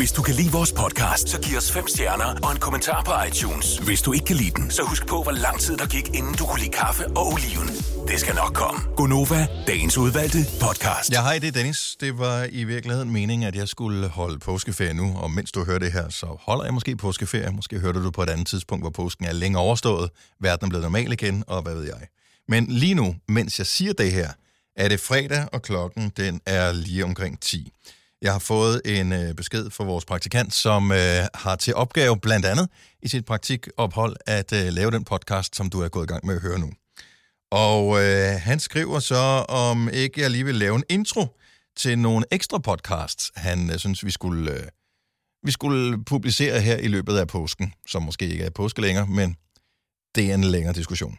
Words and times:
Hvis 0.00 0.12
du 0.12 0.22
kan 0.22 0.34
lide 0.34 0.52
vores 0.52 0.72
podcast, 0.72 1.28
så 1.28 1.40
giv 1.40 1.56
os 1.56 1.72
fem 1.72 1.88
stjerner 1.88 2.30
og 2.42 2.52
en 2.52 2.58
kommentar 2.58 3.02
på 3.04 3.12
iTunes. 3.28 3.78
Hvis 3.78 4.02
du 4.02 4.12
ikke 4.12 4.26
kan 4.26 4.36
lide 4.36 4.50
den, 4.50 4.70
så 4.70 4.82
husk 4.82 5.06
på, 5.06 5.22
hvor 5.22 5.32
lang 5.32 5.60
tid 5.60 5.76
der 5.76 5.86
gik, 5.86 6.08
inden 6.08 6.34
du 6.34 6.44
kunne 6.46 6.60
lide 6.60 6.70
kaffe 6.70 7.06
og 7.06 7.26
oliven. 7.32 7.68
Det 8.08 8.20
skal 8.20 8.34
nok 8.34 8.54
komme. 8.54 8.80
Gonova, 8.96 9.46
dagens 9.66 9.98
udvalgte 9.98 10.38
podcast. 10.60 11.12
Ja, 11.12 11.22
hej, 11.22 11.38
det 11.38 11.48
er 11.48 11.52
Dennis. 11.52 11.96
Det 12.00 12.18
var 12.18 12.46
i 12.52 12.64
virkeligheden 12.64 13.10
meningen, 13.10 13.48
at 13.48 13.56
jeg 13.56 13.68
skulle 13.68 14.08
holde 14.08 14.38
påskeferie 14.38 14.94
nu, 14.94 15.16
og 15.16 15.30
mens 15.30 15.52
du 15.52 15.64
hører 15.64 15.78
det 15.78 15.92
her, 15.92 16.08
så 16.08 16.26
holder 16.40 16.64
jeg 16.64 16.74
måske 16.74 16.96
påskeferie. 16.96 17.50
Måske 17.50 17.78
hørte 17.78 18.02
du 18.02 18.10
på 18.10 18.22
et 18.22 18.30
andet 18.30 18.46
tidspunkt, 18.46 18.82
hvor 18.82 18.90
påsken 18.90 19.24
er 19.24 19.32
længe 19.32 19.58
overstået, 19.58 20.10
verden 20.40 20.64
er 20.64 20.68
blevet 20.68 20.82
normal 20.82 21.12
igen, 21.12 21.44
og 21.46 21.62
hvad 21.62 21.74
ved 21.74 21.84
jeg. 21.84 22.06
Men 22.48 22.66
lige 22.66 22.94
nu, 22.94 23.16
mens 23.28 23.58
jeg 23.58 23.66
siger 23.66 23.92
det 23.92 24.12
her, 24.12 24.28
er 24.76 24.88
det 24.88 25.00
fredag, 25.00 25.46
og 25.52 25.62
klokken 25.62 26.12
den 26.16 26.40
er 26.46 26.72
lige 26.72 27.04
omkring 27.04 27.40
10. 27.40 27.72
Jeg 28.22 28.32
har 28.32 28.38
fået 28.38 28.82
en 28.84 29.12
øh, 29.12 29.34
besked 29.34 29.70
fra 29.70 29.84
vores 29.84 30.04
praktikant, 30.04 30.54
som 30.54 30.92
øh, 30.92 31.26
har 31.34 31.56
til 31.56 31.74
opgave 31.74 32.20
blandt 32.20 32.46
andet 32.46 32.68
i 33.02 33.08
sit 33.08 33.24
praktikophold 33.24 34.16
at 34.26 34.52
øh, 34.52 34.72
lave 34.72 34.90
den 34.90 35.04
podcast, 35.04 35.56
som 35.56 35.70
du 35.70 35.80
er 35.80 35.88
gået 35.88 36.04
i 36.04 36.12
gang 36.12 36.26
med 36.26 36.34
at 36.34 36.42
høre 36.42 36.58
nu. 36.58 36.70
Og 37.50 38.02
øh, 38.02 38.40
han 38.40 38.60
skriver 38.60 38.98
så, 38.98 39.44
om 39.48 39.88
ikke 39.92 40.20
jeg 40.20 40.30
lige 40.30 40.44
vil 40.44 40.54
lave 40.54 40.76
en 40.76 40.84
intro 40.88 41.26
til 41.76 41.98
nogle 41.98 42.24
ekstra 42.30 42.58
podcasts, 42.58 43.32
han 43.36 43.70
øh, 43.70 43.78
synes, 43.78 44.04
vi 44.04 44.10
skulle, 44.10 44.52
øh, 44.52 44.66
vi 45.42 45.50
skulle 45.50 46.04
publicere 46.04 46.60
her 46.60 46.76
i 46.76 46.88
løbet 46.88 47.18
af 47.18 47.28
påsken, 47.28 47.74
som 47.86 48.02
måske 48.02 48.28
ikke 48.28 48.44
er 48.44 48.50
påske 48.50 48.80
længere, 48.80 49.06
men 49.06 49.36
det 50.14 50.30
er 50.30 50.34
en 50.34 50.44
længere 50.44 50.74
diskussion. 50.74 51.18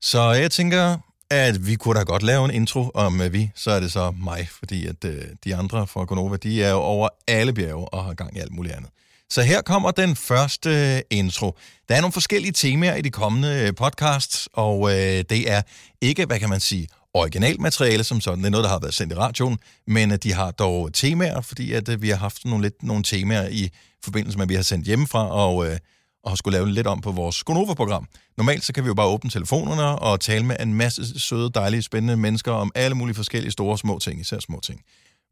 Så 0.00 0.30
jeg 0.30 0.50
tænker, 0.50 0.98
at 1.30 1.66
vi 1.66 1.74
kunne 1.74 1.98
da 1.98 2.04
godt 2.04 2.22
lave 2.22 2.44
en 2.44 2.50
intro 2.50 2.90
om 2.94 3.20
uh, 3.20 3.32
vi, 3.32 3.50
så 3.54 3.70
er 3.70 3.80
det 3.80 3.92
så 3.92 4.10
mig, 4.10 4.48
fordi 4.50 4.86
at 4.86 5.04
uh, 5.04 5.10
de 5.44 5.56
andre 5.56 5.86
fra 5.86 6.04
Gonova, 6.04 6.36
de 6.36 6.62
er 6.62 6.70
jo 6.70 6.76
over 6.76 7.08
alle 7.28 7.52
bjerge 7.52 7.94
og 7.94 8.04
har 8.04 8.14
gang 8.14 8.36
i 8.36 8.40
alt 8.40 8.52
muligt 8.52 8.74
andet. 8.74 8.90
Så 9.30 9.42
her 9.42 9.62
kommer 9.62 9.90
den 9.90 10.16
første 10.16 10.94
øh, 10.96 11.00
intro. 11.10 11.58
Der 11.88 11.94
er 11.96 12.00
nogle 12.00 12.12
forskellige 12.12 12.52
temaer 12.52 12.94
i 12.94 13.00
de 13.00 13.10
kommende 13.10 13.72
podcasts, 13.72 14.48
og 14.52 14.90
øh, 14.90 15.24
det 15.30 15.50
er 15.50 15.62
ikke, 16.00 16.24
hvad 16.24 16.38
kan 16.38 16.48
man 16.48 16.60
sige, 16.60 16.88
originalt 17.14 17.60
materiale 17.60 18.04
som 18.04 18.20
sådan. 18.20 18.38
Det 18.38 18.46
er 18.46 18.50
noget, 18.50 18.64
der 18.64 18.70
har 18.70 18.78
været 18.78 18.94
sendt 18.94 19.12
i 19.12 19.16
radioen, 19.16 19.58
men 19.86 20.10
uh, 20.10 20.16
de 20.22 20.32
har 20.32 20.50
dog 20.50 20.92
temaer, 20.92 21.40
fordi 21.40 21.72
at 21.72 22.02
vi 22.02 22.08
har 22.08 22.16
haft 22.16 22.44
nogle, 22.44 22.62
lidt, 22.62 22.82
nogle 22.82 23.02
temaer 23.02 23.48
i 23.48 23.70
forbindelse 24.04 24.38
med, 24.38 24.44
at 24.44 24.48
vi 24.48 24.54
har 24.54 24.62
sendt 24.62 24.86
hjemmefra, 24.86 25.30
og 25.30 25.66
øh, 25.66 25.78
og 26.26 26.32
har 26.32 26.36
skulle 26.36 26.58
lave 26.58 26.70
lidt 26.70 26.86
om 26.86 27.00
på 27.00 27.12
vores 27.12 27.44
Gonova-program. 27.44 28.06
Normalt 28.36 28.64
så 28.64 28.72
kan 28.72 28.84
vi 28.84 28.86
jo 28.86 28.94
bare 28.94 29.06
åbne 29.06 29.30
telefonerne 29.30 29.98
og 29.98 30.20
tale 30.20 30.44
med 30.44 30.56
en 30.60 30.74
masse 30.74 31.20
søde, 31.20 31.50
dejlige, 31.54 31.82
spændende 31.82 32.16
mennesker 32.16 32.52
om 32.52 32.72
alle 32.74 32.94
mulige 32.94 33.14
forskellige 33.16 33.52
store 33.52 33.74
og 33.74 33.78
små 33.78 33.98
ting, 33.98 34.20
især 34.20 34.38
små 34.38 34.60
ting. 34.60 34.80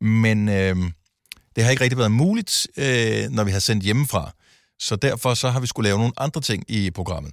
Men 0.01 0.49
øh, 0.49 0.77
det 1.57 1.65
har 1.65 1.71
ikke 1.71 1.83
rigtig 1.83 1.99
været 1.99 2.13
muligt, 2.13 2.67
øh, 2.77 3.31
når 3.31 3.45
vi 3.45 3.51
har 3.51 3.59
sendt 3.59 3.85
hjemmefra. 3.85 4.31
Så 4.79 4.97
derfor 4.97 5.35
så 5.35 5.51
har 5.51 5.61
vi 5.61 5.67
skulle 5.67 5.89
lave 5.89 5.99
nogle 5.99 6.13
andre 6.17 6.41
ting 6.41 6.65
i 6.69 6.91
programmet. 6.91 7.33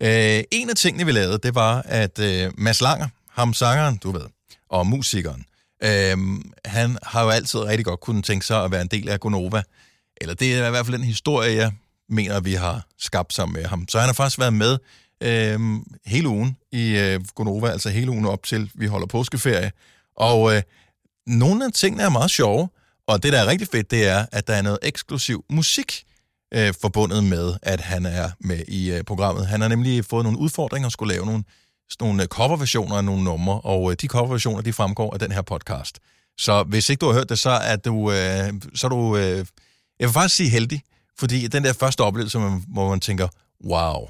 Øh, 0.00 0.42
en 0.50 0.70
af 0.70 0.76
tingene, 0.76 1.06
vi 1.06 1.12
lavede, 1.12 1.38
det 1.38 1.54
var, 1.54 1.82
at 1.84 2.18
øh, 2.18 2.52
Mads 2.58 2.80
Langer, 2.80 3.08
ham 3.30 3.54
sangeren, 3.54 3.96
du 3.96 4.10
ved, 4.10 4.26
og 4.68 4.86
musikeren, 4.86 5.44
øh, 5.82 6.16
han 6.64 6.98
har 7.02 7.22
jo 7.22 7.28
altid 7.28 7.60
rigtig 7.60 7.84
godt 7.84 8.00
kunne 8.00 8.22
tænke 8.22 8.46
sig 8.46 8.64
at 8.64 8.70
være 8.70 8.82
en 8.82 8.88
del 8.88 9.08
af 9.08 9.20
Gonova. 9.20 9.62
Eller 10.20 10.34
det 10.34 10.54
er 10.54 10.66
i 10.66 10.70
hvert 10.70 10.86
fald 10.86 10.96
den 10.96 11.06
historie, 11.06 11.56
jeg 11.56 11.72
mener, 12.10 12.40
vi 12.40 12.54
har 12.54 12.86
skabt 12.98 13.34
sammen 13.34 13.60
med 13.60 13.68
ham. 13.68 13.88
Så 13.88 13.98
han 13.98 14.08
har 14.08 14.14
faktisk 14.14 14.38
været 14.38 14.52
med 14.52 14.78
øh, 15.22 15.60
hele 16.06 16.28
ugen 16.28 16.56
i 16.72 16.98
øh, 16.98 17.20
Gonova, 17.34 17.68
altså 17.68 17.90
hele 17.90 18.10
ugen 18.10 18.26
op 18.26 18.44
til, 18.44 18.70
vi 18.74 18.86
holder 18.86 19.06
påskeferie. 19.06 19.72
Og 20.16 20.56
øh, 20.56 20.62
nogle 21.26 21.64
af 21.64 21.72
tingene 21.72 22.02
er 22.02 22.08
meget 22.08 22.30
sjove, 22.30 22.68
og 23.06 23.22
det, 23.22 23.32
der 23.32 23.38
er 23.40 23.46
rigtig 23.46 23.68
fedt, 23.72 23.90
det 23.90 24.08
er, 24.08 24.26
at 24.32 24.46
der 24.46 24.54
er 24.54 24.62
noget 24.62 24.78
eksklusiv 24.82 25.44
musik 25.50 26.04
øh, 26.54 26.74
forbundet 26.80 27.24
med, 27.24 27.54
at 27.62 27.80
han 27.80 28.06
er 28.06 28.30
med 28.40 28.64
i 28.68 28.92
øh, 28.92 29.04
programmet. 29.04 29.46
Han 29.46 29.60
har 29.60 29.68
nemlig 29.68 30.04
fået 30.04 30.24
nogle 30.24 30.38
udfordringer 30.38 30.86
og 30.86 30.92
skulle 30.92 31.14
lave 31.14 31.26
nogle, 31.26 31.44
nogle 32.00 32.22
øh, 32.22 32.28
coverversioner 32.28 32.96
af 32.96 33.04
nogle 33.04 33.24
numre, 33.24 33.60
og 33.60 33.90
øh, 33.90 33.96
de 34.00 34.06
coverversioner, 34.06 34.60
de 34.62 34.72
fremgår 34.72 35.12
af 35.12 35.18
den 35.18 35.32
her 35.32 35.42
podcast. 35.42 35.98
Så 36.38 36.62
hvis 36.62 36.90
ikke 36.90 37.00
du 37.00 37.06
har 37.06 37.14
hørt 37.14 37.28
det, 37.28 37.38
så 37.38 37.50
er 37.50 37.76
du, 37.76 38.12
øh, 38.12 38.52
så 38.74 38.86
er 38.86 38.88
du 38.88 39.16
øh, 39.16 39.46
jeg 40.00 40.08
vil 40.08 40.12
faktisk 40.12 40.36
sige 40.36 40.50
heldig, 40.50 40.82
fordi 41.20 41.48
den 41.48 41.64
der 41.64 41.72
første 41.72 42.00
oplevelse, 42.00 42.38
hvor 42.68 42.88
man 42.88 43.00
tænker, 43.00 43.28
wow, 43.64 44.08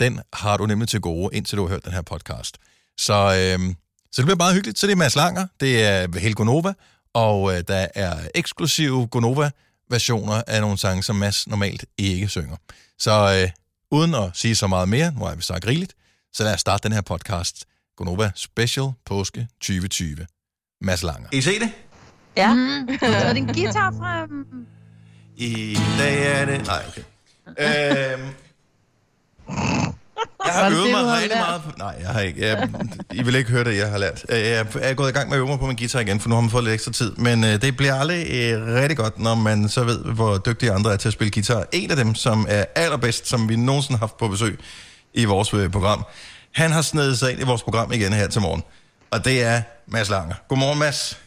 den 0.00 0.20
har 0.32 0.56
du 0.56 0.66
nemlig 0.66 0.88
til 0.88 1.00
gode, 1.00 1.36
indtil 1.36 1.58
du 1.58 1.62
har 1.62 1.68
hørt 1.68 1.84
den 1.84 1.92
her 1.92 2.02
podcast. 2.02 2.58
Så, 2.98 3.14
øh, 3.14 3.74
så 4.12 4.22
det 4.22 4.24
bliver 4.24 4.36
meget 4.36 4.54
hyggeligt. 4.54 4.78
Så 4.78 4.86
det 4.86 4.92
er 4.92 4.96
Mads 4.96 5.16
Langer, 5.16 5.46
det 5.60 5.84
er 5.84 6.18
Helgo 6.18 6.44
Nova, 6.44 6.72
og 7.14 7.56
øh, 7.56 7.64
der 7.68 7.86
er 7.94 8.16
eksklusive 8.34 9.06
Gonova-versioner 9.06 10.42
af 10.46 10.60
nogle 10.60 10.78
sange, 10.78 11.02
som 11.02 11.16
Mads 11.16 11.48
normalt 11.48 11.84
ikke 11.98 12.28
synger. 12.28 12.56
Så 12.98 13.42
øh, 13.42 13.50
uden 13.90 14.14
at 14.14 14.30
sige 14.34 14.54
så 14.54 14.66
meget 14.66 14.88
mere, 14.88 15.12
nu 15.12 15.24
har 15.24 15.34
vi 15.34 15.42
sagt 15.42 15.66
rigeligt, 15.66 15.94
så 16.32 16.44
lad 16.44 16.54
os 16.54 16.60
starte 16.60 16.82
den 16.82 16.92
her 16.92 17.00
podcast. 17.00 17.64
Gonova 17.96 18.30
Special 18.34 18.92
Påske 19.06 19.48
2020. 19.60 20.26
Mads 20.80 21.02
Langer. 21.02 21.28
I 21.32 21.40
se 21.40 21.60
det? 21.60 21.70
Ja. 22.36 22.54
Mm. 22.54 22.88
Så 23.00 23.06
er 23.06 23.32
det 23.32 23.36
en 23.38 23.46
guitar 23.46 23.90
frem. 23.90 24.66
I 25.40 25.78
dag 25.98 26.40
er 26.40 26.44
det... 26.44 26.66
Nej, 26.66 26.82
okay. 26.88 27.02
Øhm, 27.46 28.22
jeg 30.46 30.54
har 30.54 30.70
øvet 30.70 30.90
mig 30.90 31.22
rigtig 31.22 31.38
meget 31.38 31.62
på... 31.62 31.70
Nej, 31.78 31.94
jeg 32.00 32.08
har 32.08 32.20
ikke. 32.20 32.46
Jeg, 32.48 32.68
I 33.12 33.22
vil 33.22 33.34
ikke 33.34 33.50
høre 33.50 33.64
det, 33.64 33.76
jeg 33.76 33.90
har 33.90 33.98
lært. 33.98 34.24
Øh, 34.28 34.40
Jeg 34.40 34.66
er 34.80 34.94
gået 34.94 35.08
i 35.08 35.12
gang 35.12 35.28
med 35.28 35.36
at 35.36 35.40
øve 35.40 35.48
mig 35.48 35.58
på 35.58 35.66
min 35.66 35.76
guitar 35.76 36.00
igen, 36.00 36.20
for 36.20 36.28
nu 36.28 36.34
har 36.34 36.40
man 36.42 36.50
fået 36.50 36.64
lidt 36.64 36.74
ekstra 36.74 36.92
tid. 36.92 37.12
Men 37.16 37.44
øh, 37.44 37.62
det 37.62 37.76
bliver 37.76 37.94
aldrig 37.94 38.26
øh, 38.30 38.74
rigtig 38.74 38.96
godt, 38.96 39.18
når 39.18 39.34
man 39.34 39.68
så 39.68 39.84
ved, 39.84 40.04
hvor 40.04 40.38
dygtige 40.38 40.72
andre 40.72 40.92
er 40.92 40.96
til 40.96 41.08
at 41.08 41.12
spille 41.12 41.30
guitar. 41.30 41.64
En 41.72 41.90
af 41.90 41.96
dem, 41.96 42.14
som 42.14 42.46
er 42.48 42.64
allerbedst, 42.74 43.28
som 43.28 43.48
vi 43.48 43.56
nogensinde 43.56 43.98
har 43.98 44.06
haft 44.06 44.16
på 44.18 44.28
besøg 44.28 44.58
i 45.14 45.24
vores 45.24 45.54
øh, 45.54 45.70
program, 45.70 46.04
han 46.52 46.70
har 46.72 46.82
snedet 46.82 47.18
sig 47.18 47.32
ind 47.32 47.40
i 47.40 47.44
vores 47.44 47.62
program 47.62 47.92
igen 47.92 48.12
her 48.12 48.28
til 48.28 48.40
morgen. 48.40 48.62
Og 49.10 49.24
det 49.24 49.42
er 49.42 49.62
Mads 49.86 50.08
Langer. 50.08 50.34
Godmorgen, 50.48 50.78
Mads. 50.78 51.18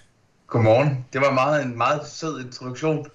Godmorgen. 0.51 1.05
Det 1.13 1.21
var 1.21 1.31
meget, 1.31 1.65
en 1.65 1.77
meget 1.77 2.01
sød 2.13 2.45
introduktion. 2.45 3.05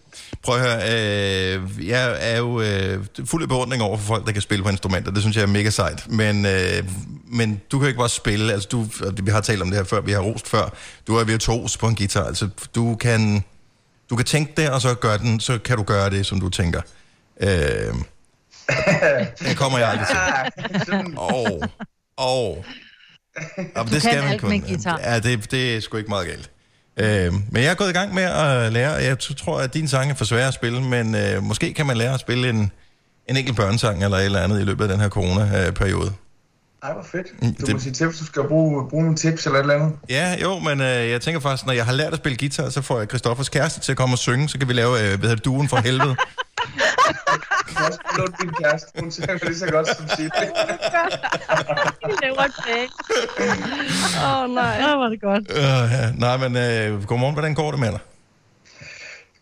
Prøv 0.42 0.56
at 0.56 0.60
høre, 0.60 0.76
øh, 0.76 1.88
jeg 1.88 2.16
er 2.32 2.38
jo 2.38 2.60
øh, 2.60 3.04
fuld 3.24 3.42
af 3.42 3.48
beundring 3.48 3.82
over 3.82 3.96
for 3.96 4.04
folk, 4.04 4.26
der 4.26 4.32
kan 4.32 4.42
spille 4.42 4.62
på 4.64 4.70
instrumenter. 4.70 5.10
Det 5.12 5.22
synes 5.22 5.36
jeg 5.36 5.42
er 5.42 5.46
mega 5.46 5.70
sejt. 5.70 6.10
Men, 6.10 6.46
øh, 6.46 6.84
men 7.26 7.60
du 7.72 7.78
kan 7.78 7.88
ikke 7.88 7.98
bare 7.98 8.08
spille. 8.08 8.52
Altså, 8.52 8.68
du, 8.68 8.86
og 9.06 9.12
vi 9.22 9.30
har 9.30 9.40
talt 9.40 9.62
om 9.62 9.68
det 9.68 9.76
her 9.76 9.84
før, 9.84 10.00
vi 10.00 10.12
har 10.12 10.20
rost 10.20 10.48
før. 10.48 10.74
Du 11.06 11.16
er 11.16 11.24
virtuos 11.24 11.76
på 11.76 11.88
en 11.88 11.94
guitar. 11.94 12.24
Altså, 12.24 12.48
du 12.74 12.94
kan, 12.94 13.44
du 14.10 14.16
kan 14.16 14.24
tænke 14.24 14.52
det, 14.56 14.70
og 14.70 14.80
så, 14.80 14.94
gør 14.94 15.16
den, 15.16 15.40
så 15.40 15.58
kan 15.58 15.76
du 15.76 15.82
gøre 15.82 16.10
det, 16.10 16.26
som 16.26 16.40
du 16.40 16.48
tænker. 16.48 16.80
Øh, 17.40 17.48
det 19.38 19.56
kommer 19.56 19.78
jeg 19.78 19.88
aldrig 19.88 20.06
til. 20.06 20.16
Men 23.76 23.94
Du 23.94 24.00
kan 24.00 24.18
alt 24.24 24.42
med 24.42 24.52
en 24.52 24.60
guitar. 24.60 25.00
Ja, 25.04 25.18
det, 25.18 25.50
det 25.50 25.76
er 25.76 25.80
sgu 25.80 25.96
ikke 25.96 26.08
meget 26.08 26.26
galt. 26.26 26.50
Øh, 26.96 27.32
men 27.50 27.62
jeg 27.62 27.70
er 27.70 27.74
gået 27.74 27.88
i 27.90 27.92
gang 27.92 28.14
med 28.14 28.22
at 28.22 28.72
lære, 28.72 28.94
og 28.94 29.04
jeg 29.04 29.18
tror, 29.18 29.60
at 29.60 29.74
din 29.74 29.88
sang 29.88 30.10
er 30.10 30.14
for 30.14 30.24
svær 30.24 30.48
at 30.48 30.54
spille, 30.54 30.80
men 30.82 31.14
øh, 31.14 31.42
måske 31.42 31.74
kan 31.74 31.86
man 31.86 31.96
lære 31.96 32.14
at 32.14 32.20
spille 32.20 32.48
en, 32.50 32.72
en 33.28 33.36
enkelt 33.36 33.56
børnesang 33.56 34.04
eller 34.04 34.16
et 34.16 34.24
eller 34.24 34.40
andet 34.40 34.60
i 34.60 34.64
løbet 34.64 34.84
af 34.84 34.88
den 34.90 35.00
her 35.00 35.08
corona-periode. 35.08 36.12
ej, 36.82 36.92
hvor 36.92 37.02
fedt. 37.12 37.26
Mm, 37.42 37.54
Du 37.54 37.66
det- 37.66 37.74
må 37.74 37.80
sige 37.80 37.92
til, 37.92 38.06
hvis 38.06 38.18
du 38.18 38.24
skal 38.24 38.42
bruge, 38.48 38.88
bruge 38.90 39.02
nogle 39.02 39.16
tips 39.18 39.46
eller 39.46 39.58
et 39.58 39.62
eller 39.62 39.74
andet. 39.74 39.92
Ja, 40.08 40.36
jo, 40.42 40.58
men 40.58 40.80
øh, 40.80 41.10
jeg 41.10 41.20
tænker 41.20 41.40
faktisk, 41.40 41.66
når 41.66 41.72
jeg 41.72 41.84
har 41.84 41.92
lært 41.92 42.12
at 42.12 42.18
spille 42.18 42.38
guitar, 42.38 42.68
så 42.68 42.82
får 42.82 42.98
jeg 42.98 43.08
Christoffers 43.08 43.48
kæreste 43.48 43.80
til 43.80 43.92
at 43.92 43.98
komme 43.98 44.14
og 44.14 44.18
synge, 44.18 44.48
så 44.48 44.58
kan 44.58 44.68
vi 44.68 44.72
lave, 44.72 45.00
øh, 45.00 45.18
hvad 45.18 45.28
hedder 45.28 45.42
duen 45.42 45.68
for 45.68 45.76
helvede. 45.76 46.16
Låne 48.18 48.32
din 48.40 48.50
kæreste. 48.50 49.00
Hun 49.00 49.10
synger 49.12 49.38
lige 49.44 49.58
så 49.58 49.66
godt 49.70 49.88
som 49.96 50.08
sige 50.08 50.30
det. 50.40 50.48
Det 52.22 52.30
var 52.36 52.46
det. 52.66 52.84
Åh 54.24 54.42
oh, 54.42 54.50
nej. 54.54 54.80
Åh, 54.92 55.00
var 55.00 55.08
det 55.08 55.20
godt. 55.20 55.50
øh, 55.50 55.92
ja. 55.92 56.10
Nej, 56.12 56.36
men 56.48 56.56
øh, 56.56 57.04
godmorgen, 57.04 57.34
hvordan 57.34 57.54
går 57.54 57.70
det 57.70 57.80
med 57.80 57.88
dig? 57.90 57.98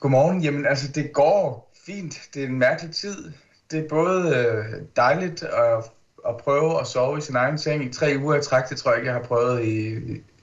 Godmorgen. 0.00 0.42
Jamen, 0.42 0.66
altså, 0.66 0.88
det 0.88 1.12
går 1.12 1.72
fint. 1.86 2.14
Det 2.34 2.42
er 2.42 2.46
en 2.46 2.58
mærkelig 2.58 2.94
tid. 2.94 3.32
Det 3.70 3.78
er 3.84 3.88
både 3.88 4.36
øh, 4.36 4.64
dejligt 4.96 5.42
at, 5.42 5.84
at 6.28 6.36
prøve 6.44 6.80
at 6.80 6.86
sove 6.86 7.18
i 7.18 7.20
sin 7.20 7.36
egen 7.36 7.58
seng 7.58 7.84
i 7.84 7.92
tre 7.92 8.14
uger 8.18 8.34
i 8.36 8.42
træk. 8.42 8.68
Det 8.68 8.76
tror 8.78 8.90
jeg 8.90 8.98
ikke, 8.98 9.06
jeg 9.12 9.20
har 9.20 9.26
prøvet 9.26 9.64
i 9.64 9.94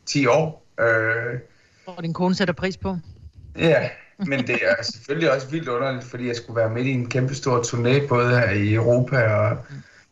10 0.06 0.26
år. 0.28 0.66
Øh, 0.80 1.40
Og 1.86 2.04
din 2.04 2.14
kone 2.14 2.36
sætter 2.36 2.54
pris 2.54 2.78
på. 2.78 2.98
Ja, 3.58 3.90
men 4.28 4.48
det 4.48 4.60
er 4.62 4.84
selvfølgelig 4.84 5.32
også 5.32 5.48
vildt 5.48 5.68
underligt, 5.68 6.06
fordi 6.06 6.28
jeg 6.28 6.36
skulle 6.36 6.58
være 6.58 6.70
midt 6.70 6.88
i 6.88 6.92
en 6.92 7.10
kæmpe 7.10 7.36
stor 7.36 7.62
turné, 7.62 8.08
både 8.08 8.30
her 8.30 8.50
i 8.50 8.74
Europa 8.74 9.18
og, 9.18 9.58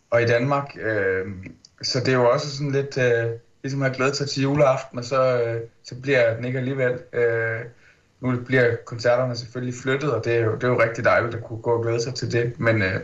og 0.09 0.21
i 0.21 0.25
Danmark. 0.25 0.77
Øh, 0.81 1.25
så 1.81 1.99
det 1.99 2.07
er 2.07 2.13
jo 2.13 2.29
også 2.29 2.57
sådan 2.57 2.71
lidt, 2.71 2.97
øh, 2.97 3.31
ligesom 3.63 3.79
jeg 3.81 3.89
have 3.89 3.95
glædet 3.95 4.15
sig 4.15 4.29
til 4.29 4.43
juleaften, 4.43 4.99
og 4.99 5.05
så, 5.05 5.41
øh, 5.43 5.61
så 5.83 5.95
bliver 5.95 6.35
den 6.35 6.45
ikke 6.45 6.59
alligevel. 6.59 6.93
Øh, 7.13 7.59
nu 8.21 8.37
bliver 8.45 8.75
koncerterne 8.85 9.35
selvfølgelig 9.35 9.75
flyttet, 9.83 10.13
og 10.13 10.25
det 10.25 10.35
er 10.35 10.39
jo, 10.39 10.55
det 10.55 10.63
er 10.63 10.67
jo 10.67 10.81
rigtig 10.81 11.03
dejligt 11.03 11.35
at 11.35 11.43
kunne 11.43 11.61
gå 11.61 11.71
og 11.71 11.83
glæde 11.83 12.01
sig 12.01 12.15
til 12.15 12.31
det. 12.31 12.59
Men, 12.59 12.81
øh, 12.81 12.99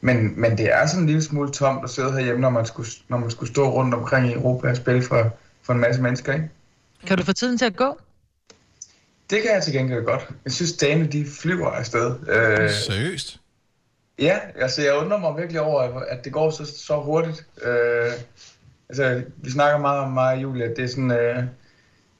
men, 0.00 0.40
men 0.40 0.58
det 0.58 0.72
er 0.72 0.86
sådan 0.86 1.02
en 1.02 1.06
lille 1.06 1.22
smule 1.22 1.50
tomt 1.50 1.84
at 1.84 1.90
sidde 1.90 2.12
herhjemme, 2.12 2.40
når 2.40 2.50
man 2.50 2.66
skulle, 2.66 2.88
når 3.08 3.18
man 3.18 3.30
skulle 3.30 3.52
stå 3.52 3.72
rundt 3.72 3.94
omkring 3.94 4.28
i 4.28 4.34
Europa 4.34 4.70
og 4.70 4.76
spille 4.76 5.02
for, 5.02 5.36
for 5.62 5.72
en 5.72 5.80
masse 5.80 6.02
mennesker, 6.02 6.32
ikke? 6.32 6.50
Kan 7.06 7.18
du 7.18 7.24
få 7.24 7.32
tiden 7.32 7.58
til 7.58 7.64
at 7.64 7.76
gå? 7.76 7.98
Det 9.30 9.42
kan 9.42 9.50
jeg 9.54 9.62
til 9.62 9.72
gengæld 9.72 10.04
godt. 10.04 10.28
Jeg 10.44 10.52
synes, 10.52 10.72
dagene 10.72 11.06
de 11.06 11.26
flyver 11.40 11.70
afsted. 11.70 12.14
Øh, 12.28 12.70
Seriøst? 12.70 13.40
ja, 14.18 14.38
altså 14.54 14.82
jeg 14.82 14.96
undrer 14.96 15.18
mig 15.18 15.36
virkelig 15.36 15.60
over, 15.60 16.00
at 16.08 16.24
det 16.24 16.32
går 16.32 16.50
så, 16.50 16.64
så 16.64 17.00
hurtigt. 17.00 17.46
Øh, 17.62 18.12
altså, 18.88 19.22
vi 19.36 19.50
snakker 19.50 19.78
meget 19.78 20.00
om 20.00 20.10
mig 20.10 20.34
og 20.34 20.42
Julie, 20.42 20.64
at 20.64 20.76
det 20.76 20.84
er 20.84 20.88
sådan... 20.88 21.10
Øh, 21.10 21.44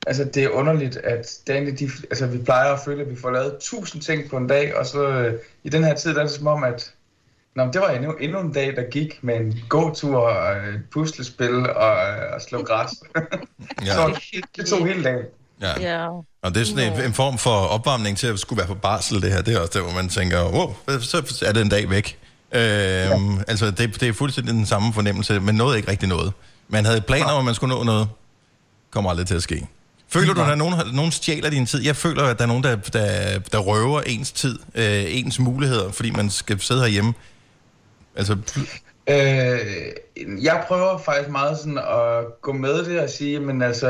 altså, 0.07 0.25
det 0.25 0.45
er 0.45 0.49
underligt, 0.49 0.97
at 0.97 1.39
dagene, 1.47 1.71
de, 1.71 1.91
altså, 2.11 2.27
vi 2.27 2.39
plejer 2.39 2.73
at 2.73 2.81
føle, 2.85 3.03
at 3.03 3.11
vi 3.11 3.17
får 3.17 3.31
lavet 3.31 3.57
tusind 3.61 4.03
ting 4.03 4.31
på 4.31 4.37
en 4.37 4.47
dag, 4.47 4.77
og 4.77 4.87
så 4.87 5.09
øh, 5.09 5.41
i 5.65 5.69
den 5.69 5.85
her 5.85 5.95
tid, 5.95 6.15
der 6.15 6.21
er 6.21 6.25
det 6.25 6.33
som 6.33 6.47
om, 6.47 6.65
at 6.65 6.93
Nå, 7.57 7.65
det 7.73 7.81
var 7.81 7.91
endnu, 7.91 8.13
endnu 8.13 8.41
en 8.41 8.53
dag, 8.53 8.77
der 8.77 8.91
gik 8.91 9.19
med 9.23 9.37
en 9.37 9.55
gåtur 9.69 10.17
og 10.17 10.57
et 10.57 10.83
puslespil 10.91 11.71
og, 11.71 11.97
øh, 11.97 12.35
og 12.35 12.43
slå 12.43 12.63
græs. 12.63 12.91
Ja. 13.87 13.95
så 13.97 14.21
det 14.57 14.67
tog 14.67 14.87
hele 14.87 15.05
dagen. 15.05 15.25
ja. 15.61 15.81
Ja. 15.81 16.09
Og 16.47 16.55
det 16.55 16.61
er 16.61 16.65
sådan 16.65 16.93
en, 16.93 17.05
en 17.05 17.15
form 17.15 17.39
for 17.39 17.51
opvarmning 17.51 18.19
til 18.19 18.27
at 18.27 18.39
skulle 18.39 18.59
være 18.59 18.67
på 18.67 18.75
barsel, 18.75 19.23
det 19.23 19.33
her. 19.33 19.43
Det 19.43 19.55
er 19.55 19.61
også 19.61 19.79
der, 19.79 19.85
hvor 19.85 19.93
man 19.93 20.09
tænker, 20.09 20.45
wow, 20.45 20.75
så 21.01 21.43
er 21.47 21.53
det 21.53 21.63
en 21.63 21.69
dag 21.69 21.91
væk. 21.91 22.19
Øhm, 22.53 22.63
ja. 22.63 23.43
Altså, 23.49 23.71
det, 23.71 24.01
det 24.01 24.09
er 24.09 24.13
fuldstændig 24.13 24.55
den 24.55 24.67
samme 24.67 24.93
fornemmelse, 24.93 25.41
men 25.41 25.55
nåede 25.55 25.77
ikke 25.77 25.91
rigtig 25.91 26.09
noget. 26.09 26.33
Man 26.69 26.85
havde 26.85 27.01
planer 27.01 27.27
om, 27.27 27.39
at 27.39 27.45
man 27.45 27.55
skulle 27.55 27.75
nå 27.75 27.83
noget. 27.83 28.09
Kommer 28.91 29.11
aldrig 29.11 29.27
til 29.27 29.35
at 29.35 29.43
ske. 29.43 29.67
Føler 30.09 30.35
du, 30.35 30.41
at 30.41 30.47
der 30.47 30.53
er 30.53 30.57
nogen, 30.57 30.75
nogen 30.93 31.13
stjæler 31.13 31.51
din 31.51 31.67
tid? 31.67 31.85
Jeg 31.85 31.97
føler, 31.97 32.23
at 32.23 32.39
der 32.39 32.45
er 32.45 32.49
nogen, 32.49 32.65
der, 32.65 32.77
der, 32.77 33.39
der 33.39 33.59
røver 33.59 34.01
ens 34.01 34.33
tid, 34.33 34.59
øh, 34.75 35.05
ens 35.09 35.39
muligheder, 35.39 35.93
fordi 35.93 36.11
man 36.11 36.31
skal 36.31 36.61
sidde 36.61 36.81
herhjemme. 36.81 37.15
Altså, 38.17 38.37
Øh, 39.11 39.93
jeg 40.43 40.65
prøver 40.69 40.99
faktisk 40.99 41.31
meget 41.31 41.59
sådan 41.59 41.79
at 41.79 42.41
gå 42.43 42.53
med 42.53 42.85
det 42.85 43.01
og 43.01 43.11
sige, 43.11 43.41
men 43.41 43.63
altså, 43.63 43.89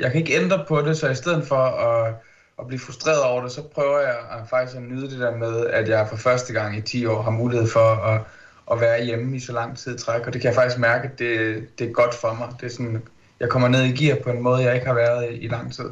jeg 0.00 0.12
kan 0.12 0.20
ikke 0.20 0.36
ændre 0.36 0.64
på 0.68 0.82
det, 0.82 0.98
så 0.98 1.08
i 1.08 1.14
stedet 1.14 1.46
for 1.46 1.56
at, 1.56 2.14
at 2.58 2.66
blive 2.66 2.80
frustreret 2.80 3.22
over 3.22 3.42
det, 3.42 3.52
så 3.52 3.62
prøver 3.62 3.98
jeg 3.98 4.16
at 4.30 4.48
faktisk 4.50 4.76
at 4.76 4.82
nyde 4.82 5.10
det 5.10 5.20
der 5.20 5.36
med, 5.36 5.66
at 5.66 5.88
jeg 5.88 6.08
for 6.08 6.16
første 6.16 6.52
gang 6.52 6.76
i 6.76 6.80
10 6.80 7.06
år 7.06 7.22
har 7.22 7.30
mulighed 7.30 7.68
for 7.68 7.90
at, 7.90 8.20
at 8.72 8.80
være 8.80 9.04
hjemme 9.04 9.36
i 9.36 9.40
så 9.40 9.52
lang 9.52 9.78
tid 9.78 9.94
i 9.94 9.98
træk, 9.98 10.26
og 10.26 10.32
det 10.32 10.40
kan 10.40 10.48
jeg 10.48 10.54
faktisk 10.54 10.78
mærke, 10.78 11.08
at 11.08 11.18
det, 11.18 11.64
det 11.78 11.88
er 11.88 11.92
godt 11.92 12.14
for 12.14 12.34
mig. 12.34 12.48
Det 12.60 12.66
er 12.66 12.70
sådan, 12.70 13.02
jeg 13.40 13.48
kommer 13.48 13.68
ned 13.68 13.82
i 13.82 14.04
gear 14.04 14.18
på 14.24 14.30
en 14.30 14.42
måde, 14.42 14.62
jeg 14.62 14.74
ikke 14.74 14.86
har 14.86 14.94
været 14.94 15.30
i, 15.30 15.34
i 15.34 15.48
lang 15.48 15.72
tid. 15.72 15.90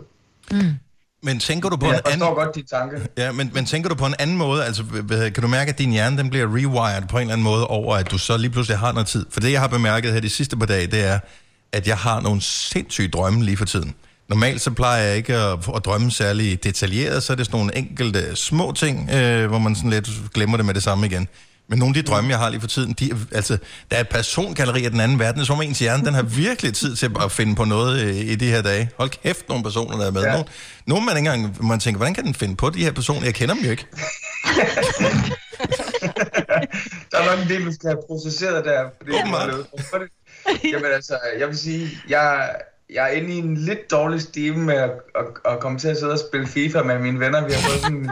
Mm 0.50 0.86
men 1.26 1.38
tænker 1.38 1.69
du 1.69 1.76
på 1.76 1.87
Men 1.87 1.94
en 1.94 2.00
anden... 2.05 2.28
godt 2.28 2.55
de 2.55 2.62
tanker. 2.62 2.99
Ja, 3.19 3.32
men, 3.32 3.50
men 3.55 3.67
tænker 3.67 3.88
du 3.88 3.94
på 3.94 4.06
en 4.06 4.14
anden 4.19 4.37
måde? 4.37 4.64
Altså, 4.64 4.84
kan 5.34 5.43
du 5.43 5.49
mærke, 5.49 5.69
at 5.69 5.78
din 5.78 5.90
hjerne 5.90 6.19
den 6.19 6.31
bliver 6.31 6.46
rewired 6.46 7.08
på 7.08 7.17
en 7.17 7.20
eller 7.20 7.32
anden 7.32 7.44
måde 7.44 7.67
over, 7.67 7.96
at 7.96 8.11
du 8.11 8.19
så 8.19 8.37
lige 8.37 8.50
pludselig 8.50 8.78
har 8.78 8.93
noget 8.93 9.06
tid? 9.06 9.26
For 9.31 9.40
det, 9.40 9.52
jeg 9.52 9.61
har 9.61 9.69
bemærket 9.69 10.12
her 10.12 10.20
de 10.20 10.31
sidste 10.31 10.56
par 10.56 10.67
dage, 10.67 10.87
det 10.87 11.05
er, 11.05 11.19
at 11.73 11.88
jeg 11.88 11.96
har 11.96 12.20
nogle 12.20 12.40
sindssyge 12.40 13.08
drømme 13.08 13.44
lige 13.44 13.56
for 13.56 13.64
tiden. 13.64 13.94
Normalt 14.28 14.61
så 14.61 14.70
plejer 14.70 15.02
jeg 15.02 15.17
ikke 15.17 15.34
at, 15.34 15.58
at 15.76 15.84
drømme 15.84 16.11
særlig 16.11 16.64
detaljeret, 16.64 17.23
så 17.23 17.32
er 17.32 17.37
det 17.37 17.46
sådan 17.46 17.58
nogle 17.58 17.76
enkelte 17.76 18.37
små 18.37 18.73
ting, 18.73 19.11
øh, 19.11 19.46
hvor 19.46 19.58
man 19.58 19.75
sådan 19.76 19.90
lidt 19.90 20.11
glemmer 20.34 20.56
det 20.56 20.67
med 20.67 20.75
det 20.75 20.82
samme 20.82 21.06
igen. 21.06 21.28
Men 21.69 21.79
nogle 21.79 21.99
af 21.99 22.05
de 22.05 22.11
drømme, 22.11 22.31
jeg 22.31 22.39
har 22.39 22.51
lige 22.51 22.61
for 22.61 22.69
tiden, 22.69 22.93
de, 22.93 23.11
altså, 23.33 23.59
der 23.91 23.97
er 23.97 24.01
et 24.01 24.09
persongalleri 24.09 24.85
af 24.85 24.91
den 24.91 25.01
anden 25.01 25.19
verden, 25.19 25.41
er 25.41 25.45
som 25.45 25.57
om 25.57 25.63
ens 25.63 25.79
hjerne, 25.79 26.05
den 26.05 26.15
har 26.15 26.23
virkelig 26.23 26.75
tid 26.75 26.97
til 26.97 27.11
at 27.21 27.33
finde 27.33 27.55
på 27.55 27.65
noget 27.65 28.01
øh, 28.01 28.17
i 28.17 28.35
de 28.35 28.47
her 28.47 28.63
dage. 28.63 28.91
Hold 28.99 29.11
kæft, 29.11 29.49
nogle 29.49 29.65
personer, 29.65 29.97
der 29.97 30.07
er 30.07 30.11
med. 30.11 30.23
Ja. 30.23 30.33
Nogle, 30.33 30.45
nogle 30.87 31.07
man 31.07 31.17
ikke 31.17 31.31
engang, 31.31 31.67
man 31.67 31.81
tænker, 31.81 31.99
hvordan 31.99 32.15
kan 32.15 32.25
den 32.25 32.35
finde 32.35 32.57
på 32.57 32.71
de 32.71 32.85
her 32.85 32.93
personer? 32.93 33.25
Jeg 33.25 33.35
kender 33.35 33.55
dem 33.55 33.65
jo 33.65 33.71
ikke. 33.71 33.87
Der 37.11 37.19
er 37.19 37.37
nok 37.37 37.43
en 37.43 37.49
del, 37.49 37.67
du 37.67 37.73
skal 37.73 37.89
have 37.91 38.03
processeret 38.09 38.65
der. 38.65 38.85
Fordi 38.97 39.11
Åbenbart. 39.12 39.51
Jamen 40.73 40.93
altså, 40.95 41.19
jeg 41.39 41.49
vil 41.49 41.59
sige, 41.59 41.89
jeg, 42.09 42.51
jeg 42.91 43.05
er 43.05 43.09
inde 43.12 43.35
i 43.35 43.38
en 43.38 43.56
lidt 43.56 43.91
dårlig 43.91 44.21
stime 44.21 44.65
med 44.65 44.75
at, 44.75 44.91
at, 44.91 45.53
at 45.53 45.61
komme 45.61 45.79
til 45.79 45.88
at 45.88 45.97
sidde 45.97 46.12
og 46.12 46.19
spille 46.19 46.47
FIFA 46.47 46.83
med 46.83 46.99
mine 46.99 47.21
venner. 47.21 47.47
Vi 47.47 47.53
har 47.53 47.71
fået 47.71 47.81
sådan 47.83 47.97
en, 47.97 48.11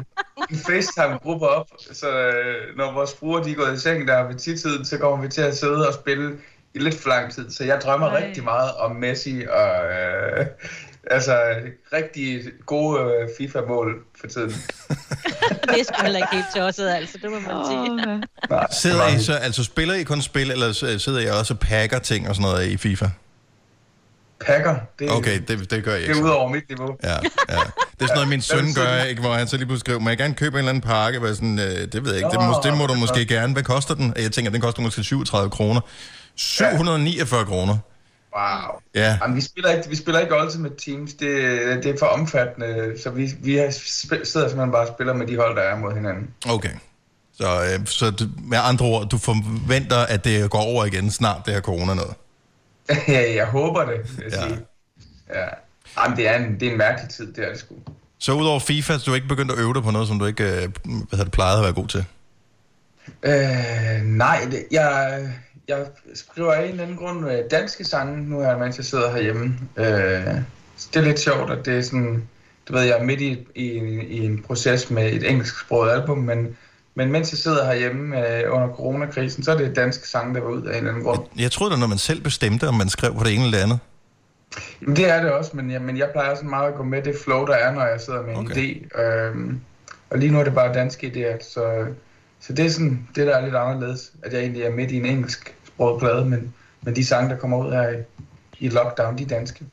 FaceTime-gruppe 0.66 1.48
op, 1.48 1.68
så 1.92 2.10
øh, 2.10 2.76
når 2.76 2.92
vores 2.92 3.14
fruer 3.18 3.42
de 3.42 3.50
er 3.50 3.54
gået 3.54 3.74
i 3.74 3.80
seng 3.80 4.08
der 4.08 4.26
ved 4.26 4.34
tidtiden, 4.34 4.84
så 4.84 4.98
kommer 4.98 5.22
vi 5.22 5.28
til 5.28 5.42
at 5.42 5.56
sidde 5.56 5.88
og 5.88 5.94
spille 5.94 6.36
i 6.74 6.78
lidt 6.78 6.94
for 6.94 7.08
lang 7.08 7.32
tid. 7.32 7.50
Så 7.50 7.64
jeg 7.64 7.80
drømmer 7.80 8.06
Ej. 8.06 8.26
rigtig 8.26 8.44
meget 8.44 8.72
om 8.74 8.96
Messi 8.96 9.44
og 9.50 9.84
øh, 9.84 10.46
altså 11.10 11.38
rigtig 11.92 12.42
gode 12.66 13.00
øh, 13.00 13.28
FIFA-mål 13.38 14.04
for 14.20 14.26
tiden. 14.26 14.50
Det 15.68 15.80
er 15.80 15.84
sgu 15.84 16.02
heller 16.02 16.18
ikke 16.18 16.28
helt 16.32 16.46
tosset, 16.56 16.90
altså. 16.90 17.18
Det 17.22 17.30
må 17.30 17.38
man 17.40 17.66
sige. 17.66 17.90
Åh, 17.90 18.50
Nej, 18.50 18.66
Sidder 18.70 19.08
I 19.08 19.22
så, 19.22 19.34
altså 19.34 19.64
spiller 19.64 19.94
I 19.94 20.02
kun 20.02 20.22
spil, 20.22 20.50
eller 20.50 20.72
sidder 20.98 21.20
I 21.20 21.26
også 21.26 21.54
og 21.54 21.60
pakker 21.60 21.98
ting 21.98 22.28
og 22.28 22.34
sådan 22.34 22.50
noget 22.50 22.66
i 22.66 22.76
FIFA? 22.76 23.06
Pakker, 24.46 24.76
det, 24.98 25.10
Okay, 25.10 25.40
det, 25.48 25.70
det 25.70 25.84
gør 25.84 25.90
jeg 25.92 26.00
det 26.00 26.08
ikke. 26.08 26.20
er 26.20 26.24
ud 26.24 26.28
over 26.30 26.48
mit 26.48 26.68
niveau. 26.68 26.96
Ja, 27.02 27.08
ja. 27.12 27.16
Det 27.18 27.20
er 28.00 28.06
sådan 28.06 28.14
noget, 28.14 28.28
min 28.28 28.40
søn 28.52 28.64
Hvad 28.64 28.74
gør, 28.84 29.00
det? 29.02 29.08
ikke, 29.08 29.20
hvor 29.22 29.32
han 29.34 29.48
så 29.48 29.56
lige 29.56 29.66
pludselig 29.66 29.80
skriver, 29.80 29.98
må 29.98 30.08
jeg 30.08 30.18
gerne 30.18 30.34
købe 30.34 30.54
en 30.54 30.58
eller 30.58 30.68
anden 30.68 30.82
pakke? 30.82 31.18
Hvor 31.18 31.28
jeg 31.28 31.36
sådan, 31.36 31.58
øh, 31.58 31.64
det 31.64 32.04
ved 32.04 32.12
jeg 32.12 32.16
ikke, 32.16 32.30
det, 32.30 32.40
må, 32.40 32.54
det 32.64 32.76
må 32.78 32.86
du 32.86 32.92
det 32.92 33.00
måske 33.00 33.26
gerne. 33.26 33.52
Hvad 33.52 33.62
koster 33.62 33.94
den? 33.94 34.14
Jeg 34.16 34.32
tænker, 34.32 34.50
den 34.52 34.60
koster 34.60 34.82
måske 34.82 35.02
37 35.02 35.50
kroner. 35.50 35.80
749 36.36 37.44
kroner. 37.44 37.76
Wow. 38.36 38.80
Ja, 38.94 39.18
Jamen, 39.22 39.36
vi 39.36 39.40
spiller 39.40 39.70
ikke, 39.70 39.88
vi 39.88 39.96
spiller 39.96 40.20
ikke 40.20 40.34
Ultimate 40.44 40.74
Teams. 40.84 41.10
Det, 41.14 41.28
det 41.84 41.86
er 41.86 41.94
for 41.98 42.06
omfattende, 42.06 42.94
så 43.02 43.10
vi, 43.10 43.30
vi 43.42 43.56
har 43.56 43.64
sp- 43.66 44.24
sidder 44.24 44.48
simpelthen 44.48 44.72
bare 44.72 44.86
og 44.88 44.94
spiller 44.94 45.12
med 45.14 45.26
de 45.26 45.36
hold, 45.36 45.56
der 45.56 45.62
er 45.62 45.76
mod 45.78 45.94
hinanden. 45.94 46.28
okay. 46.48 46.70
Så, 47.40 47.44
øh, 47.64 47.86
så 47.86 48.26
med 48.44 48.58
andre 48.62 48.86
ord, 48.86 49.08
du 49.08 49.18
forventer, 49.18 49.96
at 49.98 50.24
det 50.24 50.50
går 50.50 50.60
over 50.60 50.84
igen 50.84 51.10
snart, 51.10 51.40
det 51.46 51.54
her 51.54 51.60
corona 51.60 51.94
noget. 51.94 52.14
Ja, 53.08 53.34
jeg 53.34 53.46
håber 53.46 53.84
det, 53.84 54.16
vil 54.18 54.24
jeg 54.24 54.32
Ja. 54.32 54.48
sige. 54.48 54.58
Ja. 55.34 55.44
Jamen, 55.98 56.16
det 56.16 56.28
er, 56.28 56.36
en, 56.36 56.60
det 56.60 56.68
er 56.68 56.72
en 56.72 56.78
mærkelig 56.78 57.10
tid, 57.10 57.32
det 57.32 57.44
er 57.44 57.50
det 57.50 57.58
sgu. 57.58 57.74
Så 58.18 58.32
udover 58.32 58.60
FIFA, 58.60 58.98
så 58.98 59.04
du 59.10 59.14
ikke 59.14 59.28
begyndt 59.28 59.52
at 59.52 59.58
øve 59.58 59.74
dig 59.74 59.82
på 59.82 59.90
noget, 59.90 60.08
som 60.08 60.18
du 60.18 60.26
ikke 60.26 60.44
øh, 60.44 60.50
hvad 60.50 60.68
hedder 61.10 61.24
det, 61.24 61.32
plejede 61.32 61.58
at 61.58 61.64
være 61.64 61.72
god 61.72 61.88
til? 61.88 62.04
Øh, 63.22 64.02
nej, 64.04 64.48
det, 64.50 64.64
jeg, 64.70 65.22
jeg 65.68 65.86
skriver 66.14 66.52
af 66.52 66.64
en 66.64 66.70
eller 66.70 66.82
anden 66.82 66.96
grund 66.96 67.30
øh, 67.30 67.38
danske 67.50 67.84
sange 67.84 68.28
nu 68.28 68.40
her, 68.40 68.58
mens 68.58 68.76
jeg 68.76 68.84
sidder 68.84 69.10
herhjemme. 69.12 69.58
Øh, 69.76 69.84
det 69.86 70.96
er 70.96 71.00
lidt 71.00 71.20
sjovt, 71.20 71.50
at 71.50 71.66
det 71.66 71.78
er 71.78 71.82
sådan, 71.82 72.28
du 72.68 72.72
ved, 72.72 72.82
jeg 72.82 72.98
er 72.98 73.04
midt 73.04 73.20
i, 73.20 73.46
i, 73.54 73.66
i 74.00 74.24
en 74.24 74.42
proces 74.42 74.90
med 74.90 75.12
et 75.12 75.30
engelsksproget 75.30 75.92
album, 75.92 76.18
men, 76.18 76.56
men 76.94 77.12
mens 77.12 77.32
jeg 77.32 77.38
sidder 77.38 77.64
herhjemme 77.64 78.28
øh, 78.28 78.54
under 78.54 78.68
coronakrisen, 78.68 79.42
så 79.44 79.52
er 79.52 79.56
det 79.56 79.76
danske 79.76 80.08
sange, 80.08 80.34
der 80.34 80.40
var 80.40 80.50
ud 80.50 80.62
af 80.62 80.70
en 80.70 80.76
eller 80.76 80.90
anden 80.90 81.04
grund. 81.04 81.22
Jeg 81.38 81.50
troede 81.52 81.74
da, 81.74 81.78
når 81.80 81.86
man 81.86 81.98
selv 81.98 82.20
bestemte, 82.22 82.68
om 82.68 82.74
man 82.74 82.88
skrev 82.88 83.14
på 83.14 83.24
det 83.24 83.34
ene 83.34 83.44
eller 83.44 83.58
det 83.58 83.64
andet. 83.64 83.78
Jamen, 84.82 84.96
det 84.96 85.10
er 85.10 85.22
det 85.22 85.30
også, 85.32 85.50
men 85.54 85.70
jeg, 85.70 85.82
men 85.82 85.98
jeg 85.98 86.08
plejer 86.12 86.34
sådan 86.34 86.50
meget 86.50 86.68
at 86.68 86.74
gå 86.74 86.82
med 86.82 87.02
det 87.02 87.16
flow, 87.24 87.46
der 87.46 87.54
er, 87.54 87.72
når 87.74 87.86
jeg 87.86 88.00
sidder 88.00 88.22
med 88.22 88.30
en 88.30 88.38
Okay. 88.38 88.74
idé. 88.74 89.00
Øhm, 89.02 89.60
og 90.10 90.18
lige 90.18 90.32
nu 90.32 90.40
er 90.40 90.44
det 90.44 90.54
bare 90.54 90.74
danske 90.74 91.06
idéer, 91.06 91.52
så, 91.52 91.86
så 92.40 92.52
det 92.52 92.64
er 92.66 92.70
sådan 92.70 93.08
det, 93.14 93.26
der 93.26 93.36
er 93.36 93.44
lidt 93.44 93.54
anderledes, 93.54 94.12
at 94.22 94.32
jeg 94.32 94.40
egentlig 94.40 94.62
er 94.62 94.70
midt 94.72 94.90
i 94.90 94.96
en 94.96 95.06
engelsk 95.06 95.54
sproget 95.66 96.00
plade, 96.00 96.24
men, 96.24 96.54
men 96.82 96.96
de 96.96 97.04
sange, 97.04 97.30
der 97.30 97.36
kommer 97.36 97.66
ud 97.66 97.72
her 97.72 97.88
i, 97.90 97.96
i 98.58 98.68
lockdown, 98.68 99.18
de 99.18 99.22
er 99.22 99.28
danske. 99.28 99.64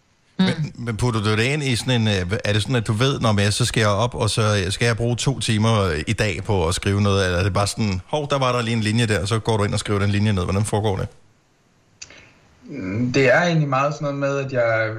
Men, 0.46 0.86
men 0.86 0.98
putter 0.98 1.22
du 1.24 1.32
det 1.32 1.44
ind 1.44 1.64
i 1.64 1.76
sådan 1.76 2.02
en... 2.02 2.08
øh, 2.08 2.38
Er 2.46 2.54
det 2.54 2.62
sådan, 2.62 2.76
at 2.76 2.88
du 2.88 2.94
ved, 2.94 3.20
når 3.20 3.42
jeg 3.42 3.54
så 3.54 3.66
skal 3.66 3.82
jeg 3.82 3.90
op, 3.90 4.16
og 4.16 4.30
så 4.30 4.66
skal 4.70 4.86
jeg 4.86 4.98
bruge 4.98 5.16
to 5.16 5.40
timer 5.40 5.84
øh, 5.84 6.00
i 6.08 6.14
dag 6.14 6.44
på 6.44 6.68
at 6.68 6.76
skrive 6.76 7.02
noget? 7.02 7.26
Eller 7.26 7.40
er 7.40 7.44
det 7.44 7.54
bare 7.54 7.68
sådan, 7.68 8.02
hov, 8.06 8.28
der 8.30 8.40
var 8.40 8.52
der 8.52 8.62
lige 8.62 8.76
en 8.76 8.82
linje 8.82 9.08
der, 9.08 9.22
og 9.22 9.28
så 9.28 9.40
går 9.40 9.58
du 9.58 9.64
ind 9.64 9.74
og 9.74 9.80
skriver 9.80 10.00
den 10.00 10.10
linje 10.10 10.34
ned. 10.34 10.44
Hvordan 10.44 10.66
foregår 10.66 10.98
det? 10.98 11.08
Mm, 12.64 13.14
Det 13.14 13.34
er 13.34 13.42
egentlig 13.42 13.70
meget 13.70 13.94
sådan 13.94 14.04
noget 14.06 14.20
med, 14.20 14.46
at 14.46 14.52
jeg, 14.52 14.96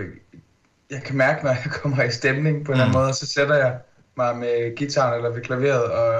jeg 0.90 1.02
kan 1.02 1.16
mærke, 1.16 1.44
når 1.44 1.50
jeg 1.50 1.64
kommer 1.82 2.02
i 2.02 2.10
stemning 2.10 2.64
på 2.64 2.72
en 2.72 2.74
eller 2.74 2.84
anden 2.84 2.92
Mm. 2.96 2.98
måde, 2.98 3.08
og 3.08 3.14
så 3.14 3.26
sætter 3.26 3.54
jeg 3.54 3.72
mig 4.16 4.36
med 4.36 4.76
gitaren 4.76 5.14
eller 5.16 5.30
ved 5.30 5.42
klaveret 5.42 5.82
og, 5.84 6.14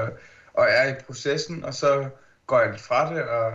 og 0.55 0.67
er 0.71 0.91
i 0.91 0.95
processen, 1.07 1.65
og 1.65 1.75
så 1.75 2.05
går 2.47 2.61
jeg 2.61 2.71
lidt 2.71 2.83
fra 2.83 3.15
det, 3.15 3.23
og 3.23 3.53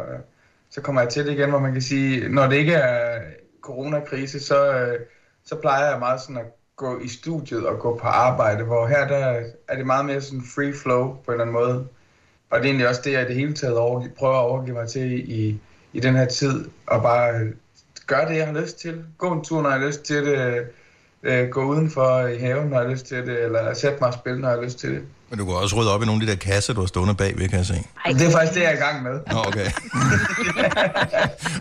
så 0.71 0.81
kommer 0.81 1.01
jeg 1.01 1.09
til 1.09 1.25
det 1.25 1.31
igen, 1.33 1.50
hvor 1.50 1.59
man 1.59 1.74
kan 1.74 1.81
sige, 1.81 2.29
når 2.29 2.47
det 2.47 2.55
ikke 2.55 2.74
er 2.74 3.19
coronakrise, 3.62 4.39
så, 4.39 4.74
øh, 4.74 5.00
så 5.48 5.56
plejer 5.56 5.89
jeg 5.89 6.00
meget 6.00 6.22
sådan 6.22 6.38
at 6.38 6.46
gå 6.75 7.00
i 7.00 7.08
studiet 7.08 7.68
og 7.68 7.80
gå 7.80 7.98
på 8.01 8.08
arbejde, 8.08 8.63
hvor 8.63 8.88
her 8.88 9.08
der 9.08 9.44
er 9.68 9.75
det 9.75 9.86
meget 9.86 10.06
mere 10.06 10.22
sådan 10.22 10.44
free 10.56 10.74
flow 10.74 11.16
på 11.25 11.32
en 11.32 11.32
eller 11.32 11.42
anden 11.42 11.54
måde. 11.54 11.88
Og 12.50 12.60
det 12.60 12.66
er 12.66 12.66
egentlig 12.66 12.88
også 12.88 13.01
det, 13.04 13.12
jeg 13.12 13.22
i 13.22 13.27
det 13.27 13.36
hele 13.36 13.54
taget 13.54 13.77
over, 13.77 14.08
prøver 14.18 14.36
at 14.36 14.44
overgive 14.44 14.75
mig 14.75 14.88
til 14.88 15.32
i, 15.32 15.60
i 15.94 16.00
den 16.00 16.16
her 16.16 16.25
tid, 16.25 16.70
og 16.88 17.01
bare 17.01 17.39
øh, 17.39 17.54
gøre 18.08 18.30
det, 18.30 18.38
jeg 18.38 18.48
har 18.48 18.62
lyst 18.62 18.80
til. 18.80 19.06
Gå 19.18 19.32
en 19.32 19.44
tur, 19.44 19.62
når 19.62 19.70
jeg 19.70 19.80
har 19.80 19.88
lyst 19.88 20.04
til 20.04 20.25
det. 20.25 20.38
Øh, 20.38 20.66
øh, 21.24 21.50
gå 21.50 21.63
udenfor 21.63 22.27
i 22.27 22.38
haven, 22.38 22.68
når 22.68 22.77
jeg 22.77 22.86
har 22.86 22.94
lyst 22.94 23.06
til 23.06 23.27
det. 23.27 23.44
Eller 23.44 23.74
sætte 23.74 23.98
mig 24.01 24.08
og 24.08 24.13
spille, 24.13 24.42
når 24.42 24.50
jeg 24.50 24.58
har 24.58 24.63
lyst 24.63 24.80
til 24.80 24.92
det. 24.92 25.04
Men 25.29 25.39
du 25.39 25.46
kan 25.46 25.53
også 25.55 25.75
rydde 25.75 25.93
op 25.93 26.03
i 26.03 26.05
nogle 26.05 26.22
af 26.22 26.25
de 26.27 26.31
der 26.31 26.38
kasser, 26.38 26.74
du 26.74 26.79
har 26.79 26.88
stående 26.88 27.15
bagved, 27.15 27.50
kan 27.50 27.57
jeg 27.57 27.65
se. 27.65 27.74
Ej, 28.05 28.12
Det 28.12 28.27
er 28.27 28.31
faktisk 28.31 28.53
det, 28.53 28.62
jeg 28.62 28.72
er 28.72 28.75
i 28.75 28.79
gang 28.79 29.03
med. 29.03 29.19
Nå, 29.31 29.38
okay. 29.48 29.72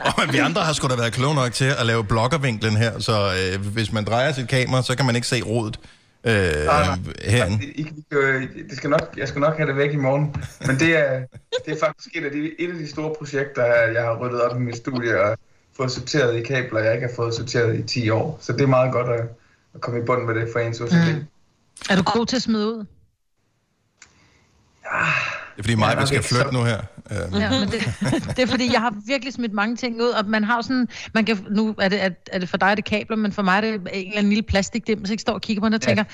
og 0.06 0.12
men 0.18 0.32
vi 0.32 0.38
andre 0.38 0.60
har 0.60 0.72
sgu 0.72 0.88
da 0.88 0.96
været 0.96 1.12
kloge 1.12 1.34
nok 1.34 1.52
til 1.52 1.64
at 1.78 1.86
lave 1.86 2.04
blokkervinklen 2.04 2.76
her, 2.76 2.98
så 2.98 3.32
øh, 3.34 3.66
hvis 3.66 3.92
man 3.92 4.04
drejer 4.04 4.32
sit 4.32 4.48
kamera, 4.48 4.82
så 4.82 4.96
kan 4.96 5.06
man 5.06 5.16
ikke 5.16 5.28
se 5.28 5.42
rodet 5.42 5.80
øh, 6.24 6.64
nej. 6.64 6.98
herinde. 7.24 7.64
I, 7.64 7.80
I, 7.80 8.04
øh, 8.10 8.42
det 8.70 8.76
skal 8.76 8.90
nok, 8.90 9.14
jeg 9.16 9.28
skal 9.28 9.40
nok 9.40 9.56
have 9.56 9.68
det 9.68 9.76
væk 9.76 9.92
i 9.92 9.96
morgen. 9.96 10.36
Men 10.66 10.78
det 10.78 10.96
er, 10.98 11.20
det 11.66 11.74
er 11.74 11.78
faktisk 11.80 12.16
et 12.16 12.24
af, 12.24 12.30
de, 12.30 12.50
et 12.58 12.70
af 12.70 12.78
de 12.78 12.90
store 12.90 13.14
projekter, 13.18 13.64
jeg 13.64 14.02
har 14.02 14.16
ryddet 14.16 14.40
op 14.40 14.56
i 14.56 14.60
mit 14.60 14.76
studie 14.76 15.20
og 15.20 15.38
fået 15.76 15.90
sorteret 15.92 16.36
i 16.36 16.42
kabler, 16.42 16.80
jeg 16.80 16.94
ikke 16.94 17.06
har 17.06 17.14
fået 17.16 17.34
sorteret 17.34 17.78
i 17.78 17.82
10 17.82 18.10
år. 18.10 18.38
Så 18.42 18.52
det 18.52 18.60
er 18.60 18.66
meget 18.66 18.92
godt 18.92 19.08
at, 19.08 19.24
at 19.74 19.80
komme 19.80 20.00
i 20.00 20.02
bund 20.02 20.22
med 20.22 20.34
det 20.34 20.48
for 20.52 20.58
ens 20.58 20.80
OCD. 20.80 21.14
Mm. 21.14 21.24
Er 21.90 21.96
du 21.96 22.02
god 22.02 22.26
til 22.26 22.36
at 22.36 22.42
smide 22.42 22.66
ud? 22.66 22.84
Det 25.56 25.58
er 25.58 25.62
fordi 25.62 25.74
mig, 25.74 25.96
vi 26.00 26.06
skal 26.06 26.22
flytte 26.22 26.44
så- 26.44 26.50
nu 26.52 26.62
her. 26.64 26.78
Uh, 27.10 27.40
Ja, 27.40 27.50
men 27.50 27.68
det, 27.68 27.80
det 28.36 28.38
er 28.38 28.46
fordi, 28.46 28.72
jeg 28.72 28.80
har 28.80 28.94
virkelig 29.06 29.32
smidt 29.34 29.52
mange 29.52 29.76
ting 29.76 29.96
ud, 30.02 30.08
og 30.08 30.26
man 30.26 30.44
har 30.44 30.62
sådan, 30.62 30.88
man 31.14 31.24
kan, 31.24 31.46
nu 31.50 31.74
er 31.78 31.88
det, 31.88 32.04
er, 32.04 32.10
er 32.32 32.38
det 32.38 32.48
for 32.48 32.56
dig, 32.56 32.66
er 32.66 32.74
det 32.74 32.84
kabler, 32.84 33.16
men 33.16 33.32
for 33.32 33.42
mig 33.42 33.56
er 33.56 33.60
det 33.60 33.74
en 33.74 33.80
eller 33.92 34.12
anden 34.18 34.28
lille 34.28 34.42
plastikdim, 34.42 35.04
så 35.04 35.12
jeg 35.12 35.20
står 35.20 35.32
og 35.32 35.40
kigger 35.40 35.60
på 35.60 35.66
den 35.66 35.74
og 35.74 35.80
tænker, 35.80 36.04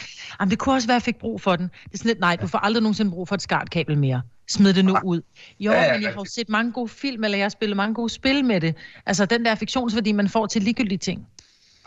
jamen 0.40 0.50
det 0.50 0.58
kunne 0.58 0.74
også 0.74 0.88
være, 0.88 0.96
at 0.96 1.00
jeg 1.00 1.04
fik 1.04 1.16
brug 1.20 1.40
for 1.40 1.56
den. 1.56 1.64
Det 1.84 1.94
er 1.94 1.98
sådan 1.98 2.08
lidt, 2.08 2.20
nej, 2.20 2.36
du 2.36 2.46
får 2.46 2.58
aldrig 2.58 2.82
nogensinde 2.82 3.10
brug 3.10 3.28
for 3.28 3.34
et 3.34 3.42
skartkabel 3.42 3.98
mere. 3.98 4.22
Smid 4.48 4.74
det 4.74 4.84
nu 4.84 4.96
ud. 5.04 5.20
Jo, 5.60 5.72
Ja, 5.72 5.82
ja, 5.82 5.92
men 5.92 6.02
jeg 6.02 6.10
har 6.10 6.20
jo 6.20 6.24
set 6.24 6.48
mange 6.48 6.72
gode 6.72 6.88
film, 6.88 7.24
eller 7.24 7.38
jeg 7.38 7.44
har 7.44 7.48
spillet 7.50 7.76
mange 7.76 7.94
gode 7.94 8.10
spil 8.10 8.44
med 8.44 8.60
det. 8.60 8.74
Altså 9.06 9.26
den 9.26 9.44
der 9.44 9.54
fiktionsværdi, 9.54 10.12
man 10.12 10.28
får 10.28 10.46
til 10.46 10.62
ligegyldige 10.62 10.98
ting. 10.98 11.26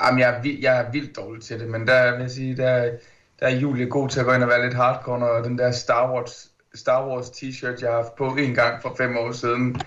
Jamen, 0.03 0.19
jeg 0.19 0.29
er, 0.37 0.41
vild, 0.41 0.59
jeg 0.61 0.77
er 0.77 0.91
vildt 0.91 1.15
dårlig 1.17 1.43
til 1.43 1.59
det, 1.59 1.67
men 1.67 1.87
der 1.87 2.11
vil 2.11 2.21
jeg 2.21 2.31
sige, 2.31 2.57
der, 2.57 2.73
der 3.39 3.45
er 3.47 3.55
Julie 3.55 3.85
god 3.85 4.09
til 4.09 4.19
at 4.19 4.25
gå 4.25 4.33
ind 4.33 4.43
og 4.43 4.49
være 4.49 4.63
lidt 4.65 4.73
hardcore, 4.75 5.29
og 5.31 5.43
den 5.43 5.57
der 5.57 5.71
Star 5.71 6.11
Wars, 6.13 6.47
Star 6.75 7.07
Wars 7.07 7.29
t-shirt, 7.29 7.81
jeg 7.81 7.89
har 7.89 7.95
haft 7.95 8.15
på 8.17 8.35
en 8.35 8.55
gang 8.55 8.81
for 8.81 8.95
fem 8.97 9.17
år 9.17 9.31
siden, 9.31 9.81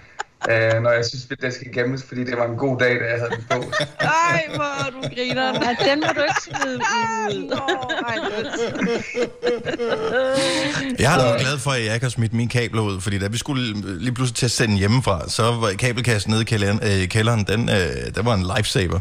øh, 0.51 0.83
når 0.83 0.91
jeg 0.91 1.05
synes, 1.05 1.27
at 1.31 1.39
det 1.43 1.55
skal 1.55 1.73
gemmes, 1.73 2.03
fordi 2.03 2.25
det 2.25 2.37
var 2.39 2.47
en 2.47 2.57
god 2.57 2.79
dag, 2.79 3.01
da 3.01 3.05
jeg 3.05 3.19
havde 3.19 3.31
den 3.31 3.45
på. 3.51 3.57
Ej, 4.01 4.49
hvor 4.55 4.87
er 4.87 4.91
du 4.91 5.01
griner. 5.15 5.53
Nej, 5.53 5.77
den 5.85 6.01
må 6.01 6.07
du 6.17 6.23
ikke 6.23 6.43
smide 6.43 6.77
ud. 6.77 6.81
jeg 10.99 11.11
har 11.11 11.23
været 11.23 11.41
glad 11.41 11.59
for, 11.59 11.71
at 11.71 11.85
jeg 11.85 11.95
ikke 11.95 12.05
har 12.05 12.11
smidt 12.11 12.33
mine 12.33 12.51
kabler 12.51 12.83
ud, 12.83 13.01
fordi 13.01 13.19
da 13.19 13.29
vi 13.29 13.39
skulle 13.39 13.63
lige 13.99 14.15
pludselig 14.15 14.37
til 14.37 14.47
at 14.47 14.51
sende 14.51 14.77
hjemmefra, 14.77 15.29
så 15.29 15.43
var 15.43 15.73
kabelkassen 15.79 16.31
nede 16.31 16.43
i 16.43 16.45
kælderen, 16.45 16.81
øh, 16.83 17.09
kælderen 17.09 17.45
den, 17.45 17.69
øh, 17.69 18.15
der 18.15 18.23
var 18.23 18.35
en 18.35 18.47
lifesaver. 18.57 18.99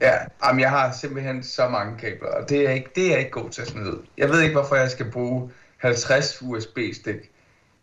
Ja, 0.00 0.14
jamen, 0.44 0.60
jeg 0.60 0.70
har 0.70 0.92
simpelthen 1.00 1.42
så 1.42 1.68
mange 1.68 1.98
kabler, 1.98 2.28
og 2.28 2.48
det 2.48 2.66
er, 2.66 2.70
ikke, 2.70 2.90
det 2.94 3.06
er 3.06 3.10
jeg 3.10 3.18
ikke 3.18 3.30
god 3.30 3.50
til 3.50 3.62
at 3.62 3.68
smide 3.68 3.92
ud. 3.92 3.98
Jeg 4.18 4.28
ved 4.28 4.40
ikke, 4.40 4.54
hvorfor 4.54 4.76
jeg 4.76 4.90
skal 4.90 5.10
bruge 5.10 5.50
50 5.86 6.38
USB-stik. 6.42 7.14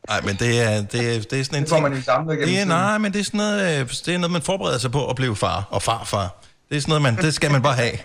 Nej, 0.09 0.21
men 0.21 0.35
det 0.35 0.61
er, 0.61 0.81
det, 0.81 1.15
er, 1.15 1.21
det 1.21 1.39
er 1.39 1.43
sådan 1.43 1.57
en 1.57 1.63
Det 1.63 1.69
får 1.69 1.79
man 1.79 1.91
ting... 1.91 1.99
jo 1.99 2.05
samlet 2.05 2.39
Det 2.39 2.59
er, 2.59 2.65
nej, 2.65 2.97
men 2.97 3.13
det 3.13 3.19
er 3.19 3.23
sådan 3.23 3.37
noget, 3.37 3.79
øh, 3.81 3.89
det 3.89 4.07
er 4.07 4.17
noget, 4.17 4.31
man 4.31 4.41
forbereder 4.41 4.77
sig 4.77 4.91
på 4.91 5.09
at 5.09 5.15
blive 5.15 5.35
far 5.35 5.67
og 5.69 5.81
farfar. 5.81 6.43
Det 6.69 6.77
er 6.77 6.81
sådan 6.81 6.89
noget, 6.89 7.01
man, 7.01 7.15
det 7.17 7.33
skal 7.33 7.51
man 7.51 7.61
bare 7.61 7.75
have. 7.75 7.91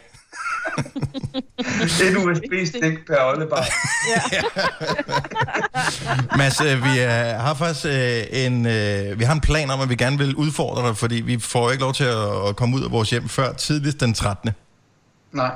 Et 2.08 2.16
USB-stik 2.16 3.06
per 3.06 3.16
oldebar. 3.24 3.64
Mads, 6.38 6.60
øh, 6.60 6.84
vi 6.84 6.98
er, 6.98 7.38
har 7.38 7.54
faktisk 7.54 7.86
øh, 7.86 8.22
en, 8.46 8.66
øh, 8.66 9.18
vi 9.18 9.24
har 9.24 9.32
en 9.34 9.40
plan 9.40 9.70
om, 9.70 9.80
at 9.80 9.88
vi 9.88 9.94
gerne 9.96 10.18
vil 10.18 10.34
udfordre 10.36 10.88
dig, 10.88 10.96
fordi 10.96 11.14
vi 11.14 11.38
får 11.38 11.70
ikke 11.70 11.82
lov 11.82 11.94
til 11.94 12.04
at, 12.48 12.56
komme 12.56 12.76
ud 12.76 12.84
af 12.84 12.90
vores 12.90 13.10
hjem 13.10 13.28
før 13.28 13.52
tidligst 13.52 14.00
den 14.00 14.14
13. 14.14 14.50
Nej. 15.32 15.50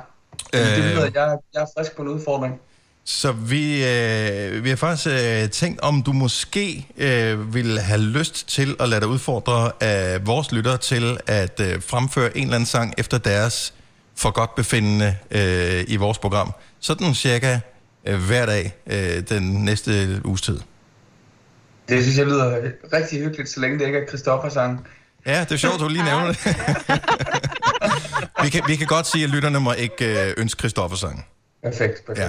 Men 0.53 0.63
det 0.63 0.79
Øh. 0.79 0.85
lyder, 0.85 1.05
at 1.07 1.15
jeg, 1.15 1.37
jeg 1.55 1.61
er 1.63 1.67
frisk 1.79 1.97
på 1.97 2.03
en 2.03 2.09
udfordring. 2.09 2.61
Så 3.05 3.33
vi, 3.33 3.85
øh, 3.85 4.65
vi 4.65 4.69
har 4.69 4.77
faktisk 4.77 5.09
øh, 5.09 5.51
tænkt, 5.51 5.81
om 5.81 6.03
du 6.03 6.13
måske 6.13 6.87
øh, 6.97 7.55
vil 7.55 7.81
have 7.81 8.01
lyst 8.01 8.49
til 8.49 8.77
at 8.81 8.89
lade 8.89 9.01
dig 9.01 9.09
udfordre 9.09 9.73
af 9.81 10.27
vores 10.27 10.53
lyttere 10.53 10.79
til 10.79 11.19
at 11.27 11.61
øh, 11.61 11.83
fremføre 11.83 12.37
en 12.37 12.43
eller 12.43 12.55
anden 12.55 12.67
sang 12.67 12.95
efter 12.99 13.19
deres 13.19 13.75
for 14.17 14.31
godt 14.31 14.55
befindende 14.55 15.17
øh, 15.31 15.85
i 15.89 15.97
vores 15.97 16.19
program. 16.19 16.53
Sådan 16.81 17.15
cirka 17.15 17.61
øh, 18.05 18.27
hver 18.27 18.47
dag 18.47 18.77
øh, 18.87 19.29
den 19.29 19.65
næste 19.65 20.21
uges 20.25 20.41
tid. 20.41 20.61
Det 21.89 22.03
synes 22.03 22.19
jeg 22.19 22.27
lyder 22.27 22.61
rigtig 22.93 23.19
hyggeligt, 23.19 23.51
så 23.51 23.61
længe 23.61 23.79
det 23.79 23.87
ikke 23.87 23.99
er 23.99 24.07
Christoffer-sang. 24.07 24.87
Ja, 25.27 25.41
det 25.41 25.53
er 25.53 25.57
sjovt, 25.57 25.75
at 25.75 25.81
du 25.81 25.89
lige 25.89 26.05
nævner 26.05 26.27
det. 26.27 26.39
vi, 28.45 28.49
kan, 28.49 28.63
vi 28.67 28.77
kan 28.77 28.87
godt 28.87 29.07
sige, 29.07 29.25
at 29.25 29.31
lytterne 29.31 29.61
må 29.61 29.73
ikke 29.73 30.29
øh, 30.29 30.35
ønske 30.37 30.59
Christoffer 30.59 30.97
sang. 30.97 31.27
Perfekt, 31.63 32.07
perfekt. 32.07 32.19
Ja. 32.19 32.29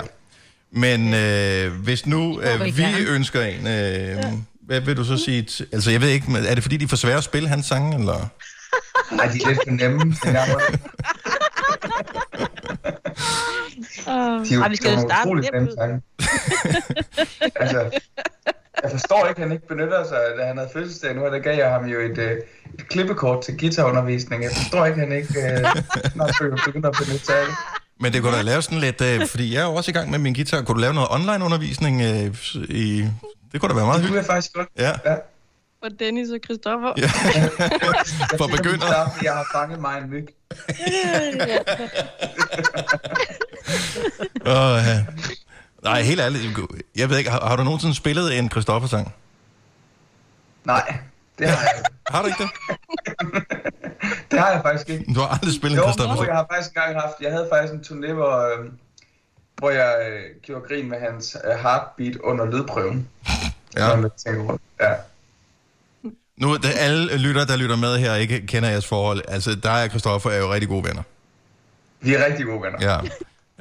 Men 0.76 1.14
øh, 1.14 1.72
hvis 1.84 2.06
nu 2.06 2.42
øh, 2.42 2.66
vi 2.78 2.86
ønsker 3.10 3.42
en, 3.42 3.68
øh, 3.68 4.24
hvad 4.66 4.82
vil 4.82 4.98
du 4.98 5.04
så 5.04 5.18
sige? 5.18 5.48
T- 5.50 5.64
altså, 5.74 5.92
jeg 5.92 6.02
ved 6.02 6.10
ikke, 6.10 6.32
men 6.32 6.46
er 6.46 6.54
det 6.56 6.64
fordi, 6.64 6.78
de 6.78 6.84
er 6.84 6.88
for 6.88 6.96
svære 6.96 7.18
at 7.18 7.24
spille 7.24 7.50
hans 7.50 7.66
sange, 7.66 8.00
eller? 8.00 8.14
Ej, 9.20 9.28
de 9.28 9.40
er 9.44 9.48
lidt 9.48 9.60
for 9.68 9.72
nemme. 9.72 9.98
må- 10.06 10.14
De 14.06 14.54
er 14.54 14.56
jo, 14.56 14.66
vi 14.70 14.76
skal 14.76 14.94
jo 14.94 15.00
starte 15.10 15.30
nemt 15.30 15.70
altså, 17.62 18.00
jeg 18.84 18.92
forstår 18.92 19.28
ikke, 19.30 19.42
at 19.42 19.48
han 19.48 19.52
ikke 19.52 19.68
benytter 19.68 20.04
sig, 20.08 20.18
da 20.38 20.46
han 20.46 20.58
havde 20.58 20.70
fødselsdag 20.74 21.16
nu, 21.16 21.26
og 21.26 21.32
der 21.32 21.40
gav 21.40 21.58
jeg 21.58 21.70
ham 21.70 21.86
jo 21.86 22.00
et, 22.00 22.18
øh, 22.18 22.32
et 22.80 22.90
klippekort 22.90 23.44
til 23.46 23.58
guitarundervisning. 23.60 24.44
Jeg 24.44 24.52
forstår 24.56 24.86
ikke, 24.86 25.02
at 25.02 25.08
han 25.08 25.18
ikke 25.18 25.34
øh, 25.42 25.66
snart 26.14 26.36
begynder 26.66 26.90
at 26.90 26.96
benytte 27.06 27.26
sig 27.26 27.36
af 27.40 27.46
det. 27.46 27.56
Men 28.00 28.14
det 28.14 28.22
kunne 28.22 28.36
da 28.38 28.42
lave 28.42 28.62
sådan 28.62 28.80
lidt, 28.80 29.02
øh, 29.02 29.28
fordi 29.28 29.54
jeg 29.54 29.62
er 29.62 29.66
jo 29.66 29.76
også 29.76 29.92
i 29.92 29.94
gang 29.94 30.12
med 30.12 30.20
min 30.20 30.34
guitar. 30.34 30.62
Kunne 30.62 30.76
du 30.76 30.80
lave 30.82 30.94
noget 30.94 31.10
online-undervisning 31.12 32.02
øh, 32.02 32.36
i... 32.70 33.08
Det 33.52 33.62
kunne 33.62 33.70
da 33.70 33.76
være 33.76 33.86
meget 33.86 34.02
Det 34.02 34.10
kunne 34.10 34.16
hyggeligt. 34.16 34.16
jeg 34.16 34.26
faktisk 34.26 34.54
godt. 34.54 34.68
Ja, 34.78 34.92
Ja. 35.06 35.16
For 35.84 35.90
Dennis 36.00 36.30
og 36.30 36.40
Christoffer. 36.46 36.94
ja. 36.98 37.08
For 38.38 38.78
starten, 38.78 39.24
Jeg 39.24 39.34
har 39.34 39.46
fanget 39.54 39.80
mig 39.82 39.98
en 39.98 40.10
myg. 40.10 40.28
Og, 44.46 44.78
øh, 44.80 44.98
nej, 45.84 46.02
helt 46.02 46.20
ærligt. 46.22 46.58
Jeg 46.96 47.10
ved 47.10 47.18
ikke, 47.18 47.30
har, 47.32 47.48
har 47.48 47.56
du 47.56 47.64
nogensinde 47.64 47.96
spillet 47.96 48.38
en 48.40 48.50
Christoffer-sang? 48.52 49.14
Nej, 50.66 50.98
det 51.40 51.50
har 51.50 51.58
jeg 51.58 51.70
ikke. 51.78 51.90
Har 52.10 52.22
du 52.22 52.28
ikke 52.28 52.44
det? 52.44 52.50
Det 54.34 54.42
har 54.42 54.52
jeg 54.52 54.62
faktisk 54.66 54.90
ikke. 54.90 55.14
Du 55.16 55.20
har 55.20 55.28
aldrig 55.28 55.54
spillet 55.56 55.78
Jo, 55.78 55.82
jo, 55.82 55.88
Christoffer-sang? 55.88 56.28
jeg 56.28 56.36
har 56.36 56.48
faktisk 56.52 56.70
engang 56.76 57.02
haft, 57.02 57.14
jeg 57.22 57.32
havde 57.32 57.48
faktisk 57.54 57.74
en 57.74 57.84
turné, 57.88 58.14
hvor, 58.14 58.36
øh, 58.60 58.66
hvor 59.58 59.70
jeg 59.70 59.94
øh, 60.10 60.22
gjorde 60.42 60.66
grin 60.68 60.90
med 60.90 60.98
hans 61.00 61.38
øh, 61.46 61.60
heartbeat 61.60 62.16
under 62.18 62.46
lydprøven. 62.46 63.08
Ja. 63.78 63.90
Tænker. 64.26 64.58
Ja. 64.82 64.94
Nu, 66.38 66.56
det, 66.58 66.72
alle 66.80 67.18
lytter, 67.18 67.46
der 67.46 67.56
lytter 67.56 67.76
med 67.76 67.98
her, 67.98 68.16
ikke 68.16 68.48
kender 68.48 68.70
jeres 68.70 68.86
forhold. 68.86 69.22
Altså, 69.28 69.56
dig 69.56 69.84
og 69.84 69.90
Christoffer 69.90 70.30
er 70.30 70.38
jo 70.38 70.54
rigtig 70.54 70.70
gode 70.70 70.84
venner. 70.88 71.02
Vi 72.02 72.16
er 72.16 72.26
rigtig 72.26 72.46
gode 72.46 72.62
venner. 72.62 72.78
Ja. 72.82 72.98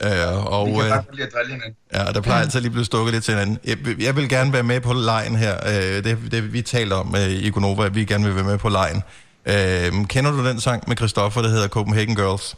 Øh, 0.03 0.47
og 0.47 0.67
Vi 0.67 0.73
kan 0.73 0.81
øh, 0.81 1.03
lide 1.13 1.27
at 1.27 1.33
drille 1.35 1.53
hinanden. 1.53 1.77
ja, 1.95 2.05
der 2.05 2.21
plejer 2.21 2.41
altid 2.43 2.61
lige 2.61 2.69
at 2.69 2.73
blive 2.73 2.85
stukket 2.85 3.15
lidt 3.15 3.25
til 3.25 3.35
hinanden. 3.35 3.59
Jeg, 3.65 3.79
jeg 4.01 4.17
vil 4.17 4.29
gerne 4.29 4.53
være 4.53 4.63
med 4.63 4.81
på 4.81 4.93
lejen 4.93 5.37
her. 5.37 5.55
Øh, 5.67 6.05
det, 6.05 6.19
det 6.31 6.53
vi 6.53 6.63
talte 6.63 6.95
om 6.95 7.15
øh, 7.19 7.29
i 7.31 7.51
Gonova, 7.51 7.85
at 7.87 7.95
vi 7.95 8.05
gerne 8.05 8.25
vil 8.25 8.35
være 8.35 8.45
med 8.45 8.59
på 8.59 8.69
lejen. 8.69 9.03
Øh, 9.47 10.07
kender 10.07 10.31
du 10.31 10.47
den 10.49 10.61
sang 10.61 10.89
med 10.89 10.97
Christoffer, 10.97 11.43
der 11.43 11.49
hedder 11.49 11.69
Copenhagen 11.69 12.17
Girls? 12.17 12.57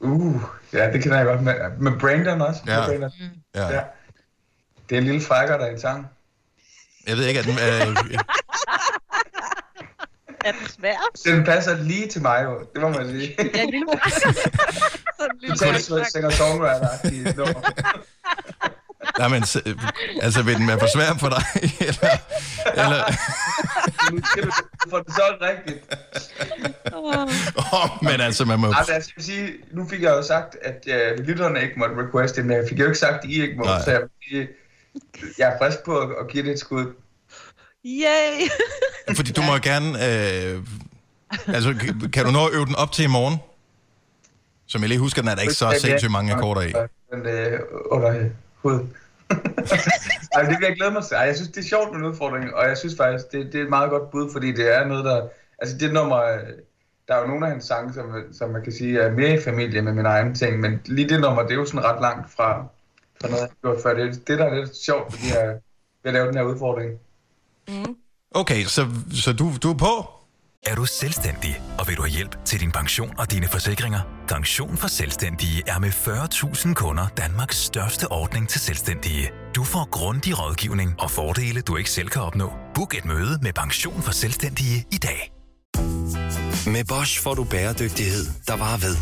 Uh, 0.00 0.42
ja, 0.72 0.92
det 0.92 1.02
kender 1.02 1.16
jeg 1.16 1.26
godt. 1.26 1.42
Med, 1.42 1.54
med 1.78 1.92
Brandon 2.00 2.40
også. 2.40 2.60
Ja. 2.66 2.80
Med 2.80 2.86
Brandon. 2.86 3.10
Ja. 3.54 3.68
ja. 3.68 3.80
Det 4.88 4.96
er 4.96 5.00
en 5.00 5.04
lille 5.04 5.20
frækker, 5.20 5.56
der 5.56 5.66
er 5.66 5.70
en 5.70 5.80
sang. 5.80 6.06
Jeg 7.06 7.16
ved 7.16 7.26
ikke, 7.26 7.40
at 7.40 7.46
den... 7.46 7.54
Øh, 7.54 7.96
Er 10.44 10.52
den 10.52 10.68
svær? 10.68 10.96
Den 11.24 11.44
passer 11.44 11.76
lige 11.76 12.08
til 12.08 12.22
mig, 12.22 12.44
jo. 12.44 12.58
Det 12.74 12.82
må 12.82 12.88
man 12.88 13.08
sige. 13.08 13.36
Ja, 13.54 13.64
lille 13.64 13.86
Sådan 15.18 15.30
en 15.34 15.40
lille 15.40 15.56
Totalt 15.56 15.88
dreng. 16.38 17.56
nej, 19.18 19.28
men, 19.28 19.44
s- 19.46 19.56
altså, 20.22 20.42
vil 20.42 20.54
den 20.56 20.68
være 20.68 20.78
for 20.78 20.88
svær 20.94 21.14
for 21.20 21.28
dig? 21.28 21.42
eller, 21.88 22.10
eller, 22.84 23.04
Nu 24.12 24.20
skal 24.24 24.42
du 24.44 24.50
får 24.90 24.98
det 24.98 25.14
så 25.14 25.22
rigtigt. 25.40 25.78
oh, 27.72 28.04
men 28.04 28.20
altså, 28.20 28.44
man 28.44 28.58
må... 28.60 28.72
Altså, 28.76 28.92
jeg 28.92 29.02
skal 29.04 29.22
sige, 29.22 29.52
nu 29.72 29.88
fik 29.88 30.02
jeg 30.02 30.10
jo 30.10 30.22
sagt, 30.22 30.56
at 30.62 30.88
uh, 31.18 31.24
lytterne 31.24 31.62
ikke 31.62 31.74
måtte 31.76 31.94
requeste, 32.06 32.42
men 32.42 32.56
jeg 32.56 32.64
fik 32.68 32.78
jo 32.80 32.84
ikke 32.84 32.98
sagt, 32.98 33.24
at 33.24 33.30
I 33.30 33.42
ikke 33.42 33.54
må. 33.56 33.64
Nej. 33.64 33.82
Så 33.84 33.90
jeg, 33.90 34.00
sige, 34.28 34.48
jeg 35.38 35.48
er 35.48 35.58
frisk 35.66 35.78
på 35.84 35.98
at, 35.98 36.08
at 36.20 36.28
give 36.28 36.42
det 36.44 36.52
et 36.52 36.58
skud. 36.60 36.92
Yay! 37.84 38.48
Fordi 39.16 39.32
du 39.32 39.42
må 39.42 39.52
jo 39.52 39.60
gerne... 39.62 39.88
Øh, 40.06 40.62
altså, 41.46 41.74
kan- 41.80 42.10
kan 42.12 42.24
du 42.24 42.30
nå 42.30 42.46
at 42.46 42.52
øve 42.54 42.66
den 42.66 42.74
op 42.74 42.92
til 42.92 43.04
i 43.04 43.08
morgen? 43.08 43.36
Som 44.66 44.80
jeg 44.80 44.88
lige 44.88 44.98
husker, 44.98 45.22
den 45.22 45.28
er 45.30 45.34
der 45.34 45.42
ikke 45.42 45.54
så 45.54 45.78
sindssygt 45.80 46.12
mange 46.12 46.32
akkorder 46.34 46.60
i. 46.62 46.72
Men 47.12 47.26
øh, 47.26 47.60
under 47.90 48.18
øh, 48.18 48.24
hovedet. 48.62 48.88
Ej, 50.32 50.42
det 50.42 50.56
vil 50.58 50.66
jeg 50.68 50.76
glæde 50.76 50.90
mig 50.90 51.04
til. 51.04 51.14
Ej, 51.14 51.20
jeg 51.20 51.36
synes, 51.36 51.50
det 51.50 51.60
er 51.64 51.68
sjovt 51.68 51.90
med 51.92 52.00
en 52.00 52.06
udfordring, 52.06 52.54
og 52.54 52.68
jeg 52.68 52.78
synes 52.78 52.96
faktisk, 52.96 53.32
det, 53.32 53.52
det 53.52 53.60
er 53.60 53.64
et 53.64 53.70
meget 53.70 53.90
godt 53.90 54.10
bud, 54.10 54.32
fordi 54.32 54.52
det 54.52 54.76
er 54.76 54.86
noget, 54.86 55.04
der... 55.04 55.28
Altså, 55.58 55.76
det 55.78 55.92
nummer... 55.92 56.20
Der 57.08 57.14
er 57.14 57.20
jo 57.20 57.26
nogle 57.26 57.46
af 57.46 57.52
hans 57.52 57.64
sange, 57.64 57.94
som, 57.94 58.04
som 58.32 58.50
man 58.50 58.62
kan 58.62 58.72
sige 58.72 59.00
er 59.00 59.10
mere 59.10 59.34
i 59.34 59.40
familie 59.40 59.82
med 59.82 59.92
mine 59.92 60.08
egne 60.08 60.34
ting, 60.34 60.60
men 60.60 60.80
lige 60.86 61.08
det 61.08 61.20
nummer, 61.20 61.42
det 61.42 61.50
er 61.50 61.54
jo 61.54 61.64
sådan 61.64 61.84
ret 61.84 62.00
langt 62.00 62.30
fra, 62.30 62.66
fra 63.20 63.28
noget, 63.28 63.40
jeg 63.40 63.48
har 63.48 63.74
gjort 63.74 63.82
før. 63.82 63.94
Det 63.94 64.28
det, 64.28 64.38
der 64.38 64.44
er 64.44 64.54
lidt 64.54 64.76
sjovt, 64.76 65.12
fordi 65.12 65.24
jeg 65.34 65.58
vil 66.04 66.12
lave 66.12 66.26
den 66.26 66.34
her 66.34 66.42
udfordring. 66.42 66.98
Okay, 68.30 68.64
så, 68.64 68.86
så 69.12 69.32
du, 69.32 69.50
du 69.62 69.70
er 69.70 69.76
på? 69.76 70.17
Er 70.66 70.74
du 70.74 70.84
selvstændig, 70.84 71.60
og 71.78 71.88
vil 71.88 71.96
du 71.96 72.02
have 72.02 72.10
hjælp 72.10 72.44
til 72.44 72.60
din 72.60 72.72
pension 72.72 73.14
og 73.18 73.30
dine 73.30 73.48
forsikringer? 73.48 74.00
Pension 74.28 74.76
for 74.76 74.88
Selvstændige 74.88 75.62
er 75.66 75.78
med 75.78 75.88
40.000 75.88 76.74
kunder 76.74 77.08
Danmarks 77.16 77.56
største 77.56 78.12
ordning 78.12 78.48
til 78.48 78.60
selvstændige. 78.60 79.30
Du 79.54 79.64
får 79.64 79.88
grundig 79.90 80.38
rådgivning 80.38 80.94
og 80.98 81.10
fordele, 81.10 81.60
du 81.60 81.76
ikke 81.76 81.90
selv 81.90 82.08
kan 82.08 82.22
opnå. 82.22 82.52
Book 82.74 82.94
et 82.94 83.04
møde 83.04 83.38
med 83.42 83.52
Pension 83.52 84.02
for 84.02 84.12
Selvstændige 84.12 84.86
i 84.92 84.96
dag. 84.96 85.32
Med 86.66 86.84
Bosch 86.88 87.22
får 87.22 87.34
du 87.34 87.44
bæredygtighed, 87.44 88.26
der 88.46 88.56
varer 88.56 88.78
ved. 88.78 88.96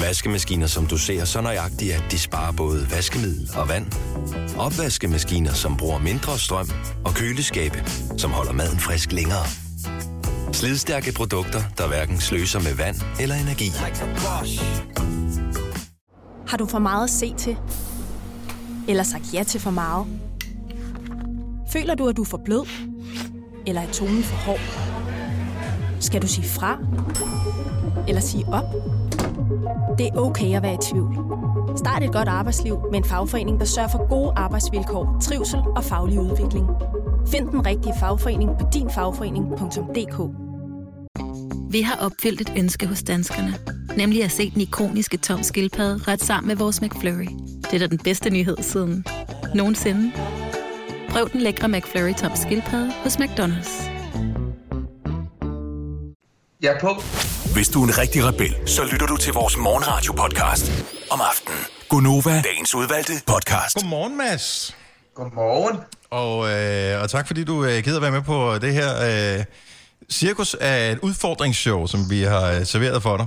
Vaskemaskiner, 0.00 0.66
som 0.66 0.86
du 0.86 0.98
ser 0.98 1.24
så 1.24 1.40
nøjagtigt, 1.40 1.94
at 1.94 2.04
de 2.10 2.18
sparer 2.18 2.52
både 2.52 2.90
vaskemiddel 2.90 3.50
og 3.56 3.68
vand. 3.68 3.86
Opvaskemaskiner, 4.58 5.52
som 5.52 5.76
bruger 5.76 5.98
mindre 5.98 6.38
strøm. 6.38 6.70
Og 7.04 7.14
køleskabe, 7.14 7.84
som 8.18 8.30
holder 8.30 8.52
maden 8.52 8.78
frisk 8.78 9.12
længere. 9.12 9.65
Slidstærke 10.52 11.12
produkter, 11.12 11.60
der 11.78 11.88
hverken 11.88 12.20
sløser 12.20 12.60
med 12.60 12.74
vand 12.74 12.96
eller 13.20 13.34
energi. 13.34 13.68
Har 16.48 16.56
du 16.56 16.66
for 16.66 16.78
meget 16.78 17.04
at 17.04 17.10
se 17.10 17.34
til? 17.34 17.56
Eller 18.88 19.02
sagt 19.02 19.34
ja 19.34 19.42
til 19.42 19.60
for 19.60 19.70
meget? 19.70 20.06
Føler 21.72 21.94
du, 21.94 22.08
at 22.08 22.16
du 22.16 22.22
er 22.22 22.26
for 22.26 22.40
blød? 22.44 22.66
Eller 23.66 23.80
er 23.80 23.92
tonen 23.92 24.22
for 24.22 24.36
hård? 24.36 24.60
Skal 26.00 26.22
du 26.22 26.26
sige 26.26 26.48
fra? 26.48 26.78
Eller 28.08 28.20
sige 28.20 28.44
op? 28.48 28.64
Det 29.98 30.06
er 30.06 30.16
okay 30.16 30.56
at 30.56 30.62
være 30.62 30.74
i 30.74 30.78
tvivl. 30.92 31.16
Start 31.76 32.02
et 32.02 32.12
godt 32.12 32.28
arbejdsliv 32.28 32.78
med 32.90 32.98
en 32.98 33.04
fagforening, 33.04 33.60
der 33.60 33.66
sørger 33.66 33.88
for 33.88 34.08
gode 34.08 34.32
arbejdsvilkår, 34.36 35.18
trivsel 35.22 35.58
og 35.76 35.84
faglig 35.84 36.20
udvikling. 36.20 36.66
Find 37.30 37.48
den 37.48 37.66
rigtige 37.66 37.94
fagforening 38.00 38.50
på 38.60 38.66
dinfagforening.dk 38.74 40.18
Vi 41.72 41.80
har 41.82 41.96
opfyldt 42.06 42.40
et 42.40 42.52
ønske 42.58 42.86
hos 42.86 43.02
danskerne. 43.02 43.54
Nemlig 43.96 44.24
at 44.24 44.30
se 44.30 44.50
den 44.50 44.60
ikoniske 44.60 45.16
tom 45.16 45.42
skildpadde 45.42 46.12
ret 46.12 46.22
sammen 46.22 46.48
med 46.48 46.56
vores 46.56 46.82
McFlurry. 46.82 47.28
Det 47.62 47.74
er 47.74 47.78
da 47.78 47.86
den 47.86 47.98
bedste 47.98 48.30
nyhed 48.30 48.56
siden 48.60 49.04
nogensinde. 49.54 50.12
Prøv 51.08 51.30
den 51.32 51.40
lækre 51.40 51.68
McFlurry 51.68 52.14
tom 52.14 52.36
skildpadde 52.36 52.92
hos 53.02 53.16
McDonald's. 53.16 53.90
Jeg 56.62 56.74
er 56.74 56.80
på. 56.80 56.90
Hvis 57.54 57.68
du 57.68 57.82
er 57.82 57.86
en 57.86 57.98
rigtig 57.98 58.24
rebel, 58.24 58.68
så 58.68 58.84
lytter 58.92 59.06
du 59.06 59.16
til 59.16 59.32
vores 59.32 59.56
morgenradio-podcast 59.56 60.66
om 61.10 61.20
aftenen. 61.30 61.58
Gunova, 61.88 62.42
dagens 62.42 62.74
udvalgte 62.74 63.12
podcast. 63.26 63.74
Godmorgen, 63.76 64.16
Mads. 64.16 64.76
Godmorgen. 65.14 65.76
Og, 66.10 66.50
øh, 66.50 67.02
og 67.02 67.10
tak 67.10 67.26
fordi 67.26 67.44
du 67.44 67.64
øh, 67.64 67.82
gider 67.84 68.00
være 68.00 68.10
med 68.10 68.22
på 68.22 68.58
det 68.58 68.72
her 68.72 68.90
øh, 69.38 69.44
cirkus 70.10 70.54
af 70.54 70.92
et 70.92 70.98
udfordringsshow, 71.02 71.86
som 71.86 72.10
vi 72.10 72.22
har 72.22 72.52
øh, 72.52 72.66
serveret 72.66 73.02
for 73.02 73.16
dig. 73.16 73.26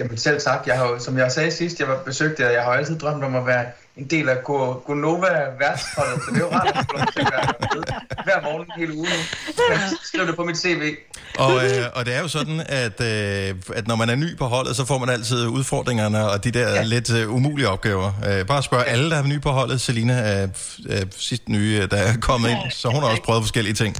Jamen 0.00 0.18
selv 0.18 0.40
tak. 0.40 0.62
Jeg 0.66 0.78
har 0.78 0.98
som 0.98 1.18
jeg 1.18 1.32
sagde 1.32 1.50
sidst, 1.50 1.80
jeg 1.80 1.88
var 1.88 2.02
besøgt 2.06 2.40
jer, 2.40 2.50
jeg 2.50 2.62
har 2.62 2.70
altid 2.72 2.98
drømt 2.98 3.24
om 3.24 3.34
at 3.34 3.46
være 3.46 3.64
en 3.96 4.06
del 4.06 4.28
af 4.28 4.44
Go- 4.44 4.72
Gonova 4.72 5.28
værtsholdet, 5.58 6.22
så 6.24 6.30
det 6.30 6.36
er 6.36 6.40
jo 6.40 6.50
rart 6.52 6.66
at 6.66 6.86
være 7.16 7.52
med 7.60 7.82
hver 8.24 8.42
morgen 8.42 8.66
hele 8.76 8.92
ugen 8.94 9.10
nu. 9.10 9.62
Jeg 9.70 9.90
skriver 10.02 10.26
det 10.26 10.36
på 10.36 10.44
mit 10.44 10.58
CV. 10.58 10.94
Og, 11.38 11.64
øh, 11.64 11.70
og 11.94 12.06
det 12.06 12.14
er 12.14 12.20
jo 12.20 12.28
sådan, 12.28 12.60
at, 12.68 13.00
øh, 13.00 13.54
at 13.74 13.86
når 13.88 13.96
man 13.96 14.10
er 14.10 14.14
ny 14.14 14.36
på 14.38 14.44
holdet, 14.44 14.76
så 14.76 14.84
får 14.84 14.98
man 14.98 15.08
altid 15.08 15.46
udfordringerne 15.46 16.30
og 16.30 16.44
de 16.44 16.50
der 16.50 16.68
ja. 16.74 16.82
lidt 16.82 17.12
øh, 17.12 17.34
umulige 17.34 17.68
opgaver. 17.68 18.12
Øh, 18.28 18.46
bare 18.46 18.62
spørg 18.62 18.84
alle, 18.86 19.10
der 19.10 19.16
er 19.16 19.22
nye 19.22 19.40
på 19.40 19.50
holdet. 19.50 19.80
Selina 19.80 20.12
er, 20.12 20.48
er 20.88 21.04
sidst 21.16 21.48
nye, 21.48 21.86
der 21.90 21.96
er 21.96 22.16
kommet 22.20 22.50
ind, 22.50 22.58
så 22.70 22.88
hun 22.88 23.02
har 23.02 23.10
også 23.10 23.22
prøvet 23.22 23.42
forskellige 23.42 23.74
ting. 23.74 23.96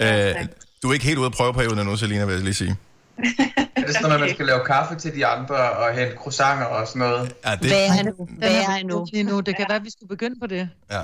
Øh, 0.00 0.34
du 0.82 0.88
er 0.88 0.92
ikke 0.92 1.06
helt 1.06 1.18
ude 1.18 1.26
af 1.26 1.32
prøveperioden 1.32 1.78
endnu, 1.78 1.96
Selina, 1.96 2.24
vil 2.24 2.34
jeg 2.34 2.44
lige 2.44 2.54
sige. 2.54 2.76
Er 3.76 3.86
det 3.86 3.94
sådan, 3.94 4.12
at 4.12 4.20
man 4.20 4.30
skal 4.34 4.46
lave 4.46 4.60
kaffe 4.66 4.94
til 4.94 5.14
de 5.14 5.26
andre 5.26 5.54
og 5.54 5.94
hente 5.94 6.16
croissanter 6.16 6.64
og 6.66 6.88
sådan 6.88 7.00
noget? 7.00 7.32
Ja, 7.46 7.50
det, 7.50 7.70
Hvad 7.70 7.86
er 7.86 8.02
nu? 8.02 8.28
Hvad 8.38 8.50
er 8.50 8.86
nu? 8.86 9.06
Lige 9.12 9.24
nu. 9.24 9.40
Det 9.40 9.56
kan 9.56 9.66
være, 9.68 9.76
at 9.76 9.84
vi 9.84 9.90
skulle 9.90 10.08
begynde 10.08 10.40
på 10.40 10.46
det. 10.46 10.68
ja. 10.90 11.00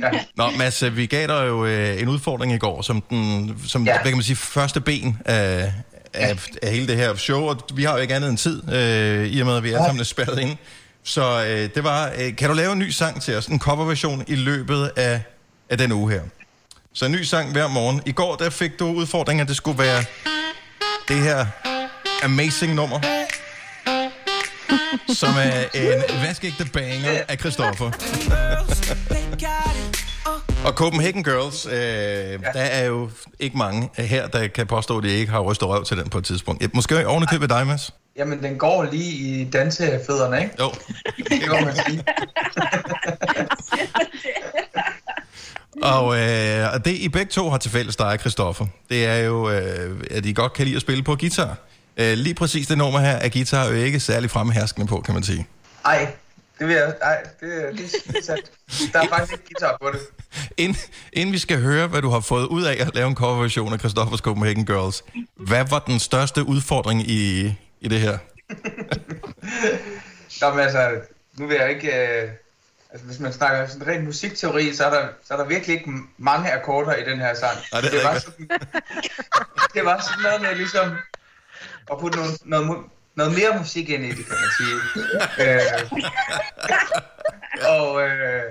Ja. 0.00 0.10
Nå, 0.36 0.50
Mads, 0.58 0.82
øh, 0.82 0.96
vi 0.96 1.06
gav 1.06 1.26
dig 1.26 1.46
jo 1.48 1.66
øh, 1.66 2.02
en 2.02 2.08
udfordring 2.08 2.52
i 2.52 2.58
går, 2.58 2.82
som, 2.82 3.00
den, 3.00 3.54
som 3.66 3.84
ja. 3.84 3.92
Ja. 3.92 3.96
hvad 4.02 4.10
kan 4.10 4.16
man 4.16 4.24
sige, 4.24 4.36
første 4.36 4.80
ben 4.80 5.18
af, 5.24 5.72
af, 6.14 6.46
af 6.62 6.70
hele 6.72 6.86
det 6.86 6.96
her 6.96 7.14
show, 7.14 7.42
og 7.42 7.56
vi 7.74 7.84
har 7.84 7.92
jo 7.92 7.98
ikke 7.98 8.14
andet 8.14 8.30
end 8.30 8.38
tid, 8.38 8.74
øh, 8.74 9.26
i 9.26 9.40
og 9.40 9.46
med, 9.46 9.56
at 9.56 9.62
vi 9.62 9.70
er 9.72 9.78
sammen 9.84 10.00
er 10.00 10.04
spærret 10.04 10.38
ind. 10.38 10.56
Så 11.02 11.44
øh, 11.48 11.74
det 11.74 11.84
var, 11.84 12.10
øh, 12.18 12.36
kan 12.36 12.48
du 12.48 12.54
lave 12.54 12.72
en 12.72 12.78
ny 12.78 12.90
sang 12.90 13.22
til 13.22 13.36
os, 13.36 13.46
en 13.46 13.58
coverversion 13.60 14.24
i 14.26 14.34
løbet 14.34 14.90
af, 14.96 15.22
af 15.70 15.78
den 15.78 15.92
uge 15.92 16.12
her? 16.12 16.20
Så 16.92 17.06
en 17.06 17.12
ny 17.12 17.22
sang 17.22 17.52
hver 17.52 17.68
morgen. 17.68 18.02
I 18.06 18.12
går, 18.12 18.36
der 18.36 18.50
fik 18.50 18.78
du 18.78 18.86
udfordringen, 18.86 19.40
at 19.42 19.48
det 19.48 19.56
skulle 19.56 19.78
være 19.78 20.04
det 21.12 21.22
her 21.22 21.46
amazing 22.24 22.74
nummer, 22.74 23.00
som 25.08 25.28
er 25.28 25.64
en 25.74 26.02
vaskeægte 26.22 26.64
banger 26.72 27.20
af 27.28 27.38
Christoffer. 27.38 27.90
Og 30.64 30.72
Copenhagen 30.72 31.24
Girls, 31.24 31.66
øh, 31.66 31.72
ja. 31.72 32.36
der 32.36 32.60
er 32.60 32.84
jo 32.84 33.10
ikke 33.40 33.58
mange 33.58 33.90
her, 33.98 34.28
der 34.28 34.46
kan 34.46 34.66
påstå, 34.66 34.98
at 34.98 35.04
de 35.04 35.10
ikke 35.10 35.32
har 35.32 35.40
rystet 35.40 35.68
røv 35.68 35.84
til 35.84 35.96
den 35.96 36.08
på 36.08 36.18
et 36.18 36.24
tidspunkt. 36.24 36.74
Måske 36.74 37.06
ovenikøbet 37.06 37.50
dig, 37.50 37.66
Mads? 37.66 37.94
Jamen, 38.16 38.42
den 38.42 38.58
går 38.58 38.82
lige 38.84 39.12
i 39.12 39.50
dansefødderne, 39.50 40.42
ikke? 40.42 40.54
Jo. 40.60 40.70
Det 41.28 41.48
må 41.48 41.60
man 41.60 41.76
sige. 41.86 42.04
Og, 45.82 46.20
øh, 46.20 46.74
og 46.74 46.84
det, 46.84 46.90
I 46.90 47.08
begge 47.08 47.30
to 47.30 47.50
har 47.50 47.58
til 47.58 47.70
fælles, 47.70 47.96
dig 47.96 48.16
Christoffer, 48.20 48.66
det 48.90 49.06
er 49.06 49.16
jo, 49.16 49.50
øh, 49.50 50.00
at 50.10 50.26
I 50.26 50.32
godt 50.32 50.52
kan 50.52 50.64
lide 50.64 50.76
at 50.76 50.82
spille 50.82 51.02
på 51.02 51.16
guitar. 51.16 51.56
Øh, 51.96 52.12
lige 52.12 52.34
præcis 52.34 52.66
det 52.66 52.78
nummer 52.78 53.00
her 53.00 53.16
er 53.16 53.28
guitar 53.28 53.66
jo 53.66 53.72
ikke 53.72 54.00
særlig 54.00 54.30
fremherskende 54.30 54.86
på, 54.86 55.00
kan 55.00 55.14
man 55.14 55.22
sige. 55.22 55.46
Ej, 55.84 56.12
det 56.58 56.68
vil 56.68 56.76
jeg... 56.76 56.94
Ej, 57.02 57.22
det, 57.40 57.78
det, 57.78 57.92
det 58.06 58.16
er 58.16 58.22
sandt. 58.22 58.92
Der 58.92 59.00
er 59.00 59.08
faktisk 59.08 59.32
ikke 59.32 59.44
guitar 59.44 59.76
på 59.82 59.90
det. 59.92 60.00
Ind, 60.56 60.76
inden 61.12 61.32
vi 61.32 61.38
skal 61.38 61.60
høre, 61.60 61.86
hvad 61.86 62.02
du 62.02 62.10
har 62.10 62.20
fået 62.20 62.46
ud 62.46 62.62
af 62.62 62.76
at 62.80 62.94
lave 62.94 63.08
en 63.08 63.14
coverversion 63.14 63.72
af 63.72 63.78
Christoffers 63.78 64.20
Copenhagen 64.20 64.66
Girls, 64.66 65.04
hvad 65.36 65.64
var 65.70 65.78
den 65.78 65.98
største 65.98 66.44
udfordring 66.44 67.10
i, 67.10 67.54
i 67.80 67.88
det 67.88 68.00
her? 68.00 68.18
Nå, 70.40 70.50
men 70.50 70.60
altså, 70.60 70.90
nu 71.38 71.46
vil 71.46 71.56
jeg 71.56 71.70
ikke... 71.70 71.88
Øh, 71.88 72.28
altså, 72.92 73.06
hvis 73.06 73.20
man 73.20 73.32
snakker 73.32 73.66
sådan 73.66 73.86
ren 73.86 74.04
musikteori, 74.04 74.74
så 74.74 74.84
er, 74.86 74.90
der, 74.90 75.08
så 75.24 75.34
er 75.34 75.38
der 75.38 75.44
virkelig 75.44 75.76
ikke 75.76 75.90
mange 76.18 76.52
akkorder 76.52 76.94
i 76.94 77.04
den 77.04 77.18
her 77.18 77.34
sang. 77.34 77.58
Nej, 77.72 77.80
det 77.80 77.88
er 77.88 77.96
det, 77.96 78.04
var 78.04 78.18
sådan, 78.18 78.48
det 79.74 79.84
var 79.84 80.00
sådan 80.00 80.22
noget 80.22 80.42
med 80.42 80.54
ligesom 80.54 80.96
at 81.92 81.98
putte 82.00 82.18
noget, 82.18 82.38
noget, 82.44 82.84
noget 83.14 83.32
mere 83.32 83.58
musik 83.58 83.88
ind 83.88 84.04
i 84.04 84.08
det, 84.08 84.26
kan 84.26 84.36
man 84.40 84.50
sige. 84.58 84.76
øh, 85.44 85.90
og 87.68 88.02
øh, 88.02 88.42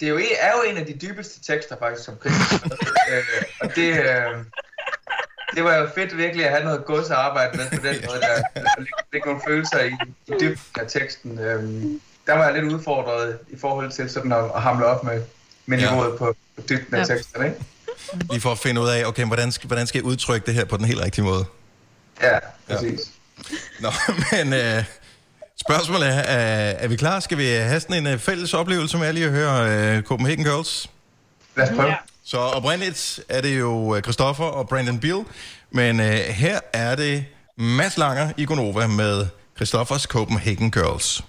det 0.00 0.06
er 0.08 0.10
jo, 0.10 0.20
er 0.40 0.52
jo 0.56 0.70
en 0.70 0.76
af 0.76 0.86
de 0.86 0.98
dybeste 1.02 1.52
tekster 1.52 1.76
faktisk, 1.78 2.04
som 2.04 2.16
Chris 2.20 2.32
har 2.32 2.46
skrevet. 2.46 2.78
øh, 3.12 3.42
Og 3.60 3.76
det, 3.76 3.88
øh, 3.88 4.44
det 5.54 5.64
var 5.64 5.74
jo 5.76 5.88
fedt 5.94 6.16
virkelig 6.16 6.44
at 6.46 6.50
have 6.50 6.64
noget 6.64 6.84
gods 6.84 7.10
at 7.10 7.16
arbejde 7.16 7.56
med 7.56 7.66
på 7.70 7.86
den 7.86 7.96
måde, 8.06 8.20
der, 8.20 8.42
der 8.54 8.62
lægge, 8.78 8.92
lægge 9.12 9.26
nogle 9.26 9.42
følelser 9.46 9.80
i, 9.80 9.92
i 10.26 10.32
dybden 10.40 10.58
af 10.80 10.88
teksten. 10.88 11.38
Øhm, 11.38 12.00
der 12.28 12.34
var 12.36 12.44
jeg 12.44 12.62
lidt 12.62 12.72
udfordret 12.72 13.38
i 13.50 13.56
forhold 13.60 13.92
til 13.92 14.10
sådan 14.10 14.32
at, 14.32 14.44
at 14.54 14.62
hamle 14.62 14.86
op 14.86 15.04
med, 15.04 15.22
med 15.66 15.78
Ja. 15.78 15.90
niveauet 15.90 16.18
på, 16.18 16.34
på 16.56 16.62
dybden 16.68 16.94
af 16.94 17.08
Ja. 17.08 17.14
teksten, 17.14 17.44
ikke? 17.44 17.56
Lige 18.30 18.40
for 18.40 18.52
at 18.52 18.58
finde 18.58 18.80
ud 18.80 18.88
af, 18.88 19.04
okay, 19.04 19.24
hvordan 19.24 19.52
skal, 19.52 19.66
hvordan 19.66 19.86
skal 19.86 19.98
jeg 19.98 20.04
udtrykke 20.04 20.46
det 20.46 20.54
her 20.54 20.64
på 20.64 20.76
den 20.76 20.84
helt 20.84 21.00
rigtige 21.00 21.24
måde? 21.24 21.44
Ja, 22.22 22.38
præcis. 22.70 23.00
Nå, 23.80 23.88
men 24.32 24.52
øh, 24.52 24.84
spørgsmålet 25.60 26.08
er, 26.08 26.12
er, 26.12 26.70
er 26.78 26.88
vi 26.88 26.96
klar? 26.96 27.20
Skal 27.20 27.38
vi 27.38 27.46
have 27.46 27.80
sådan 27.80 27.96
en 27.96 28.06
øh, 28.12 28.18
fælles 28.18 28.54
oplevelse 28.54 28.98
med 28.98 29.12
lige 29.12 29.26
at 29.26 29.32
høre 29.32 29.70
øh, 29.96 30.02
Copenhagen 30.02 30.44
Girls? 30.44 30.90
Lad 31.56 31.70
os 31.70 31.76
prøve. 31.76 31.94
Så 32.24 32.38
oprindeligt 32.38 33.20
er 33.28 33.40
det 33.40 33.58
jo 33.58 33.96
øh, 33.96 34.02
Christoffer 34.02 34.44
og 34.44 34.68
Brandon 34.68 34.98
Beal, 35.00 35.24
men 35.70 36.00
øh, 36.00 36.06
her 36.16 36.60
er 36.72 36.94
det 36.96 37.24
Mads 37.56 37.96
Langer 37.98 38.32
i 38.36 38.44
Gonova 38.44 38.86
med 38.86 39.26
Christoffers 39.56 40.02
Copenhagen 40.02 40.70
Girls. 40.70 41.24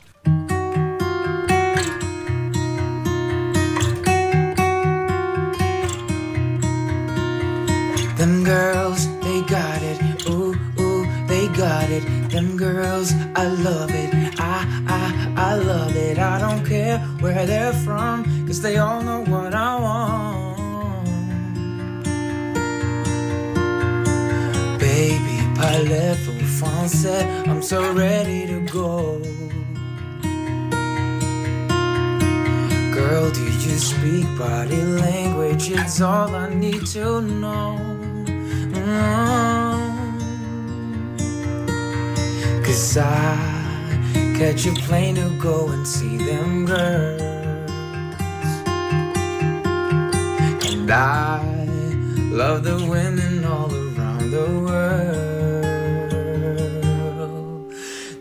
Them 8.19 8.43
girls, 8.43 9.07
they 9.21 9.41
got 9.43 9.81
it. 9.81 10.27
Ooh, 10.27 10.53
ooh, 10.77 11.05
they 11.27 11.47
got 11.55 11.89
it. 11.89 12.03
Them 12.29 12.57
girls, 12.57 13.13
I 13.33 13.47
love 13.47 13.91
it. 13.91 14.13
I, 14.37 14.67
I, 14.89 15.33
I 15.37 15.55
love 15.55 15.95
it. 15.95 16.19
I 16.19 16.37
don't 16.37 16.65
care 16.65 16.99
where 17.21 17.45
they're 17.45 17.71
from, 17.71 18.25
cause 18.45 18.59
they 18.61 18.75
all 18.75 19.01
know 19.01 19.23
what 19.23 19.53
I 19.53 19.79
want. 19.79 20.59
Baby, 24.79 25.37
parlez-vous 25.55 26.43
français? 26.59 27.47
I'm 27.47 27.61
so 27.61 27.93
ready 27.93 28.45
to 28.47 28.59
go. 28.69 29.21
Girl, 32.93 33.31
do 33.31 33.45
you 33.45 33.77
speak 33.79 34.25
body 34.37 34.75
language? 34.75 35.71
It's 35.71 36.01
all 36.01 36.35
I 36.35 36.53
need 36.53 36.85
to 36.87 37.21
know. 37.21 38.08
Cause 42.65 42.97
I 42.97 43.35
catch 44.37 44.65
a 44.67 44.73
plane 44.73 45.15
to 45.15 45.29
go 45.39 45.69
and 45.69 45.87
see 45.87 46.17
them 46.17 46.65
girls. 46.65 47.21
And 50.71 50.89
I 50.91 51.43
love 52.31 52.63
the 52.63 52.77
women 52.89 53.45
all 53.45 53.71
around 53.73 54.31
the 54.31 54.47
world. 54.65 55.39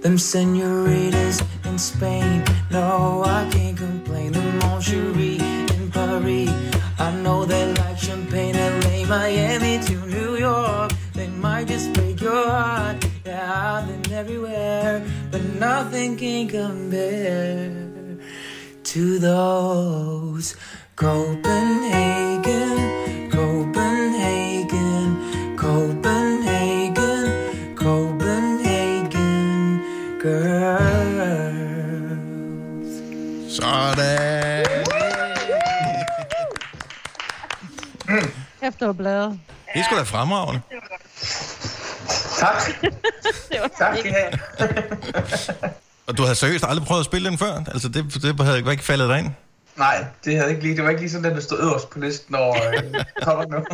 them 0.09 0.17
senoritas 0.17 1.43
in 1.65 1.79
Spain. 1.79 2.43
No, 2.71 3.23
I 3.25 3.49
can't 3.51 3.77
complain. 3.77 4.33
The 4.33 4.41
Moncherie 4.61 5.41
in 5.75 5.91
Paris. 5.91 6.51
I 6.99 7.11
know 7.23 7.45
they 7.45 7.73
like 7.75 7.99
champagne, 7.99 8.57
LA, 8.57 9.07
Miami 9.07 9.79
to 9.85 9.95
New 10.07 10.08
York. 10.39 10.93
They 11.15 11.29
might 11.29 11.69
just 11.69 11.93
break 11.93 12.21
your 12.21 12.49
heart. 12.49 13.05
Yeah, 13.25 13.75
I've 13.75 13.87
been 13.89 14.13
everywhere, 14.13 15.03
but 15.31 15.43
nothing 15.59 16.17
can 16.17 16.49
compare 16.49 18.19
to 18.85 19.19
those 19.19 20.57
Copenhagen, 20.97 23.31
Copenhagen, 23.31 25.17
Copenhagen, 25.57 27.25
Copenhagen 27.77 29.81
girls. 30.21 30.79
Sådan. 33.49 34.65
Efter 38.61 38.93
bladet. 39.73 39.75
Det 39.75 39.81
er 39.81 39.85
sgu 39.85 39.97
da 39.97 40.03
fremragende. 40.19 40.61
Tak. 42.39 42.63
Det 43.53 43.59
var 43.63 43.69
Tak, 43.79 43.99
skal 43.99 44.11
I 44.11 44.15
have. 44.15 44.33
Og 46.07 46.19
du 46.19 46.23
havde 46.23 46.35
seriøst 46.35 46.65
aldrig 46.69 46.87
prøvet 46.87 47.01
at 47.01 47.05
spille 47.07 47.31
den 47.31 47.39
før? 47.39 47.63
Altså, 47.73 47.89
det, 47.89 48.23
det 48.23 48.41
havde 48.47 48.71
ikke 48.71 48.85
faldet 48.85 49.09
dig 49.09 49.19
ind? 49.19 49.31
Nej, 49.77 50.05
det 50.25 50.37
havde 50.37 50.51
ikke 50.51 50.63
lige, 50.63 50.77
det 50.77 50.85
var 50.85 50.91
ikke 50.91 51.03
lige 51.03 51.11
sådan, 51.11 51.25
at 51.31 51.37
der 51.37 51.43
stod 51.43 51.59
øverst 51.63 51.91
på 51.91 51.99
listen 51.99 52.35
over 52.35 52.57
øh, 52.57 53.05
kommer 53.25 53.45
nu. 53.45 53.65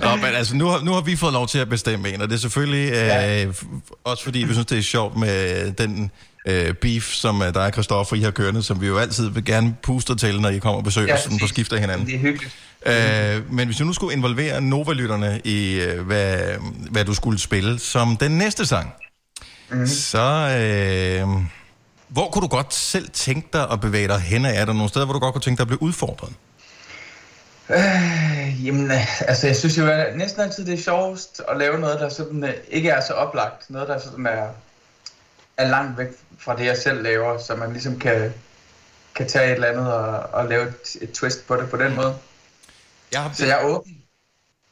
Nå, 0.00 0.16
men 0.16 0.24
altså, 0.34 0.56
nu 0.56 0.66
har, 0.66 0.80
nu 0.80 0.92
har 0.92 1.00
vi 1.00 1.16
fået 1.16 1.32
lov 1.32 1.46
til 1.48 1.58
at 1.58 1.68
bestemme 1.68 2.08
en, 2.14 2.20
og 2.22 2.28
det 2.28 2.34
er 2.34 2.38
selvfølgelig 2.38 2.90
Ja. 2.92 3.44
øh, 3.44 3.50
f- 3.50 3.90
også 4.04 4.24
fordi, 4.24 4.38
vi 4.38 4.52
synes, 4.52 4.66
det 4.66 4.78
er 4.78 4.82
sjovt 4.82 5.16
med 5.16 5.72
den 5.72 6.10
øh, 6.44 6.74
beef, 6.74 7.12
som 7.12 7.42
øh, 7.42 7.54
der 7.54 7.60
er 7.60 7.70
Christoffer, 7.70 8.16
I 8.16 8.20
har 8.20 8.30
kørende, 8.30 8.62
som 8.62 8.80
vi 8.80 8.86
jo 8.86 8.98
altid 8.98 9.30
vil 9.30 9.44
gerne 9.44 9.76
puste 9.82 10.16
til, 10.16 10.40
når 10.40 10.48
I 10.48 10.58
kommer 10.58 10.78
og 10.78 10.84
besøger 10.84 11.08
Ja, 11.08 11.14
os 11.14 11.24
på 11.24 11.30
præcis. 11.30 11.48
skift 11.48 11.72
af 11.72 11.80
hinanden. 11.80 12.06
Det 12.06 12.14
er 12.14 12.18
hyggeligt. 12.18 12.54
Øh, 12.86 13.52
men 13.52 13.66
hvis 13.68 13.76
du 13.76 13.84
nu 13.84 13.92
skulle 13.92 14.16
involvere 14.16 14.60
Nova-lytterne 14.60 15.40
i, 15.44 15.80
øh, 15.80 16.06
hvad, 16.06 16.38
hvad 16.90 17.04
du 17.04 17.14
skulle 17.14 17.38
spille 17.38 17.78
som 17.78 18.16
den 18.16 18.30
næste 18.30 18.66
sang, 18.66 18.92
mm. 19.70 19.86
så 19.86 20.20
øh, 20.60 21.28
hvor 22.08 22.30
kunne 22.30 22.42
du 22.42 22.46
godt 22.46 22.74
selv 22.74 23.08
tænke 23.10 23.48
dig 23.52 23.70
at 23.72 23.80
bevæge 23.80 24.08
dig 24.08 24.20
hen? 24.20 24.44
Er 24.44 24.64
der 24.64 24.72
nogle 24.72 24.88
steder, 24.88 25.04
hvor 25.04 25.12
du 25.12 25.18
godt 25.18 25.32
kunne 25.34 25.42
tænke 25.42 25.58
dig 25.58 25.62
at 25.62 25.68
blive 25.68 25.82
udfordret? 25.82 26.32
Øh, 27.70 28.66
jamen, 28.66 28.90
altså 29.20 29.46
jeg 29.46 29.56
synes 29.56 29.78
jo 29.78 29.86
næsten 30.16 30.40
altid, 30.42 30.66
det 30.66 30.74
er 30.78 30.82
sjovest 30.82 31.42
at 31.50 31.56
lave 31.58 31.78
noget, 31.80 32.00
der 32.00 32.08
sådan, 32.08 32.44
øh, 32.44 32.54
ikke 32.70 32.88
er 32.88 33.00
så 33.00 33.12
oplagt. 33.12 33.70
Noget, 33.70 33.88
der 33.88 34.00
sådan 34.00 34.26
er, 34.26 34.46
er 35.56 35.68
langt 35.68 35.98
væk 35.98 36.08
fra 36.38 36.56
det, 36.56 36.64
jeg 36.64 36.76
selv 36.76 37.02
laver, 37.02 37.38
så 37.38 37.56
man 37.56 37.72
ligesom 37.72 37.98
kan, 37.98 38.32
kan 39.14 39.28
tage 39.28 39.46
et 39.46 39.54
eller 39.54 39.68
andet 39.68 39.92
og, 39.92 40.18
og 40.32 40.48
lave 40.48 40.62
et, 40.68 40.96
et 41.02 41.12
twist 41.12 41.46
på 41.46 41.56
det 41.56 41.70
på 41.70 41.76
den 41.76 41.94
måde. 41.96 42.16
Jeg 43.12 43.20
har, 43.22 43.30
Så 43.32 43.46
jeg 43.46 43.60
er 43.60 43.64
åben. 43.64 43.96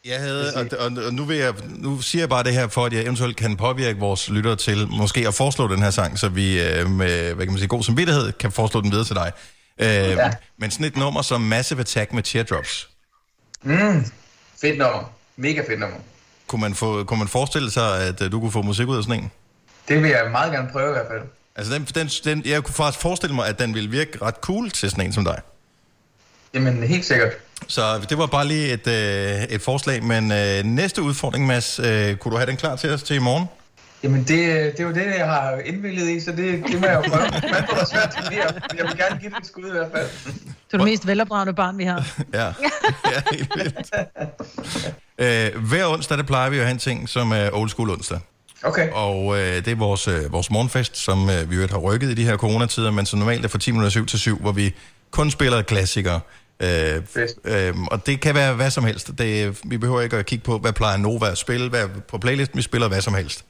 Jeg 0.05 0.19
havde, 0.21 0.55
og, 0.55 0.67
og, 0.79 0.93
og 1.07 1.15
nu, 1.15 1.25
vil 1.25 1.37
jeg, 1.37 1.55
nu 1.69 2.01
siger 2.01 2.23
jeg 2.23 2.29
bare 2.29 2.43
det 2.45 2.53
her, 2.53 2.69
for 2.69 2.85
at 2.87 2.93
jeg 2.93 3.03
eventuelt 3.03 3.37
kan 3.37 3.57
påvirke 3.57 3.99
vores 3.99 4.31
lyttere 4.31 4.57
til 4.57 4.89
måske 4.91 5.29
at 5.29 5.35
foreslå 5.35 5.69
den 5.69 5.83
her 5.83 5.91
sang, 5.91 6.19
så 6.19 6.29
vi 6.29 6.63
øh, 6.63 6.91
med 6.91 7.35
hvad 7.35 7.47
kan 7.47 7.53
man 7.53 7.59
sige, 7.59 7.69
god 7.69 7.83
samvittighed 7.83 8.33
kan 8.33 8.53
foreslå 8.53 8.81
den 8.81 8.91
videre 8.91 9.05
til 9.07 9.17
dig. 9.17 9.33
Øh, 9.79 9.87
ja. 9.89 10.31
Men 10.59 10.71
sådan 10.71 10.87
et 10.87 10.97
nummer 10.97 11.23
som 11.23 11.41
Massive 11.41 11.81
Attack 11.81 12.13
med 12.13 12.23
Teardrops, 12.23 12.89
Mm, 13.63 14.05
fedt 14.61 14.79
nummer. 14.79 15.13
Mega 15.37 15.61
fedt 15.61 15.81
nummer. 15.81 15.97
kunne 16.47 16.61
man, 16.61 16.75
få, 16.75 17.05
kunne 17.05 17.19
man 17.19 17.29
forestille 17.29 17.71
sig, 17.71 18.03
at 18.09 18.23
øh, 18.23 18.33
du 18.33 18.41
kunne 18.41 18.53
få 18.53 18.63
musik 18.63 18.87
ud 18.89 18.97
af 18.97 19.03
sådan 19.03 19.21
en? 19.21 19.31
Det 19.93 20.03
vil 20.03 20.11
jeg 20.11 20.31
meget 20.31 20.53
gerne 20.53 20.69
prøve 20.73 20.89
i 20.89 20.93
hvert 20.93 21.07
fald. 21.11 21.23
Altså, 21.57 21.75
den, 21.75 21.85
den, 21.85 22.07
den, 22.07 22.43
jeg 22.47 22.65
kunne 22.65 22.75
faktisk 22.75 23.03
forestille 23.03 23.35
mig, 23.35 23.47
at 23.47 23.59
den 23.59 23.75
ville 23.75 23.91
virke 23.91 24.19
ret 24.23 24.35
cool 24.35 24.71
til 24.71 24.91
sådan 24.91 25.07
en 25.07 25.13
som 25.13 25.25
dig. 25.25 25.39
Jamen, 26.55 26.83
helt 26.83 27.05
sikkert. 27.05 27.33
Så 27.69 28.07
det 28.09 28.19
var 28.19 28.27
bare 28.27 28.47
lige 28.47 28.73
et, 28.73 28.87
øh, 28.87 29.43
et 29.55 29.61
forslag, 29.61 30.03
men 30.05 30.33
øh, 30.33 30.65
næste 30.65 31.03
udfordring, 31.03 31.47
Mads, 31.47 31.79
øh, 31.79 32.17
kunne 32.17 32.33
du 32.33 32.37
have 32.37 32.47
den 32.47 32.57
klar 32.57 32.77
til 32.77 32.91
os 32.91 33.03
til 33.03 33.17
i 33.17 33.19
morgen? 33.19 33.47
Jamen, 34.03 34.21
det, 34.21 34.29
det 34.29 34.81
er 34.81 34.85
jo 34.85 34.93
det, 34.95 35.07
jeg 35.19 35.27
har 35.27 35.59
indvilget 35.65 36.09
i, 36.09 36.21
så 36.21 36.31
det, 36.31 36.65
det 36.67 36.81
må 36.81 36.87
jeg 36.87 36.95
jo 36.95 37.11
prøve. 37.11 37.23
Man 37.53 37.65
får 37.71 37.85
svært 37.93 38.11
til 38.11 38.25
det, 38.25 38.37
jeg 38.79 38.87
vil 38.89 38.97
gerne 38.97 39.21
give 39.21 39.31
det 39.31 39.39
et 39.39 39.47
skud 39.47 39.67
i 39.67 39.71
hvert 39.71 39.91
fald. 39.95 40.09
Du 40.73 40.77
er 40.77 40.79
det 40.79 40.85
mest 40.85 41.07
velopdragende 41.07 41.55
barn, 41.55 41.79
vi 41.79 41.85
har. 41.85 42.07
Ja, 42.35 42.45
ja 42.45 43.23
helt 43.33 43.53
vildt. 43.57 43.93
Øh, 45.19 45.69
hver 45.69 45.87
onsdag, 45.87 46.19
der 46.19 46.25
plejer 46.25 46.51
vi 46.51 46.57
jo 46.57 46.63
at 46.63 46.67
have 46.67 46.73
en 46.73 46.79
ting, 46.79 47.09
som 47.09 47.33
er 47.33 47.51
old 47.53 47.69
school 47.69 47.91
onsdag. 47.91 48.19
Okay. 48.63 48.89
Og 48.93 49.39
øh, 49.39 49.57
det 49.57 49.69
er 49.69 49.75
vores, 49.75 50.09
øh, 50.09 50.33
vores 50.33 50.51
morgenfest, 50.51 50.97
som 50.97 51.31
øh, 51.31 51.51
vi 51.51 51.57
jo 51.57 51.67
har 51.71 51.79
rykket 51.79 52.11
i 52.11 52.15
de 52.15 52.25
her 52.25 52.37
coronatider, 52.37 52.91
men 52.91 53.07
som 53.07 53.19
normalt 53.19 53.45
er 53.45 53.49
fra 53.49 53.59
10 53.59 53.71
minutter 53.71 53.91
7 53.91 54.07
til 54.07 54.19
7, 54.19 54.39
hvor 54.39 54.53
vi 54.53 54.75
kun 55.11 55.31
spiller 55.31 55.63
klassikere. 55.63 56.21
Øh, 56.61 57.03
øh, 57.45 57.75
og 57.91 58.07
det 58.07 58.21
kan 58.21 58.35
være 58.35 58.55
hvad 58.55 58.71
som 58.71 58.85
helst. 58.85 59.11
Det, 59.19 59.61
vi 59.65 59.79
behøver 59.79 60.01
ikke 60.01 60.17
at 60.17 60.27
kigge 60.27 60.45
på, 60.45 60.59
hvad 60.59 60.73
plejer 60.73 60.97
Nova 60.97 61.31
at 61.31 61.39
spille, 61.39 61.69
hvad 61.69 61.89
på 62.09 62.19
playlisten 62.19 62.57
vi 62.57 62.63
spiller 62.63 62.89
hvad 62.89 63.01
som 63.01 63.15
helst. 63.15 63.45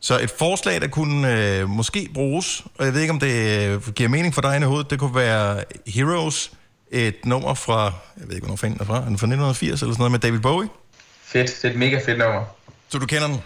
Så 0.00 0.20
et 0.20 0.30
forslag, 0.30 0.80
der 0.80 0.88
kunne 0.88 1.58
øh, 1.58 1.68
måske 1.68 2.08
bruges, 2.14 2.64
og 2.78 2.84
jeg 2.84 2.94
ved 2.94 3.00
ikke, 3.00 3.12
om 3.12 3.20
det 3.20 3.68
øh, 3.68 3.92
giver 3.92 4.08
mening 4.08 4.34
for 4.34 4.40
dig 4.40 4.60
i 4.60 4.64
hovedet, 4.64 4.90
det 4.90 4.98
kunne 4.98 5.14
være 5.14 5.64
Heroes, 5.86 6.52
et 6.90 7.24
nummer 7.24 7.54
fra, 7.54 7.84
jeg 8.20 8.28
ved 8.28 8.34
ikke, 8.34 8.44
hvornår 8.44 8.56
fanden 8.56 8.78
den 8.78 8.82
er 8.82 8.86
fra, 8.86 8.96
er 8.96 9.00
fra 9.00 9.10
1980 9.10 9.82
eller 9.82 9.94
sådan 9.94 9.98
noget 9.98 10.12
med 10.12 10.18
David 10.18 10.40
Bowie? 10.40 10.68
Fedt, 11.22 11.46
det 11.62 11.64
er 11.64 11.72
et 11.72 11.78
mega 11.78 12.00
fedt 12.06 12.18
nummer. 12.18 12.44
Så 12.88 12.98
du 12.98 13.06
kender 13.06 13.26
den? 13.26 13.40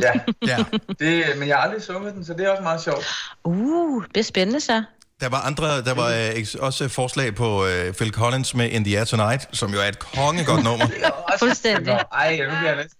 Ja. 0.00 0.12
ja. 0.46 0.64
Det, 0.98 1.24
men 1.38 1.48
jeg 1.48 1.56
har 1.56 1.62
aldrig 1.62 1.82
sunget 1.82 2.14
den, 2.14 2.24
så 2.24 2.32
det 2.32 2.46
er 2.46 2.50
også 2.50 2.62
meget 2.62 2.80
sjovt. 2.82 3.06
Uh, 3.44 4.04
det 4.14 4.20
er 4.20 4.24
spændende 4.24 4.60
så. 4.60 4.82
Der 5.20 5.28
var 5.28 5.40
andre, 5.40 5.82
der 5.82 5.94
var 5.94 6.08
øh, 6.08 6.28
eks- 6.30 6.60
også 6.60 6.88
forslag 6.88 7.34
på 7.34 7.66
øh, 7.66 7.92
Phil 7.94 8.10
Collins 8.12 8.54
med 8.54 8.70
In 8.70 8.84
the 8.84 8.98
Air 8.98 9.04
Tonight, 9.04 9.48
som 9.52 9.72
jo 9.72 9.80
er 9.80 9.84
et 9.88 9.98
kongegodt 9.98 10.64
nummer. 10.64 10.86
Fuldstændig. 11.38 11.98
Ej, 12.12 12.30
nu 12.30 12.36
bliver 12.36 12.62
jeg 12.66 12.76
næsten... 12.76 12.94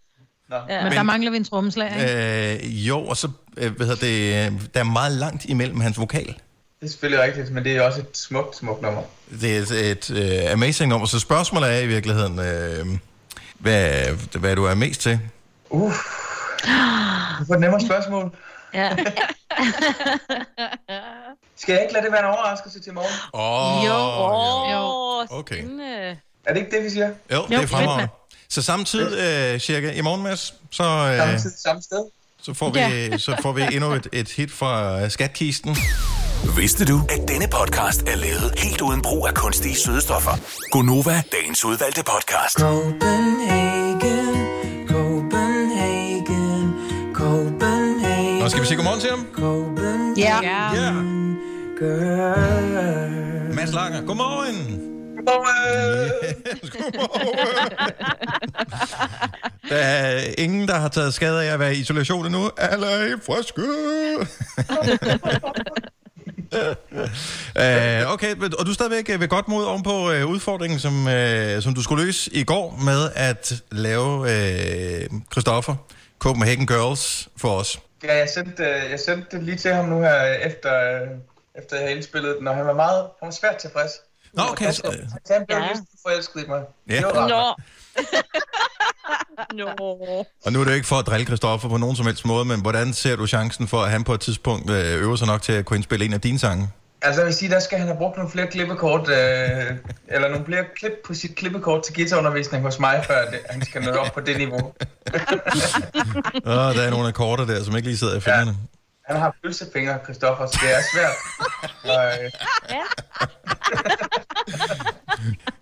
Nå. 0.51 0.57
Ja. 0.69 0.83
Men 0.85 0.93
der 0.93 1.03
mangler 1.03 1.31
vi 1.31 1.37
en 1.37 1.45
trommeslager, 1.45 1.97
ikke? 2.03 2.65
Øh, 2.65 2.89
jo, 2.89 3.01
og 3.01 3.17
så, 3.17 3.29
øh, 3.57 3.77
hvad 3.77 3.87
hedder 3.87 4.07
det, 4.07 4.53
øh, 4.53 4.61
der 4.75 4.81
er 4.81 4.85
meget 4.85 5.13
langt 5.13 5.45
imellem 5.45 5.81
hans 5.81 5.99
vokal. 5.99 6.27
Det 6.27 6.87
er 6.87 6.89
selvfølgelig 6.91 7.25
rigtigt, 7.25 7.51
men 7.51 7.65
det 7.65 7.77
er 7.77 7.83
også 7.83 8.01
et 8.01 8.17
smukt, 8.17 8.57
smukt 8.57 8.83
nummer. 8.83 9.03
Det 9.41 9.57
er 9.57 9.61
et, 9.61 9.91
et 10.11 10.45
uh, 10.47 10.53
amazing 10.53 10.89
nummer, 10.89 11.07
så 11.07 11.19
spørgsmålet 11.19 11.75
er 11.75 11.79
i 11.79 11.87
virkeligheden, 11.87 12.39
øh, 12.39 12.87
hvad, 13.59 13.91
hvad 14.39 14.57
du 14.57 14.65
er 14.65 14.75
mest 14.75 15.01
til. 15.01 15.21
Uh. 15.71 15.93
Du 17.39 17.45
får 17.47 17.55
et 17.55 17.61
nemmere 17.61 17.81
spørgsmål. 17.81 18.37
Ja. 18.75 18.97
Skal 21.61 21.73
jeg 21.73 21.83
ikke 21.83 21.93
lade 21.95 22.05
det 22.05 22.13
være 22.13 22.21
en 22.21 22.27
overraskelse 22.35 22.81
til 22.81 22.93
morgen? 22.95 23.15
Åh, 23.35 23.85
jo. 23.87 23.93
jo. 24.73 24.85
Åh, 24.85 25.39
Okay. 25.39 25.65
Er 26.47 26.53
det 26.53 26.61
ikke 26.61 26.77
det, 26.77 26.85
vi 26.85 26.91
siger? 26.91 27.11
Jo, 27.33 27.47
det 27.49 27.57
er 27.57 27.67
fremragende. 27.67 28.09
Så 28.49 28.63
samme 28.63 28.85
tid 28.85 29.19
øh, 29.19 29.61
cirka 29.61 29.93
i 29.93 30.01
morgen, 30.01 30.23
Mads, 30.23 30.55
så, 30.71 30.85
øh, 30.85 31.41
tid, 31.41 31.53
samme 31.65 31.83
sted. 31.83 32.05
så, 32.43 32.55
får 32.55 32.71
vi, 32.71 32.79
Ja. 32.79 33.19
så 33.27 33.37
får 33.43 33.53
vi 33.53 33.63
endnu 33.73 33.93
et, 33.93 34.07
et 34.13 34.29
hit 34.29 34.53
fra 34.53 35.01
øh, 35.03 35.11
skatkisten. 35.11 35.77
Vidste 36.57 36.85
du, 36.85 37.01
at 37.09 37.29
denne 37.29 37.49
podcast 37.49 38.03
er 38.03 38.17
lavet 38.17 38.55
helt 38.59 38.81
uden 38.81 39.03
brug 39.03 39.27
af 39.29 39.35
kunstige 39.35 39.77
sødestoffer? 39.77 40.31
Gonova, 40.71 41.23
dagens 41.33 41.65
udvalgte 41.65 42.03
podcast. 42.05 42.59
Copenhagen, 42.61 43.68
Og 48.49 48.53
skal 48.53 48.63
vi 48.63 48.67
sige 48.67 48.77
godmorgen 48.77 49.01
til 49.01 49.11
ham? 49.11 49.27
Ja. 50.17 50.39
Ja. 50.43 50.93
Girl. 51.79 53.55
Mads 53.55 53.73
Langer, 53.73 54.07
godmorgen. 54.07 54.85
Der 59.71 59.77
er 59.77 60.21
ingen, 60.39 60.69
der 60.69 60.75
har 60.75 60.89
taget 60.89 61.15
skade 61.15 61.45
af 61.45 61.53
at 61.53 61.61
være 61.61 61.75
i 61.75 61.79
isolation 61.79 62.27
endnu. 62.27 62.51
Alle 62.57 62.87
er 62.87 63.07
i 63.07 63.11
friske. 63.27 63.63
uh, 68.07 68.09
okay, 68.15 68.35
men- 68.39 68.55
og 68.59 68.67
du 68.67 68.71
er 68.71 68.75
stadigvæk 68.75 69.11
øh, 69.11 69.21
ved 69.21 69.29
godt 69.29 69.49
mod 69.49 69.65
oven 69.65 69.83
på 69.83 70.11
uh, 70.11 70.25
udfordringen, 70.31 70.79
som, 70.79 71.07
uh, 71.07 71.63
som 71.63 71.75
du 71.75 71.83
skulle 71.83 72.05
løse 72.05 72.31
i 72.35 72.45
går 72.45 72.81
med 72.85 73.09
at 73.15 73.63
lave 73.73 74.19
uh, 74.21 75.21
Christoffer, 75.33 75.75
Copenhagen 76.19 76.67
Girls, 76.67 77.29
for 77.37 77.49
os. 77.49 77.79
Ja, 78.05 78.17
jeg 78.17 78.29
sendte, 78.29 78.63
øh, 78.65 78.91
jeg 78.91 79.01
sendte 79.01 79.37
det 79.37 79.43
lige 79.45 79.57
til 79.57 79.75
ham 79.75 79.85
nu 79.85 80.01
her, 80.01 80.23
efter, 80.23 80.75
øh, 81.03 81.09
efter 81.55 81.77
jeg 81.77 81.85
havde 81.85 81.97
indspillet 81.97 82.37
den, 82.39 82.49
og 82.49 82.55
han 82.57 82.67
var 82.67 82.73
meget 82.75 83.03
han 83.21 83.27
var 83.27 83.31
svært 83.31 83.57
tilfreds. 83.57 83.91
Nå, 84.33 84.43
okay. 84.51 84.73
Så, 84.73 84.97
Så 85.27 85.33
han 85.33 85.47
blev 85.47 85.59
Ja. 85.59 85.69
forelsket 86.07 86.45
i 86.45 86.47
mig. 86.49 86.63
Ja. 86.89 86.97
Det 86.97 87.05
var. 87.05 87.29
Nå. 87.29 87.55
Nå. 89.53 89.67
Og 90.45 90.53
nu 90.53 90.61
er 90.61 90.65
det 90.65 90.71
jo 90.71 90.75
ikke 90.77 90.87
for 90.87 90.97
at 90.97 91.07
drille 91.07 91.27
Christoffer 91.27 91.69
på 91.69 91.77
nogen 91.77 91.97
som 91.97 92.07
helst 92.07 92.25
måde, 92.25 92.45
men 92.45 92.61
hvordan 92.63 92.93
ser 92.93 93.17
du 93.17 93.27
chancen 93.27 93.69
for, 93.69 93.83
at 93.83 93.91
han 93.91 94.05
på 94.05 94.15
et 94.15 94.21
tidspunkt 94.21 94.71
øh, 94.71 95.03
øver 95.03 95.17
sig 95.17 95.27
nok 95.27 95.43
til 95.43 95.53
at 95.53 95.65
kunne 95.65 95.77
indspille 95.77 96.05
en 96.05 96.13
af 96.13 96.21
dine 96.21 96.39
sange? 96.39 96.71
Altså, 97.03 97.21
jeg 97.21 97.27
vil 97.27 97.35
sige, 97.35 97.51
der 97.51 97.61
skal 97.61 97.79
han 97.79 97.87
have 97.87 97.99
brugt 97.99 98.17
nogle 98.17 98.31
flere 98.31 98.47
klippekort, 98.47 99.09
øh, 99.09 99.77
eller 100.09 100.29
nogle 100.29 100.45
flere 100.45 100.65
klip 100.77 100.93
på 101.07 101.15
sit 101.15 101.35
klippekort 101.37 101.85
til 101.85 101.95
guitarundervisning 101.95 102.65
hos 102.65 102.79
mig, 102.79 103.05
før 103.07 103.31
det, 103.31 103.41
han 103.51 103.65
skal 103.65 103.83
nå 103.83 103.91
op 103.91 104.13
på 104.15 104.21
det 104.21 104.37
niveau. 104.37 104.59
Åh, 106.53 106.75
der 106.77 106.83
er 106.83 106.91
nogle 106.91 107.09
akkorder 107.09 107.47
der, 107.47 107.65
som 107.65 107.77
ikke 107.77 107.89
lige 107.89 107.99
sidder 107.99 108.17
i 108.17 108.21
fingrene. 108.21 108.57
Han 109.07 109.17
har 109.17 109.37
pølsefingre, 109.43 109.99
Christoffer, 110.05 110.47
så 110.47 110.59
det 110.63 110.75
er 110.75 110.83
svært. 110.95 111.17
Og, 111.85 112.05
øh, 112.07 112.31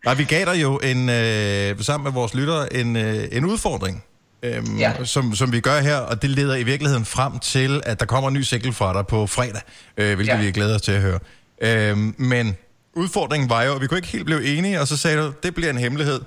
Nej, 0.05 0.15
vi 0.15 0.25
gav 0.25 0.45
dig 0.45 0.63
jo 0.63 0.79
en, 0.79 1.09
øh, 1.09 1.81
sammen 1.81 2.05
med 2.05 2.13
vores 2.13 2.35
lyttere 2.35 2.73
en, 2.73 2.97
øh, 2.97 3.29
en 3.33 3.45
udfordring, 3.45 4.05
øhm, 4.43 4.77
Ja. 4.79 5.05
som, 5.05 5.35
som 5.35 5.53
vi 5.53 5.61
gør 5.61 5.81
her, 5.81 5.97
og 5.97 6.23
det 6.23 6.31
leder 6.31 6.57
i 6.57 6.63
virkeligheden 6.63 7.05
frem 7.05 7.39
til, 7.39 7.83
at 7.87 8.01
der 8.01 8.07
kommer 8.07 8.29
en 8.29 8.35
ny 8.35 8.41
single 8.43 8.73
fra 8.73 8.93
dig 8.93 9.07
på 9.07 9.27
fredag, 9.27 9.61
øh, 9.97 10.15
hvilket 10.15 10.35
ja. 10.35 10.41
Vi 10.41 10.51
glæder 10.51 10.75
os 10.75 10.83
til 10.83 10.93
at 10.93 11.01
høre. 11.01 11.19
Øhm, 11.61 12.15
men 12.19 12.57
udfordringen 12.95 13.51
var 13.51 13.63
jo, 13.63 13.75
at 13.75 13.81
vi 13.81 13.87
kunne 13.87 13.99
ikke 13.99 14.09
helt 14.09 14.25
blive 14.25 14.45
enige, 14.59 14.81
og 14.81 14.89
så 14.89 14.97
sagde 14.97 15.19
du, 15.23 15.33
det 15.43 15.55
bliver 15.55 15.71
en 15.71 15.79
hemmelighed. 15.79 16.21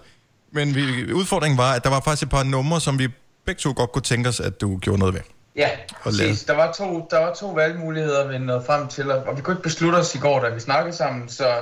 Men 0.52 0.76
vi, 0.76 1.14
udfordringen 1.14 1.58
var, 1.58 1.74
at 1.74 1.84
der 1.84 1.90
var 1.90 2.00
faktisk 2.00 2.24
et 2.24 2.30
par 2.30 2.44
numre, 2.44 2.82
som 2.82 3.00
vi 3.00 3.08
begge 3.46 3.60
to 3.60 3.74
godt 3.76 3.92
kunne 3.92 4.02
tænke 4.02 4.30
os, 4.30 4.40
at 4.40 4.62
du 4.62 4.78
gjorde 4.78 5.00
noget 5.00 5.14
ved. 5.14 5.22
ja, 5.56 5.70
præcis. 6.04 6.44
Der 6.44 6.54
var, 6.56 6.72
to, 6.72 7.08
der 7.12 7.20
var 7.20 7.34
to 7.34 7.48
valgmuligheder, 7.52 8.28
vi 8.28 8.38
nåede 8.38 8.64
frem 8.66 8.88
til, 8.88 9.12
og 9.12 9.24
og 9.24 9.38
vi 9.38 9.42
kunne 9.42 9.54
ikke 9.54 9.64
beslutte 9.64 9.96
os 9.96 10.16
i 10.16 10.18
går, 10.18 10.40
da 10.40 10.50
vi 10.50 10.60
snakkede 10.60 10.96
sammen, 10.98 11.30
så, 11.30 11.54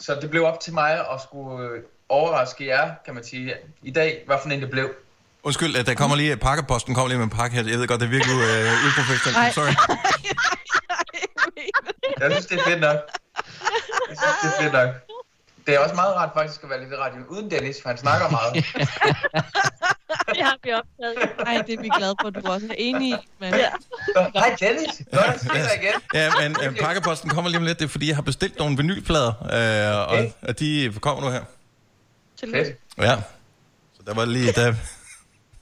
så 0.00 0.18
det 0.22 0.30
blev 0.30 0.44
op 0.44 0.60
til 0.60 0.74
mig 0.74 0.92
at 0.92 1.20
skulle 1.28 1.64
øh, 1.68 1.80
overraske 2.08 2.66
jer, 2.66 2.90
kan 3.04 3.14
man 3.14 3.24
sige, 3.24 3.54
i 3.82 3.90
dag, 3.90 4.22
hvad 4.26 4.36
for 4.42 4.50
en 4.50 4.60
det 4.60 4.70
blev. 4.70 4.90
Undskyld, 5.42 5.76
at 5.76 5.86
der 5.86 5.94
kommer 5.94 6.16
lige, 6.16 6.36
pakkeposten 6.36 6.94
kommer 6.94 7.08
lige 7.08 7.18
med 7.18 7.24
en 7.24 7.30
pakke 7.30 7.56
her. 7.56 7.64
Jeg 7.68 7.78
ved 7.78 7.88
godt, 7.88 8.00
det 8.00 8.06
er 8.06 8.10
virkelig 8.10 8.34
øh, 8.34 8.86
uprofessionelt. 8.88 9.54
Sorry. 9.54 9.72
Jeg 12.20 12.30
synes, 12.32 12.46
det 12.46 12.58
er 12.60 12.64
fedt 12.64 12.80
nok. 12.80 12.96
Jeg 14.08 14.16
synes, 14.18 14.34
det 14.42 14.48
er 14.58 14.62
fedt 14.62 14.72
nok. 14.72 14.88
Det 15.66 15.74
er 15.74 15.78
også 15.78 15.94
meget 15.94 16.14
rart 16.16 16.30
faktisk 16.36 16.62
at 16.64 16.70
være 16.70 16.80
lidt 16.80 16.92
i 16.92 16.96
radioen 16.96 17.26
uden 17.26 17.50
Dennis, 17.50 17.76
for 17.82 17.88
han 17.88 17.98
snakker 17.98 18.30
meget. 18.30 18.54
Det 20.34 20.44
har 20.44 20.56
vi 20.64 20.72
optaget. 20.72 21.30
Nej, 21.44 21.62
det 21.66 21.74
er 21.78 21.82
vi 21.82 21.88
glade 21.98 22.14
for, 22.20 22.28
at 22.28 22.34
du 22.34 22.40
også 22.50 22.66
er 22.70 22.74
enig 22.78 23.08
i. 23.08 23.14
Men... 23.40 23.54
Ja. 23.54 23.68
Hej 24.34 24.56
Dennis, 24.60 25.02
godt 25.12 25.24
at 25.26 25.40
se 25.40 25.48
dig 25.48 25.70
igen. 25.82 25.92
Ja, 26.14 26.30
men 26.40 26.56
øh, 26.64 26.76
pakkeposten 26.76 27.30
kommer 27.30 27.50
lige 27.50 27.58
om 27.58 27.64
lidt. 27.64 27.78
Det 27.78 27.84
er, 27.84 27.88
fordi 27.88 28.08
jeg 28.08 28.16
har 28.16 28.22
bestilt 28.22 28.58
nogle 28.58 28.76
vinylplader, 28.76 29.28
øh, 29.28 29.98
og, 30.00 30.06
Okay. 30.08 30.30
og 30.42 30.58
de 30.58 30.92
kommer 31.00 31.24
nu 31.24 31.30
her. 31.30 31.42
Fedt. 32.40 32.76
Ja. 32.98 33.16
Så 33.96 34.02
der 34.06 34.14
var 34.14 34.24
lige... 34.24 34.52
Der... 34.52 34.74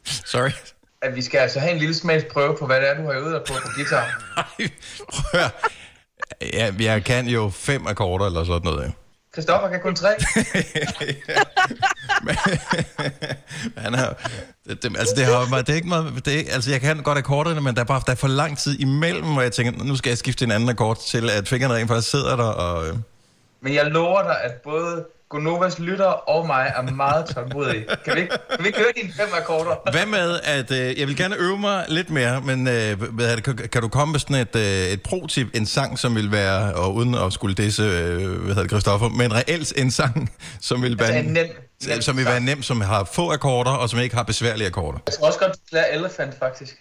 Sorry. 0.32 0.50
At 1.02 1.16
vi 1.16 1.22
skal 1.22 1.38
altså 1.38 1.60
have 1.60 1.72
en 1.72 1.78
lille 1.78 1.94
smagsprøve 1.94 2.56
på, 2.58 2.66
hvad 2.66 2.80
det 2.80 2.88
er, 2.90 2.94
du 2.94 3.02
har 3.02 3.12
øvet 3.12 3.32
dig 3.32 3.40
på 3.46 3.54
på 3.62 3.68
guitar. 3.76 4.22
Ej, 4.36 4.70
prøv. 5.08 5.40
Ja, 6.52 6.72
jeg 6.80 7.04
kan 7.04 7.26
jo 7.28 7.50
fem 7.54 7.86
akkorder 7.86 8.26
eller 8.26 8.44
sådan 8.44 8.62
noget. 8.64 8.84
ja. 8.86 8.90
Christoffer 9.32 9.68
kan 9.68 9.80
kun 9.80 9.94
tre. 9.94 10.08
Han 13.76 13.94
har, 13.94 14.30
det, 14.68 14.82
det, 14.82 14.96
altså, 14.98 15.14
det, 15.16 15.24
har, 15.24 15.58
det 15.58 15.68
er 15.68 15.74
ikke 15.74 15.88
meget, 15.88 16.24
det 16.24 16.34
er, 16.40 16.54
altså, 16.54 16.70
jeg 16.70 16.80
kan 16.80 17.02
godt 17.02 17.18
akkorderne, 17.18 17.60
men 17.60 17.74
der 17.74 17.80
er 17.80 17.84
bare 17.84 18.02
der 18.06 18.12
er 18.12 18.16
for 18.16 18.28
lang 18.28 18.58
tid 18.58 18.78
imellem, 18.80 19.32
hvor 19.32 19.42
jeg 19.42 19.52
tænker, 19.52 19.84
nu 19.84 19.96
skal 19.96 20.10
jeg 20.10 20.18
skifte 20.18 20.44
en 20.44 20.50
anden 20.50 20.68
akkord 20.68 20.98
til, 21.06 21.30
at 21.30 21.48
fingrene 21.48 21.74
rent 21.74 21.88
faktisk 21.88 22.10
sidder 22.10 22.36
der, 22.36 22.44
og... 22.44 22.88
Øh, 22.88 22.94
Men 23.60 23.74
jeg 23.74 23.86
lover 23.86 24.22
dig, 24.22 24.36
at 24.42 24.52
både 24.64 25.04
Gonovas 25.36 25.78
lytter 25.78 26.04
og 26.04 26.46
mig 26.46 26.72
er 26.76 26.82
meget 26.82 27.26
tålmodige. 27.26 27.86
Kan 28.04 28.14
vi 28.14 28.20
ikke, 28.20 28.36
kan 28.50 28.58
vi 28.60 28.66
ikke 28.66 28.78
høre 28.78 28.88
dine 28.96 29.12
fem 29.12 29.28
akkorder? 29.40 29.90
Hvad 29.90 30.06
med, 30.06 30.40
at 30.44 30.70
øh, 30.70 31.00
jeg 31.00 31.08
vil 31.08 31.16
gerne 31.16 31.36
øve 31.36 31.58
mig 31.58 31.84
lidt 31.88 32.10
mere, 32.10 32.40
men 32.40 32.68
øh, 32.68 33.02
hvad 33.02 33.36
det, 33.36 33.44
kan, 33.44 33.56
kan 33.72 33.82
du 33.82 33.88
komme 33.88 34.12
med 34.12 34.20
sådan 34.20 34.36
et, 34.36 34.56
øh, 34.56 34.92
et 34.92 35.02
pro-tip, 35.02 35.46
en 35.54 35.66
sang, 35.66 35.98
som 35.98 36.14
vil 36.14 36.32
være, 36.32 36.74
og 36.74 36.94
uden 36.94 37.14
at 37.14 37.32
skulle 37.32 37.54
disse, 37.54 37.82
øh, 37.82 38.16
hvad 38.16 38.48
hedder 38.48 38.62
det, 38.62 38.70
Christoffer, 38.70 39.08
men 39.08 39.34
reelt 39.34 39.72
en 39.76 39.90
sang, 39.90 40.30
som 40.60 40.82
vil 40.82 40.98
være, 40.98 41.08
Altså 41.08 41.28
en 41.28 41.32
nem, 41.32 41.46
nem 41.86 42.02
som 42.02 42.16
vil 42.16 42.24
være 42.24 42.40
nem, 42.40 42.62
som 42.62 42.80
har 42.80 43.04
få 43.04 43.32
akkorder, 43.32 43.70
og 43.70 43.88
som 43.90 44.00
ikke 44.00 44.16
har 44.16 44.22
besværlige 44.22 44.66
akkorder. 44.66 44.98
Jeg 45.06 45.14
tror 45.14 45.26
også 45.26 45.38
godt, 45.38 45.52
du 45.52 45.58
kan 45.70 45.76
lære 45.76 45.92
Elephant, 45.94 46.38
faktisk. 46.38 46.76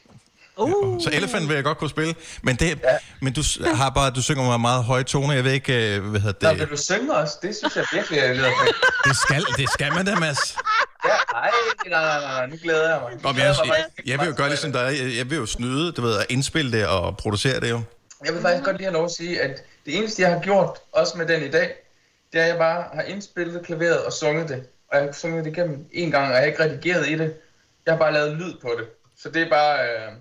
Uh. 0.58 1.02
Så 1.02 1.10
Elephant 1.14 1.48
vil 1.50 1.56
jeg 1.56 1.64
godt 1.64 1.78
kunne 1.78 1.90
spille, 1.90 2.16
men, 2.42 2.56
det, 2.56 2.66
ja. 2.84 2.98
men 3.22 3.34
du 3.34 3.42
har 3.74 3.90
bare, 3.90 4.12
du 4.12 4.22
synger 4.22 4.44
med 4.44 4.58
meget 4.58 4.84
høje 4.84 5.04
toner, 5.04 5.34
jeg 5.34 5.44
ved 5.44 5.52
ikke, 5.52 5.96
øh, 5.96 6.04
hvad 6.04 6.22
hedder 6.22 6.48
Nå, 6.48 6.50
det, 6.50 6.60
vil 6.60 6.70
du 6.70 6.78
synge 6.78 7.16
også? 7.16 7.38
Det 7.42 7.56
synes 7.56 7.76
jeg 7.76 7.86
virkelig 7.94 8.20
er 8.20 8.34
lidt 8.34 8.46
fedt. 8.46 8.76
det 9.06 9.18
skal, 9.18 9.46
det 9.58 9.70
skal 9.70 9.94
man 9.94 10.06
da, 10.06 10.16
Mads. 10.16 10.58
Ja, 11.06 11.10
ej, 11.10 11.50
nej, 11.90 12.02
nej, 12.02 12.20
nej, 12.20 12.32
nej, 12.34 12.46
nu 12.48 12.56
glæder 12.64 12.90
jeg 12.90 13.02
mig. 13.02 13.12
Nu 13.12 13.20
Nå, 13.24 13.34
glæder 13.34 13.48
jeg, 13.48 13.68
mig 13.68 13.76
jeg, 13.98 14.08
jeg 14.08 14.20
vil 14.20 14.28
jo 14.28 14.34
gøre 14.38 14.50
ligesom 14.50 14.72
dig, 14.72 14.98
jeg, 15.02 15.18
jeg 15.18 15.30
vil 15.30 15.38
jo 15.38 15.46
snyde, 15.46 15.92
du 15.92 16.02
ved, 16.02 16.20
at 16.20 16.26
indspille 16.30 16.72
det 16.72 16.88
og 16.88 17.18
producere 17.18 17.60
det 17.60 17.70
jo. 17.70 17.82
Jeg 18.26 18.34
vil 18.34 18.42
faktisk 18.42 18.64
godt 18.64 18.78
lige 18.78 18.86
have 18.86 18.94
lov 18.94 19.06
at 19.06 19.12
sige, 19.12 19.42
at 19.42 19.64
det 19.86 19.98
eneste, 19.98 20.22
jeg 20.22 20.32
har 20.32 20.40
gjort, 20.40 20.78
også 20.92 21.18
med 21.18 21.26
den 21.26 21.44
i 21.44 21.52
dag, 21.52 21.76
det 22.34 22.40
er, 22.40 22.44
at 22.44 22.50
jeg 22.50 22.58
bare 22.58 22.84
har 22.94 23.02
indspillet 23.02 23.66
klaveret 23.66 24.06
og 24.06 24.14
sunget 24.14 24.50
det. 24.50 24.64
Og 24.92 24.98
jeg 24.98 25.06
har 25.06 25.12
sunget 25.12 25.46
det 25.46 25.52
igennem 25.52 25.86
en 25.94 26.12
gang, 26.12 26.28
og 26.28 26.32
jeg 26.32 26.40
har 26.40 26.46
ikke 26.46 26.64
redigeret 26.64 27.10
i 27.10 27.16
det. 27.16 27.34
Jeg 27.86 27.94
har 27.94 28.00
bare 28.00 28.14
lavet 28.14 28.38
lyd 28.38 28.54
på 28.62 28.72
det. 28.78 28.88
Så 29.18 29.30
det 29.30 29.42
er 29.42 29.50
bare, 29.50 29.80
øh, 29.80 30.12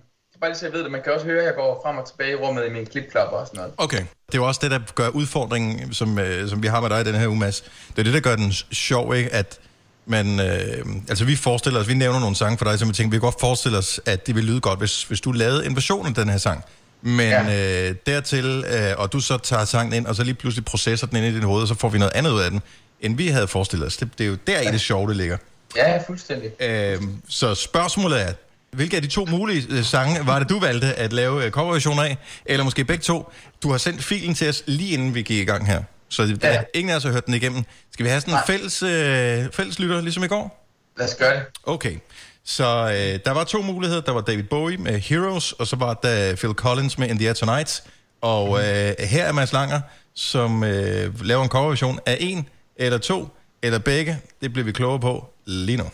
bare 0.44 0.50
lige 0.50 0.58
så 0.58 0.66
jeg 0.66 0.72
ved 0.72 0.82
det. 0.82 0.90
Man 0.90 1.02
kan 1.02 1.12
også 1.12 1.26
høre, 1.26 1.38
at 1.38 1.44
jeg 1.44 1.54
går 1.54 1.80
frem 1.84 1.96
og 1.98 2.06
tilbage 2.06 2.32
i 2.32 2.34
rummet 2.34 2.66
i 2.66 2.70
min 2.70 2.86
klipklapper 2.86 3.36
og 3.36 3.46
sådan 3.46 3.58
noget. 3.58 3.72
Okay. 3.76 3.98
Det 4.26 4.34
er 4.34 4.38
jo 4.38 4.46
også 4.46 4.60
det, 4.62 4.70
der 4.70 4.78
gør 4.94 5.08
udfordringen, 5.08 5.94
som, 5.94 6.18
øh, 6.18 6.48
som 6.48 6.62
vi 6.62 6.68
har 6.68 6.80
med 6.80 6.90
dig 6.90 7.00
i 7.00 7.04
den 7.04 7.14
her 7.14 7.28
uge, 7.28 7.38
Mads. 7.38 7.60
Det 7.60 7.98
er 7.98 8.02
det, 8.02 8.14
der 8.14 8.20
gør 8.20 8.36
den 8.36 8.52
sjov, 8.72 9.14
ikke? 9.14 9.32
At 9.32 9.58
man, 10.06 10.40
øh, 10.40 10.86
altså 11.08 11.24
vi 11.24 11.36
forestiller 11.36 11.80
os, 11.80 11.88
vi 11.88 11.94
nævner 11.94 12.20
nogle 12.20 12.36
sange 12.36 12.58
for 12.58 12.64
dig, 12.64 12.78
som 12.78 12.88
vi 12.88 12.94
tænker, 12.94 13.10
vi 13.10 13.16
kan 13.16 13.20
godt 13.20 13.40
forestille 13.40 13.78
os, 13.78 14.00
at 14.06 14.26
det 14.26 14.34
vil 14.34 14.44
lyde 14.44 14.60
godt, 14.60 14.78
hvis, 14.78 15.02
hvis 15.02 15.20
du 15.20 15.32
lavede 15.32 15.66
en 15.66 15.74
version 15.76 16.06
af 16.06 16.14
den 16.14 16.28
her 16.28 16.38
sang. 16.38 16.64
Men 17.02 17.30
ja. 17.30 17.88
øh, 17.88 17.94
dertil, 18.06 18.64
øh, 18.68 18.92
og 18.96 19.12
du 19.12 19.20
så 19.20 19.38
tager 19.38 19.64
sangen 19.64 19.92
ind, 19.92 20.06
og 20.06 20.14
så 20.14 20.24
lige 20.24 20.34
pludselig 20.34 20.64
processer 20.64 21.06
den 21.06 21.16
ind 21.16 21.26
i 21.26 21.34
dit 21.34 21.44
hoved, 21.44 21.62
og 21.62 21.68
så 21.68 21.74
får 21.74 21.88
vi 21.88 21.98
noget 21.98 22.12
andet 22.14 22.30
ud 22.30 22.40
af 22.40 22.50
den, 22.50 22.62
end 23.00 23.16
vi 23.16 23.28
havde 23.28 23.48
forestillet 23.48 23.86
os. 23.86 23.96
Det, 23.96 24.08
det 24.18 24.26
er 24.26 24.30
jo 24.30 24.36
der 24.46 24.60
i 24.60 24.66
det 24.66 24.80
sjove, 24.80 25.08
det 25.08 25.16
ligger. 25.16 25.36
Ja, 25.76 25.98
fuldstændig. 26.06 26.62
Øh, 26.62 27.02
så 27.28 27.54
spørgsmålet 27.54 28.22
er, 28.22 28.32
hvilke 28.74 28.96
af 28.96 29.02
de 29.02 29.08
to 29.08 29.24
mulige 29.24 29.66
øh, 29.70 29.84
sange 29.84 30.26
var 30.26 30.38
det, 30.38 30.48
du 30.48 30.58
valgte 30.60 30.94
at 30.94 31.12
lave 31.12 31.44
øh, 31.44 31.50
coverversioner 31.50 32.02
af? 32.02 32.16
Eller 32.46 32.64
måske 32.64 32.84
begge 32.84 33.02
to? 33.02 33.32
Du 33.62 33.70
har 33.70 33.78
sendt 33.78 34.04
filen 34.04 34.34
til 34.34 34.48
os 34.48 34.62
lige 34.66 34.90
inden 34.94 35.14
vi 35.14 35.22
gik 35.22 35.38
i 35.38 35.44
gang 35.44 35.66
her. 35.66 35.82
Så 36.08 36.26
der, 36.26 36.48
Ja. 36.52 36.62
ingen 36.74 36.90
af 36.92 36.96
os 36.96 37.02
har 37.02 37.10
hørt 37.10 37.26
den 37.26 37.34
igennem. 37.34 37.64
Skal 37.92 38.04
vi 38.04 38.08
have 38.10 38.20
sådan 38.20 38.34
en 38.34 38.40
fælles, 38.46 38.82
øh, 38.82 39.52
fælles 39.52 39.78
lytter, 39.78 40.00
ligesom 40.00 40.24
i 40.24 40.26
går? 40.26 40.66
Lad 40.98 41.06
os 41.08 41.14
gøre 41.14 41.34
det. 41.34 41.42
Okay. 41.62 41.96
Så 42.44 42.64
øh, 42.88 43.20
der 43.24 43.30
var 43.30 43.44
to 43.44 43.62
muligheder. 43.62 44.00
Der 44.00 44.12
var 44.12 44.20
David 44.20 44.42
Bowie 44.44 44.76
med 44.76 44.98
Heroes, 45.00 45.52
og 45.52 45.66
så 45.66 45.76
var 45.76 45.94
der 45.94 46.36
Phil 46.36 46.50
Collins 46.52 46.98
med 46.98 47.08
In 47.08 47.18
the 47.18 47.26
Air 47.26 47.34
Tonight. 47.34 47.82
Og 48.20 48.58
øh, 48.58 48.94
her 48.98 49.24
er 49.24 49.32
Mads 49.32 49.52
Langer, 49.52 49.80
som 50.14 50.64
øh, 50.64 51.24
laver 51.24 51.42
en 51.42 51.48
coverversion 51.48 51.98
af 52.06 52.16
en, 52.20 52.48
eller 52.76 52.98
to, 52.98 53.28
eller 53.62 53.78
begge. 53.78 54.18
Det 54.40 54.52
bliver 54.52 54.64
vi 54.66 54.72
klogere 54.72 55.00
på 55.00 55.28
lige 55.46 55.76
nu. 55.78 55.84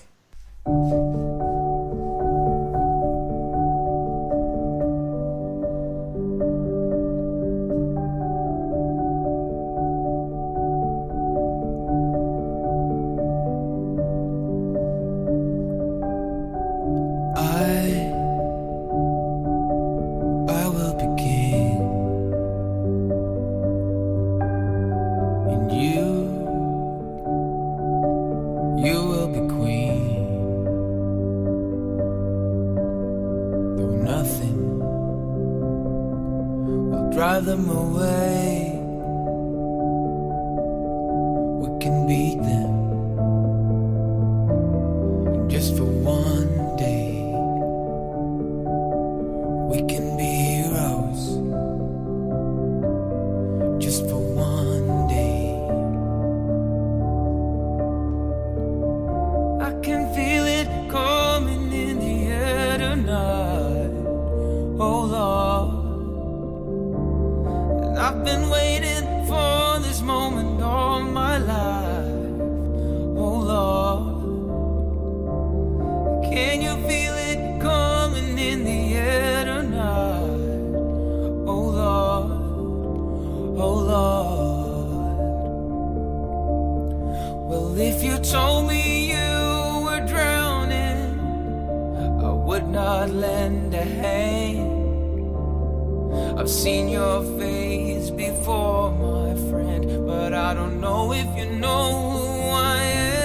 Seen 96.60 96.88
your 96.88 97.22
face 97.38 98.10
before, 98.10 98.92
my 98.92 99.34
friend, 99.48 100.06
but 100.06 100.34
I 100.34 100.52
don't 100.52 100.78
know 100.78 101.10
if 101.10 101.26
you 101.34 101.46
know 101.58 102.10
who 102.10 102.50
I 102.50 102.82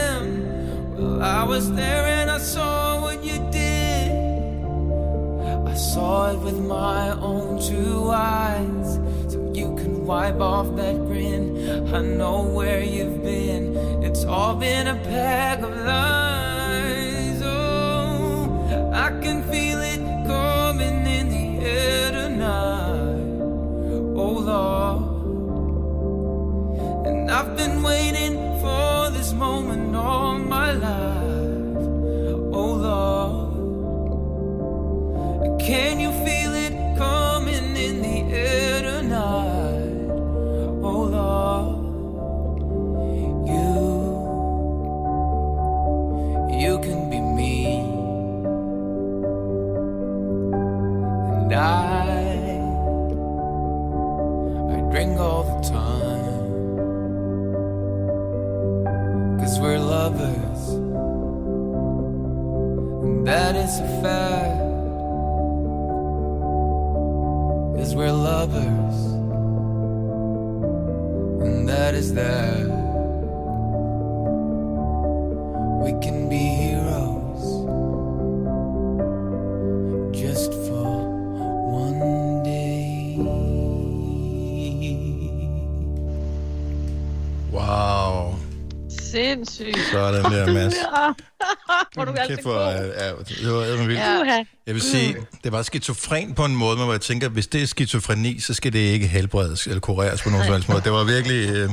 am. 0.07 0.95
Well, 0.95 1.21
I 1.21 1.43
was 1.43 1.69
there 1.73 2.05
and 2.05 2.31
I 2.31 2.37
saw 2.37 3.01
what 3.01 3.25
you 3.25 3.37
did. 3.51 4.11
I 5.67 5.73
saw 5.73 6.31
it 6.31 6.39
with 6.39 6.59
my 6.65 7.11
own 7.19 7.61
two 7.61 8.09
eyes. 8.09 8.99
So 9.27 9.51
you 9.53 9.75
can 9.75 10.05
wipe 10.05 10.39
off 10.39 10.73
that 10.77 10.95
grin. 11.05 11.93
I 11.93 12.01
know 12.03 12.43
where 12.43 12.81
you've 12.81 13.21
been. 13.21 13.75
It's 14.01 14.23
all 14.23 14.55
been 14.55 14.87
a 14.87 14.95
pack 14.95 15.59
of 15.59 15.75
lies. 15.75 16.24
Sindssygt. 89.29 89.77
Sådan 89.91 90.23
der, 90.23 90.53
Mads. 90.53 90.73
Ja. 90.73 91.11
Hvor 91.93 92.01
er 92.01 92.05
du 92.05 92.13
Kæft, 92.27 92.41
hvor, 92.41 92.53
god. 92.53 92.91
ja, 92.97 93.07
det 93.09 93.53
var 93.53 93.61
eddermame 93.61 93.87
vildt. 93.87 94.01
Ja. 94.01 94.45
Jeg 94.67 94.73
vil 94.73 94.81
sige, 94.81 95.15
det 95.43 95.51
var 95.51 95.61
skizofren 95.61 96.33
på 96.33 96.45
en 96.45 96.55
måde, 96.55 96.77
hvor 96.77 96.91
jeg 96.91 97.01
tænker, 97.01 97.29
hvis 97.29 97.47
det 97.47 97.63
er 97.63 97.67
skizofreni, 97.67 98.39
så 98.39 98.53
skal 98.53 98.73
det 98.73 98.79
ikke 98.79 99.07
helbredes 99.07 99.67
eller 99.67 99.79
kureres 99.79 100.21
på 100.21 100.29
nogen 100.29 100.45
som 100.45 100.53
helst 100.53 100.69
måde. 100.69 100.81
Det 100.81 100.91
var 100.91 101.03
virkelig... 101.03 101.49
Øh... 101.49 101.69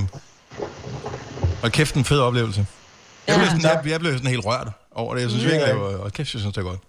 Og 1.63 1.73
kæft, 1.73 1.95
en 1.95 2.05
fed 2.05 2.21
oplevelse. 2.21 2.67
Jeg 3.27 3.37
blev, 3.37 3.47
sådan, 3.47 3.63
jeg, 3.63 3.81
jeg 3.91 4.01
blev 4.01 4.13
sådan 4.13 4.31
helt 4.31 4.45
rørt 4.47 4.69
over 4.95 5.15
det. 5.15 5.23
Jeg 5.23 5.31
synes 5.31 5.45
Ja. 5.45 5.49
virkelig, 5.51 5.75
det 5.75 5.81
var... 5.81 5.87
Og 5.99 6.13
kæft, 6.13 6.35
jeg 6.35 6.41
synes, 6.41 6.55
det 6.55 6.65
var 6.65 6.71
godt. 6.71 6.81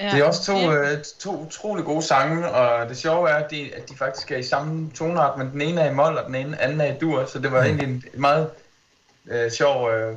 Ja. 0.00 0.10
Det 0.10 0.18
er 0.20 0.24
også 0.24 0.44
to, 0.44 0.72
øh, 0.72 0.98
to 1.20 1.46
utrolig 1.46 1.84
gode 1.84 2.02
sange, 2.02 2.48
og 2.50 2.88
det 2.88 2.96
sjove 2.98 3.30
er, 3.30 3.34
at 3.34 3.50
de, 3.50 3.70
at 3.76 3.88
de 3.90 3.96
faktisk 3.96 4.30
er 4.30 4.36
i 4.36 4.42
samme 4.42 4.90
tonart, 4.94 5.38
men 5.38 5.50
den 5.52 5.60
ene 5.60 5.80
er 5.80 5.90
i 5.90 5.94
mol, 5.94 6.16
og 6.18 6.26
den 6.26 6.34
ene 6.34 6.62
anden 6.62 6.80
er 6.80 6.84
i 6.94 6.98
dur, 7.00 7.28
så 7.32 7.38
det 7.38 7.52
var 7.52 7.62
egentlig 7.62 7.88
en 7.88 8.04
en 8.14 8.20
meget 8.20 8.48
øh, 9.30 9.50
sjov 9.50 9.90
øh, 9.90 10.16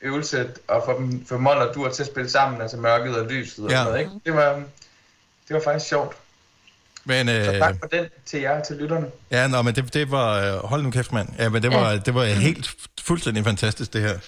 øvelse 0.00 0.40
at 0.68 0.82
få, 0.84 0.98
dem, 0.98 1.26
få 1.26 1.38
mol 1.38 1.56
og 1.56 1.74
dur 1.74 1.88
til 1.88 2.02
at 2.02 2.06
spille 2.06 2.30
sammen, 2.30 2.60
altså 2.62 2.76
mørket 2.76 3.16
og 3.16 3.26
lyset 3.26 3.64
og 3.64 3.70
Ja. 3.70 3.76
sådan 3.76 3.86
noget, 3.86 4.00
ikke? 4.00 4.12
Det 4.26 4.34
var, 4.34 4.52
det 5.48 5.54
var 5.54 5.60
faktisk 5.64 5.88
sjovt. 5.88 6.16
Men, 7.04 7.28
øh, 7.28 7.44
Så 7.44 7.52
tak 7.52 7.74
for 7.80 7.86
den 7.86 8.04
til 8.26 8.40
jer, 8.40 8.62
til 8.62 8.76
lytterne. 8.76 9.06
Ja, 9.30 9.46
nå, 9.46 9.62
men 9.62 9.74
det, 9.74 9.94
det 9.94 10.10
var... 10.10 10.54
øh, 10.56 10.64
Hold 10.64 10.82
nu 10.82 10.90
kæft, 10.90 11.12
mand. 11.12 11.28
Ja, 11.38 11.48
men 11.48 11.62
det 11.62 11.70
var, 11.70 11.90
Ja. 11.90 11.98
det 11.98 12.14
var 12.14 12.24
helt 12.24 12.70
fuldstændig 13.04 13.44
fantastisk, 13.44 13.92
det 13.92 14.00
her. 14.00 14.18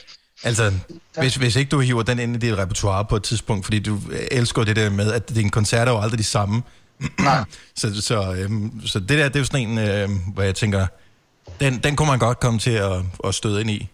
Altså, 0.44 0.72
hvis, 1.18 1.34
hvis 1.36 1.56
ikke 1.56 1.68
du 1.70 1.80
hiver 1.80 2.02
den 2.02 2.18
ind 2.18 2.36
i 2.36 2.38
dit 2.38 2.58
repertoire 2.58 3.04
på 3.04 3.16
et 3.16 3.22
tidspunkt, 3.22 3.64
fordi 3.66 3.78
du 3.78 3.98
elsker 4.30 4.64
det 4.64 4.76
der 4.76 4.90
med, 4.90 5.12
at 5.12 5.28
dine 5.28 5.50
koncerter 5.50 5.92
er 5.92 5.96
jo 5.96 6.02
aldrig 6.02 6.18
de 6.18 6.24
samme. 6.24 6.62
Nej. 7.18 7.44
så, 7.76 8.02
så, 8.02 8.34
øhm, 8.38 8.86
så 8.86 9.00
det 9.00 9.08
der, 9.08 9.28
det 9.28 9.36
er 9.36 9.40
jo 9.40 9.44
sådan 9.44 9.68
en, 9.68 9.78
øhm, 9.78 10.18
hvor 10.18 10.42
jeg 10.42 10.54
tænker, 10.54 10.86
den, 11.60 11.78
den 11.78 11.96
kunne 11.96 12.08
man 12.08 12.18
godt 12.18 12.40
komme 12.40 12.58
til 12.58 12.70
at, 12.70 12.92
at 13.24 13.34
støde 13.34 13.60
ind 13.60 13.70
i. 13.70 13.88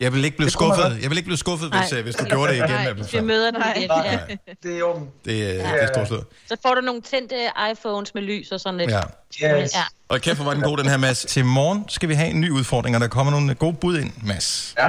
Jeg 0.00 0.12
vil 0.12 0.24
ikke 0.24 0.36
blive 0.36 0.50
skuffet, 0.50 0.84
godt. 0.84 1.02
jeg 1.02 1.10
vil 1.10 1.18
ikke 1.18 1.26
blive 1.26 1.38
skuffet, 1.38 1.70
hvis, 1.70 1.92
øh, 1.92 2.02
hvis 2.02 2.14
du 2.14 2.24
gjorde 2.24 2.52
det 2.52 2.56
igen. 2.56 2.70
Nej, 2.70 2.92
med 2.92 3.04
vi 3.12 3.20
møder 3.20 3.50
den 3.50 3.62
igen. 3.76 3.90
Ja. 4.04 4.18
Det 4.62 4.78
er 4.78 4.84
orden. 4.84 5.08
Det, 5.24 5.32
øh, 5.32 5.54
det 5.54 5.82
er 5.82 5.86
storslået. 5.94 6.24
Så 6.48 6.56
får 6.62 6.74
du 6.74 6.80
nogle 6.80 7.00
tændte 7.00 7.34
iPhones 7.72 8.14
med 8.14 8.22
lys 8.22 8.52
og 8.52 8.60
sådan 8.60 8.78
lidt. 8.78 8.90
Ja. 8.90 9.00
Yes. 9.62 9.74
ja. 9.74 9.82
Og 10.08 10.20
kæft, 10.20 10.36
hvor 10.36 10.44
var 10.44 10.54
den 10.54 10.62
god, 10.62 10.76
den 10.76 10.88
her, 10.88 10.96
Mads. 10.96 11.24
Til 11.28 11.44
morgen 11.44 11.84
skal 11.88 12.08
vi 12.08 12.14
have 12.14 12.28
en 12.30 12.40
ny 12.40 12.50
udfordring, 12.50 12.96
og 12.96 13.00
der 13.00 13.08
kommer 13.08 13.30
nogle 13.32 13.54
gode 13.54 13.74
bud 13.74 13.98
ind, 13.98 14.12
Mads. 14.22 14.74
Ja, 14.78 14.88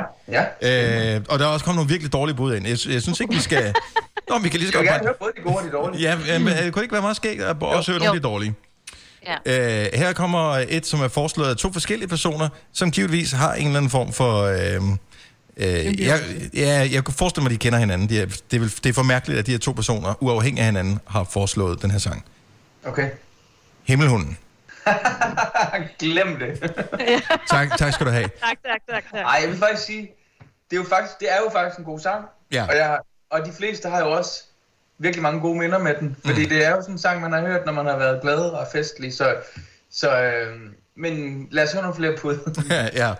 ja. 0.62 1.16
Øh, 1.16 1.22
og 1.30 1.40
der 1.40 1.46
er 1.46 1.50
også 1.50 1.66
kommet 1.66 1.78
nogle 1.78 1.90
virkelig 1.90 2.14
dårlige 2.14 2.36
bud 2.36 2.56
ind. 2.56 2.68
Jeg, 2.68 2.78
jeg 2.94 3.02
synes 3.02 3.20
ikke, 3.20 3.34
vi 3.34 3.40
skal... 3.40 3.74
Nå, 4.30 4.40
vi 4.40 4.50
kan 4.50 4.60
lige 4.60 4.72
så 4.72 4.78
Jeg 4.78 4.82
vil 4.82 4.90
godt... 4.90 5.02
gerne 5.02 5.08
høre 5.08 5.16
både 5.20 5.32
de 5.38 5.42
gode 5.42 5.58
og 5.58 5.64
de 5.64 5.72
dårlige. 5.72 6.02
Ja, 6.02 6.40
men, 6.40 6.48
øh, 6.48 6.56
kunne 6.56 6.72
det 6.72 6.82
ikke 6.82 6.94
være 6.94 7.02
meget 7.02 7.16
skægt 7.16 7.42
at 7.42 7.56
også 7.62 7.92
høre 7.92 8.00
nogle 8.00 8.16
af 8.16 8.20
de 8.22 8.24
dårlige? 8.24 8.54
Ja. 9.26 9.84
Øh, 9.84 9.90
her 9.94 10.14
kommer 10.14 10.66
et, 10.70 10.86
som 10.86 11.02
er 11.02 11.08
foreslået 11.08 11.50
af 11.50 11.56
to 11.58 11.74
forskellige 11.74 12.08
personer, 12.08 12.50
som 12.74 12.92
givetvis 12.92 13.32
har 13.32 13.54
en 13.54 13.66
eller 13.66 13.78
anden 13.78 13.92
form 13.92 14.14
for... 14.14 14.42
Øh, 14.44 14.82
øh, 15.58 16.02
jeg, 16.02 16.20
ja, 16.54 16.90
jeg 16.92 17.04
kunne 17.04 17.14
forestille 17.14 17.44
mig, 17.44 17.50
at 17.50 17.52
de 17.52 17.58
kender 17.58 17.80
hinanden. 17.80 18.10
De 18.10 18.22
er, 18.22 18.26
det, 18.26 18.58
er, 18.58 18.60
vel- 18.60 18.80
det 18.84 18.86
er 18.90 18.94
for 18.94 19.04
mærkeligt, 19.04 19.40
at 19.40 19.46
de 19.46 19.52
her 19.52 19.60
to 19.60 19.72
personer, 19.72 20.24
uafhængig 20.24 20.60
af 20.60 20.66
hinanden, 20.66 21.00
har 21.08 21.24
foreslået 21.24 21.82
den 21.82 21.92
her 21.92 22.00
sang. 22.00 22.26
Okay. 22.86 23.10
Himmelhunden. 23.84 24.38
Glem 26.00 26.40
det. 26.40 26.74
Tak, 27.50 27.78
tak 27.78 27.94
skal 27.94 28.06
du 28.06 28.12
have. 28.12 28.24
Tak, 28.40 28.58
tak, 28.66 28.82
tak, 28.90 29.04
tak. 29.12 29.22
Ej, 29.26 29.40
jeg 29.42 29.50
vil 29.50 29.58
faktisk 29.58 29.84
sige, 29.88 30.02
det 30.70 30.78
er 30.78 30.82
jo 30.82 30.86
faktisk, 30.90 31.20
det 31.20 31.32
er 31.32 31.38
jo 31.38 31.50
faktisk 31.54 31.80
en 31.80 31.86
god 31.86 32.00
sang. 32.00 32.26
Ja. 32.52 32.66
Og, 32.70 32.76
jeg, 32.76 33.00
og 33.32 33.46
de 33.46 33.52
fleste 33.58 33.90
har 33.90 34.00
jo 34.00 34.12
også 34.12 34.44
virkelig 35.02 35.24
mange 35.24 35.40
gode 35.42 35.60
minder 35.60 35.80
med 35.80 35.94
den. 36.00 36.16
Fordi 36.26 36.44
mm. 36.44 36.50
det 36.50 36.66
er 36.66 36.70
jo 36.70 36.82
sådan 36.82 36.96
en 36.96 37.00
sang, 37.00 37.22
man 37.22 37.32
har 37.32 37.42
hørt, 37.42 37.66
når 37.66 37.74
man 37.74 37.86
har 37.86 37.98
været 37.98 38.22
glad 38.22 38.40
og 38.40 38.68
festlig. 38.72 39.14
Så, 39.14 39.36
så 39.92 40.22
øh, 40.24 40.58
men 40.98 41.48
lad 41.52 41.64
os 41.64 41.72
høre 41.74 41.82
nogle 41.82 41.96
flere 41.96 42.14
bud. 42.22 42.38
ja, 42.70 42.88
ja. 42.94 43.14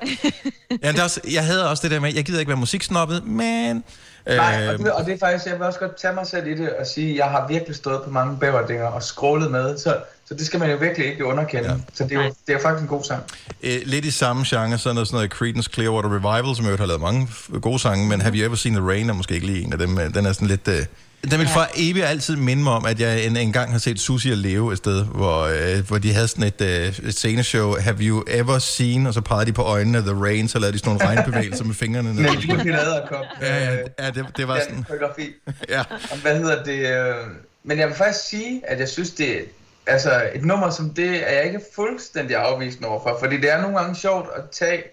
ja 0.84 0.92
det 0.92 1.00
er 1.00 1.04
også, 1.04 1.22
jeg 1.32 1.46
havde 1.46 1.70
også 1.70 1.84
det 1.84 1.92
der 1.92 2.00
med, 2.00 2.14
jeg 2.14 2.24
gider 2.26 2.40
ikke 2.40 2.50
være 2.50 2.60
musiksnobbet, 2.60 3.26
men... 3.26 3.84
Nej, 4.28 4.68
og 4.68 4.74
Øh, 4.74 4.80
det, 4.80 4.92
og 4.92 5.06
det 5.06 5.14
er 5.14 5.18
faktisk, 5.18 5.46
jeg 5.46 5.54
vil 5.54 5.62
også 5.62 5.80
godt 5.80 5.98
tage 5.98 6.14
mig 6.14 6.28
selv 6.28 6.48
i 6.48 6.54
det 6.54 6.70
og 6.74 6.88
sige, 6.88 7.18
jeg 7.18 7.26
har 7.26 7.48
virkelig 7.48 7.76
stået 7.76 8.02
på 8.04 8.10
mange 8.10 8.38
bæverdinger 8.38 8.86
og 8.86 9.04
scrollet 9.04 9.52
med, 9.52 9.78
så, 9.78 9.98
så 10.26 10.34
det 10.34 10.46
skal 10.46 10.60
man 10.60 10.72
jo 10.72 10.78
virkelig 10.78 11.08
ikke 11.08 11.26
underkende. 11.26 11.70
Ja. 11.70 11.76
Så 11.94 12.04
det 12.04 12.12
er, 12.12 12.16
jo, 12.16 12.24
det 12.24 12.34
er 12.48 12.54
jo 12.54 12.60
faktisk 12.60 12.82
en 12.82 12.88
god 12.88 13.04
sang. 13.04 13.24
øh, 13.64 13.80
lidt 13.86 14.06
i 14.06 14.12
samme 14.12 14.46
genre, 14.48 14.78
sådan 14.78 14.96
noget, 14.96 15.08
sådan 15.08 15.18
noget 15.18 15.32
Creedence 15.32 15.70
Clearwater 15.74 16.10
Revival, 16.16 16.56
som 16.56 16.66
jeg 16.66 16.76
har 16.78 16.86
lavet 16.86 17.02
mange 17.02 17.28
gode 17.62 17.80
sange, 17.80 18.08
men 18.08 18.22
Have 18.22 18.36
You 18.36 18.46
Ever 18.46 18.56
Seen 18.56 18.76
the 18.76 18.88
Rain 18.88 19.10
er 19.10 19.14
måske 19.14 19.34
ikke 19.34 19.48
lige 19.48 19.62
en 19.62 19.74
af 19.74 19.80
dem. 19.80 20.00
øh, 20.00 20.14
Den 20.14 20.26
er 20.26 20.34
sådan 20.34 20.48
lidt... 20.48 20.68
Øh, 20.68 20.86
den 21.24 21.40
vil 21.40 21.48
for 21.48 21.68
evigt 21.76 22.06
altid 22.06 22.36
minde 22.36 22.64
mig 22.64 22.74
om, 22.74 22.86
at 22.86 23.00
jeg 23.00 23.26
en, 23.26 23.38
en 23.38 23.54
gang 23.54 23.72
har 23.72 23.80
set 23.80 24.00
Susie 24.00 24.34
og 24.34 24.38
Leo 24.38 24.70
et 24.70 24.78
sted, 24.78 25.06
hvor, 25.06 25.42
øh, 25.42 25.88
hvor 25.88 25.98
de 25.98 26.14
havde 26.14 26.28
sådan 26.28 26.44
et, 26.44 26.62
øh, 26.62 27.08
et 27.08 27.16
sceneshow, 27.16 27.76
Have 27.80 27.98
You 28.02 28.24
Ever 28.28 28.60
Seen, 28.60 29.08
og 29.08 29.14
så 29.14 29.22
pegede 29.22 29.46
de 29.46 29.54
på 29.54 29.62
øjnene, 29.62 30.02
The 30.02 30.14
Rain, 30.14 30.48
så 30.48 30.60
lavede 30.60 30.74
de 30.74 30.80
sådan 30.80 30.94
nogle 30.94 31.06
regnbevægelser 31.10 31.64
med 31.64 31.76
fingrene. 31.76 32.14
Men 32.14 32.18
det 32.18 32.50
er 32.50 32.60
en 32.60 32.70
æderkop. 32.70 33.26
Ja, 33.42 33.72
ja, 33.72 33.78
ja 34.00 34.12
det, 34.12 34.26
det 34.38 34.48
var 34.48 34.60
sådan... 34.60 34.84
koreografi. 34.84 35.34
Ja. 35.70 35.80
Og 36.12 36.18
hvad 36.22 36.38
hedder 36.38 36.64
det? 36.64 36.90
Øh, 36.90 37.16
men 37.64 37.80
jeg 37.80 37.88
vil 37.88 37.96
faktisk 37.96 38.26
sige, 38.26 38.62
at 38.68 38.80
jeg 38.80 38.90
synes, 38.90 39.12
det 39.12 39.46
altså, 39.88 40.30
et 40.34 40.46
nummer 40.46 40.70
som 40.70 40.90
det, 40.90 41.30
er 41.30 41.36
jeg 41.36 41.46
ikke 41.46 41.62
fuldstændig 41.76 42.36
afvisende 42.36 42.88
overfor. 42.88 43.18
Fordi 43.20 43.38
det 43.38 43.52
er 43.52 43.62
nogle 43.62 43.78
gange 43.78 43.96
sjovt 43.96 44.28
at 44.36 44.44
tage 44.52 44.84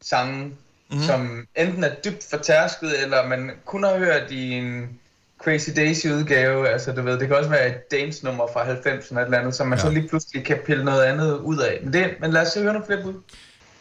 sange, 0.00 0.52
mm. 0.90 1.02
som 1.02 1.46
enten 1.56 1.84
er 1.84 1.94
dybt 2.04 2.26
fortærsket, 2.30 3.02
eller 3.02 3.26
man 3.26 3.50
kun 3.64 3.84
har 3.84 3.98
hørt 3.98 4.30
i 4.30 4.52
en 4.52 4.98
Crazy 5.44 5.70
Daisy 5.76 6.06
udgave. 6.06 6.68
Altså, 6.68 6.92
du 6.92 7.02
ved, 7.02 7.18
det 7.18 7.28
kan 7.28 7.36
også 7.36 7.50
være 7.50 7.68
et 7.68 7.90
dance-nummer 7.90 8.44
fra 8.52 8.62
90'erne 8.62 9.08
eller 9.08 9.20
et 9.20 9.24
eller 9.24 9.38
andet, 9.38 9.54
som 9.54 9.66
man 9.66 9.78
ja. 9.78 9.84
så 9.84 9.90
lige 9.90 10.08
pludselig 10.08 10.44
kan 10.44 10.58
pille 10.66 10.84
noget 10.84 11.02
andet 11.02 11.38
ud 11.38 11.58
af. 11.58 11.78
Men, 11.82 11.92
det, 11.92 12.10
men 12.20 12.30
lad 12.30 12.42
os 12.42 12.48
se 12.48 12.60
høre 12.60 12.72
nogle 12.72 12.86
flere 12.86 13.02
bud. 13.02 13.14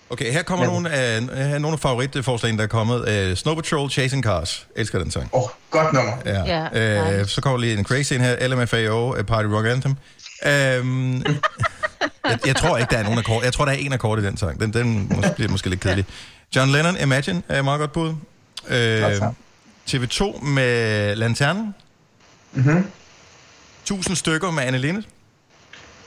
Okay, 0.09 0.31
her 0.31 0.43
kommer 0.43 0.65
nogle 0.65 0.89
af, 0.89 1.21
her 1.21 1.29
er 1.29 1.59
nogle 1.59 1.73
af 1.73 1.79
favoritforslagene, 1.79 2.57
der 2.57 2.63
er 2.63 2.67
kommet. 2.67 3.29
Uh, 3.29 3.37
Snow 3.37 3.55
Patrol, 3.55 3.89
Chasing 3.89 4.23
Cars. 4.23 4.67
Elsker 4.75 4.99
den 4.99 5.11
sang. 5.11 5.29
Åh, 5.33 5.43
oh, 5.43 5.49
godt 5.69 5.93
nummer. 5.93 6.13
Ja. 6.25 6.67
Ja, 6.73 7.21
uh, 7.21 7.27
så 7.27 7.41
kommer 7.41 7.59
lige 7.59 7.77
en 7.77 7.85
crazy 7.85 8.13
en 8.13 8.21
her. 8.21 8.47
LMFAO, 8.47 9.17
uh, 9.17 9.25
Party 9.25 9.47
Rock 9.47 9.67
Anthem. 9.67 9.91
Um, 10.81 11.15
jeg, 12.29 12.39
jeg, 12.45 12.55
tror 12.55 12.77
ikke, 12.77 12.91
der 12.91 12.97
er 12.97 13.03
nogen 13.03 13.19
akkord. 13.19 13.43
Jeg 13.43 13.53
tror, 13.53 13.65
der 13.65 13.71
er 13.71 13.75
en 13.75 13.93
akkord 13.93 14.19
i 14.19 14.25
den 14.25 14.37
sang. 14.37 14.59
Den, 14.59 14.73
den 14.73 15.11
måske, 15.15 15.33
bliver 15.35 15.51
måske 15.51 15.69
lidt 15.69 15.79
kedelig. 15.79 16.05
John 16.55 16.71
Lennon, 16.71 16.97
Imagine, 17.01 17.41
er 17.49 17.61
meget 17.61 17.79
godt 17.79 17.91
bud. 17.91 18.13
Øh, 18.69 19.21
TV2 19.89 20.43
med 20.43 21.15
Lanternen. 21.15 21.75
Mhm. 22.53 22.91
1000 23.83 24.15
stykker 24.15 24.51
med 24.51 24.63
Anne 24.63 24.77
Linde. 24.77 25.03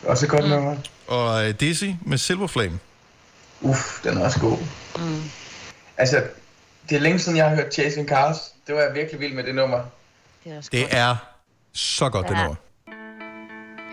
Også 0.04 0.26
et 0.26 0.30
godt 0.30 0.48
nummer. 0.48 0.76
Og 1.06 1.48
øh, 1.48 1.54
Dizzy 1.60 1.84
med 2.02 2.18
Silver 2.18 2.46
Flame. 2.46 2.78
Uff, 3.60 4.02
den 4.04 4.18
er 4.18 4.24
også 4.24 4.40
god. 4.40 4.58
Mm. 4.98 5.22
Altså, 5.96 6.22
det 6.88 6.96
er 6.96 7.00
længe 7.00 7.18
siden, 7.18 7.38
jeg 7.38 7.48
har 7.48 7.56
hørt 7.56 7.74
Chasing 7.74 8.08
Cars. 8.08 8.36
Det 8.66 8.74
var 8.74 8.80
jeg 8.80 8.94
virkelig 8.94 9.20
vild 9.20 9.34
med 9.34 9.44
det 9.44 9.54
nummer. 9.54 9.80
Det 10.44 10.52
er 10.52 10.56
også 10.56 10.70
Det 10.72 10.86
er 10.90 11.16
så 11.72 12.08
godt, 12.10 12.28
det 12.28 12.34
Ja. 12.34 12.42
nummer. 12.42 12.54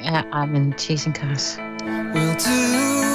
Ja, 0.04 0.46
men 0.46 0.74
Chasing 0.80 1.16
Cars. 1.16 1.58
We'll 2.14 2.50
do 2.50 3.07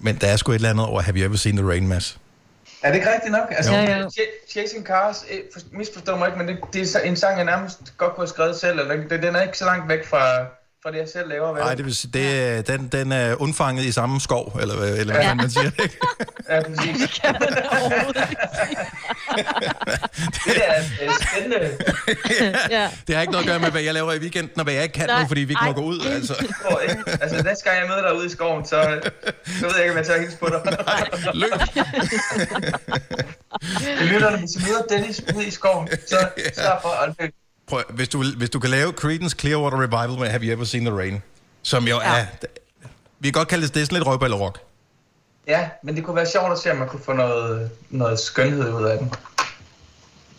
Men 0.00 0.16
der 0.16 0.26
er 0.28 0.36
sgu 0.36 0.52
et 0.52 0.54
eller 0.56 0.70
andet 0.70 0.86
over 0.86 1.00
Have 1.00 1.18
You 1.18 1.24
Ever 1.26 1.36
Seen 1.36 1.56
The 1.56 1.66
Rain, 1.68 1.88
Mads? 1.88 2.18
Er 2.82 2.88
det 2.88 2.96
ikke 2.96 3.12
rigtigt 3.14 3.32
nok? 3.32 3.46
Altså, 3.50 3.72
ja, 3.72 3.98
ja. 3.98 4.04
Chasing 4.50 4.86
Cars, 4.86 5.24
eh, 5.30 5.38
for- 5.52 5.60
misforstår 5.72 6.16
mig 6.16 6.26
ikke, 6.28 6.38
men 6.38 6.48
det, 6.48 6.58
det 6.72 6.82
er 6.82 6.86
så- 6.86 7.00
en 7.00 7.16
sang, 7.16 7.36
jeg 7.36 7.44
nærmest 7.44 7.78
godt 7.96 8.14
kunne 8.14 8.22
have 8.22 8.28
skrevet 8.28 8.56
selv. 8.56 8.78
Eller, 8.80 8.94
den, 8.96 9.22
den 9.22 9.36
er 9.36 9.42
ikke 9.42 9.58
så 9.58 9.64
langt 9.64 9.88
væk 9.88 10.06
fra, 10.06 10.38
fra 10.82 10.90
det, 10.90 10.98
jeg 10.98 11.08
selv 11.12 11.28
laver. 11.28 11.56
Nej, 11.58 11.74
det 11.74 11.84
vil 11.84 11.94
sige, 11.96 12.10
det, 12.12 12.40
er- 12.48 12.62
den, 12.62 12.88
den 12.88 13.12
er 13.12 13.34
undfanget 13.42 13.84
i 13.84 13.92
samme 13.92 14.20
skov, 14.20 14.58
eller, 14.60 14.76
hvad- 14.76 14.96
eller 14.96 15.14
hvad 15.14 15.22
Ja. 15.22 15.34
man 15.34 15.50
siger, 15.50 15.70
ikke? 15.82 15.98
Ja, 16.48 16.62
præcis. 16.62 17.20
det 20.44 20.62
er 20.66 20.82
øh, 21.02 21.10
spændende. 21.20 21.76
ja. 22.76 22.90
Det 23.06 23.14
har 23.14 23.20
ikke 23.22 23.32
noget 23.32 23.44
at 23.44 23.48
gøre 23.50 23.58
med, 23.58 23.70
hvad 23.70 23.82
jeg 23.82 23.94
laver 23.94 24.12
i 24.12 24.18
weekenden, 24.18 24.58
og 24.60 24.64
hvad 24.64 24.74
jeg 24.74 24.82
ikke 24.82 24.92
kan 24.92 25.06
Nej, 25.06 25.22
nu, 25.22 25.28
fordi 25.28 25.40
vi 25.40 25.52
ikke 25.52 25.64
må 25.64 25.72
gå 25.72 25.80
ud, 25.82 26.00
altså. 26.00 26.44
Altså, 27.20 27.42
næste 27.42 27.64
gang 27.64 27.80
jeg 27.80 27.88
møder 27.88 28.08
dig 28.08 28.16
ude 28.18 28.26
i 28.26 28.28
skoven, 28.28 28.64
så, 28.66 29.00
så 29.46 29.66
ved 29.66 29.70
jeg 29.76 29.84
ikke, 29.84 29.98
om 29.98 30.04
jeg 30.04 30.14
at 30.14 30.20
hilse 30.20 30.36
på 30.38 30.48
dig. 30.48 30.60
Løb. 31.34 31.50
Lytterne, 34.12 34.38
hvis 34.38 34.50
I 34.56 34.58
møder 34.68 34.82
Dennis 34.90 35.20
ude 35.36 35.46
i 35.46 35.50
skoven, 35.50 35.88
så 36.08 36.28
sørg 36.54 36.78
for 36.82 36.88
at 37.02 37.14
løbe. 37.20 37.32
Prøv, 37.70 37.82
hvis, 37.88 38.08
du, 38.08 38.24
hvis 38.36 38.50
du 38.50 38.58
kan 38.58 38.70
lave 38.70 38.92
Creedence 38.92 39.36
Clearwater 39.38 39.80
Revival 39.80 40.18
med 40.18 40.28
Have 40.28 40.44
You 40.44 40.52
Ever 40.52 40.64
Seen 40.64 40.84
The 40.84 40.94
Rain, 40.96 41.22
som 41.62 41.88
jo 41.88 42.00
ja. 42.00 42.18
er... 42.18 42.26
Vi 43.20 43.28
kan 43.28 43.32
godt 43.32 43.48
kalde 43.48 43.66
det, 43.66 43.74
det 43.74 43.80
er 43.80 43.84
sådan 43.84 43.96
lidt 43.98 44.06
røgballerok. 44.06 44.58
Ja, 45.46 45.68
men 45.82 45.96
det 45.96 46.04
kunne 46.04 46.16
være 46.16 46.26
sjovt 46.26 46.52
at 46.52 46.58
se, 46.58 46.70
om 46.70 46.76
man 46.76 46.88
kunne 46.88 47.02
få 47.04 47.12
noget, 47.12 47.70
noget 47.90 48.18
skønhed 48.18 48.72
ud 48.72 48.84
af 48.84 48.98
den. 48.98 49.12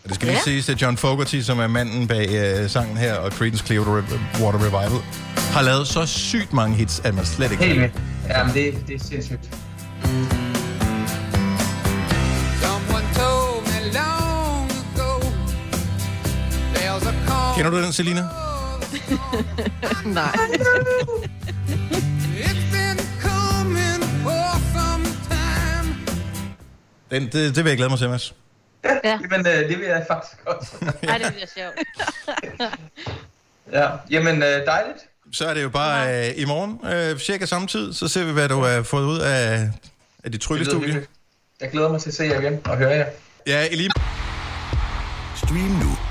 Og 0.04 0.10
det 0.10 0.16
skal 0.16 0.28
lige 0.28 0.42
siges, 0.44 0.70
at 0.70 0.82
John 0.82 0.98
Fogerty, 0.98 1.40
som 1.40 1.60
er 1.60 1.68
manden 1.68 2.08
bag 2.08 2.30
øh, 2.30 2.70
sangen 2.70 2.98
her, 2.98 3.16
og 3.16 3.32
Creedence 3.32 3.66
Clearwater 3.66 4.60
Revival, 4.66 5.02
har 5.36 5.62
lavet 5.62 5.88
så 5.88 6.06
sygt 6.06 6.54
mange 6.54 6.76
hits, 6.76 7.00
at 7.00 7.16
man 7.16 7.26
slet 7.26 7.52
ikke... 7.52 7.64
Helt 7.64 7.82
vildt. 7.82 7.94
Ja, 8.28 8.44
men 8.44 8.54
det, 8.54 8.88
det 8.88 8.96
er 8.96 9.00
sindssygt. 9.00 9.58
Kender 17.62 17.78
du 17.80 17.84
den, 17.84 17.94
Selina? 17.94 18.22
Nej. 20.06 20.36
Den, 27.12 27.24
det, 27.24 27.56
det 27.56 27.64
vil 27.64 27.70
jeg 27.70 27.78
glæde 27.78 27.90
mig 27.90 28.00
til, 28.00 28.10
Mads. 28.10 28.36
Ja. 28.84 28.90
Jamen, 29.22 29.48
øh, 29.48 29.70
det 29.70 29.80
vil 29.80 29.88
jeg 29.88 30.06
faktisk 30.08 30.38
også. 30.46 30.72
Ej, 31.04 31.18
det 31.18 31.34
bliver 31.34 31.48
sjovt. 31.56 31.76
ja, 33.72 33.90
jamen 34.10 34.44
øh, 34.44 34.66
dejligt. 34.66 34.98
Så 35.34 35.48
er 35.48 35.54
det 35.54 35.64
jo 35.64 35.70
bare 35.70 36.30
øh, 36.30 36.34
i 36.38 36.46
morgen, 36.46 36.80
øh, 36.94 37.20
cirka 37.20 37.46
samme 37.46 37.68
tid, 37.68 37.94
så 37.94 38.08
ser 38.08 38.26
vi, 38.26 38.32
hvad 38.32 38.50
du 38.50 38.62
har 38.62 38.84
fået 38.84 39.06
ud 39.06 39.20
af, 39.20 39.70
af 40.24 40.32
dit 40.32 40.42
tryllestudie. 40.42 41.06
Jeg 41.60 41.72
glæder 41.72 41.90
mig 41.90 42.02
til 42.02 42.10
at 42.10 42.16
se 42.16 42.24
jer 42.24 42.42
igen 42.42 42.60
og 42.66 42.78
høre 42.78 42.92
jer. 42.92 43.08
Ja, 43.48 43.66
i 43.66 43.76
lige... 43.76 43.90
Stream 45.36 45.70
nu 45.70 46.11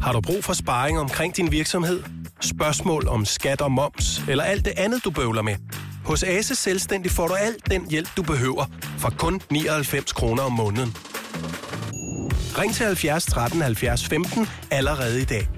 Har 0.00 0.12
du 0.12 0.20
brug 0.20 0.44
for 0.44 0.52
sparring 0.52 0.98
omkring 0.98 1.36
din 1.36 1.52
virksomhed? 1.52 2.02
Spørgsmål 2.40 3.08
om 3.08 3.24
skat 3.24 3.60
og 3.60 3.72
moms, 3.72 4.22
eller 4.28 4.44
alt 4.44 4.64
det 4.64 4.72
andet, 4.76 5.04
du 5.04 5.10
bøvler 5.10 5.42
med? 5.42 5.56
Hos 6.04 6.22
Ase 6.22 6.54
Selvstændig 6.54 7.12
får 7.12 7.28
du 7.28 7.34
alt 7.34 7.70
den 7.70 7.90
hjælp, 7.90 8.08
du 8.16 8.22
behøver, 8.22 8.64
for 8.98 9.14
kun 9.18 9.40
99 9.50 10.12
kroner 10.12 10.42
om 10.42 10.52
måneden. 10.52 10.96
Ring 12.58 12.74
til 12.74 12.86
70 12.86 13.24
13 13.24 13.62
70 13.62 14.08
15 14.08 14.46
allerede 14.70 15.22
i 15.22 15.24
dag. 15.24 15.48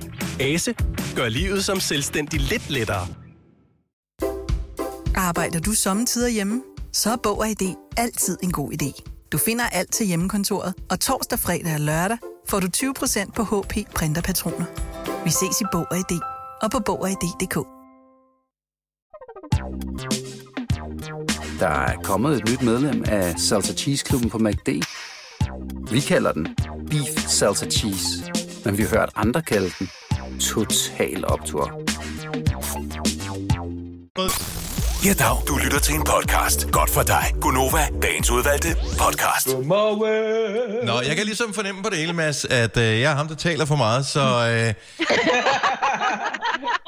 Ase 0.41 0.75
gør 1.17 1.29
livet 1.29 1.65
som 1.65 1.81
selvstændig 1.81 2.41
lidt 2.41 2.71
lettere. 2.71 3.07
Arbejder 5.15 5.61
du 5.61 5.73
sommetider 5.73 6.29
hjemme? 6.29 6.63
Så 6.93 7.11
er 7.11 7.17
Bog 7.23 7.39
og 7.39 7.49
ID 7.49 7.75
altid 7.97 8.39
en 8.43 8.53
god 8.53 8.73
idé. 8.73 9.03
Du 9.33 9.39
finder 9.39 9.65
alt 9.69 9.93
til 9.93 10.07
hjemmekontoret, 10.07 10.75
og 10.91 11.01
torsdag, 11.01 11.39
fredag 11.39 11.75
og 11.75 11.81
lørdag 11.81 12.19
får 12.49 12.61
du 12.61 12.67
20% 12.67 13.33
på 13.33 13.43
HP 13.43 13.95
printerpatroner. 13.95 14.67
Vi 15.25 15.31
ses 15.31 15.61
i 15.61 15.65
Bog 15.73 15.87
og 15.91 15.97
ID 15.97 16.21
og 16.63 16.71
på 16.71 16.79
Bog 16.87 17.01
og 17.01 17.11
ID.dk. 17.11 17.55
Der 21.61 21.69
er 21.69 21.97
kommet 22.03 22.37
et 22.37 22.51
nyt 22.51 22.63
medlem 22.63 23.05
af 23.07 23.39
Salsa 23.39 23.73
Cheese 23.75 24.05
Klubben 24.05 24.31
på 24.31 24.39
MACD. 24.39 24.69
Vi 25.91 26.01
kalder 26.01 26.33
den 26.33 26.57
Beef 26.91 27.29
Salsa 27.29 27.71
Cheese, 27.71 28.33
men 28.65 28.79
vi 28.79 28.83
har 28.83 28.91
hørt 28.99 29.11
andre 29.15 29.43
kalde 29.43 29.71
den 29.79 29.89
Total 30.41 31.25
Optor. 31.25 31.81
Ja, 35.05 35.13
dag. 35.13 35.37
Du 35.49 35.57
lytter 35.57 35.79
til 35.79 35.95
en 35.95 36.05
podcast. 36.05 36.71
Godt 36.71 36.91
for 36.91 37.03
dig. 37.03 37.25
Gunova, 37.41 37.89
dagens 38.03 38.31
udvalgte 38.31 38.69
podcast. 38.99 39.49
Nå, 40.87 41.01
jeg 41.01 41.17
kan 41.17 41.25
ligesom 41.25 41.55
fornemme 41.55 41.83
på 41.83 41.91
det 41.91 41.99
hele, 41.99 42.13
Mads, 42.13 42.45
at 42.45 42.77
øh, 42.77 43.01
jeg 43.01 43.13
er 43.13 43.17
ham, 43.17 43.29
der 43.29 43.35
taler 43.35 43.65
for 43.65 43.77
meget, 43.77 44.07
så... 44.07 44.21
Øh, 44.21 44.75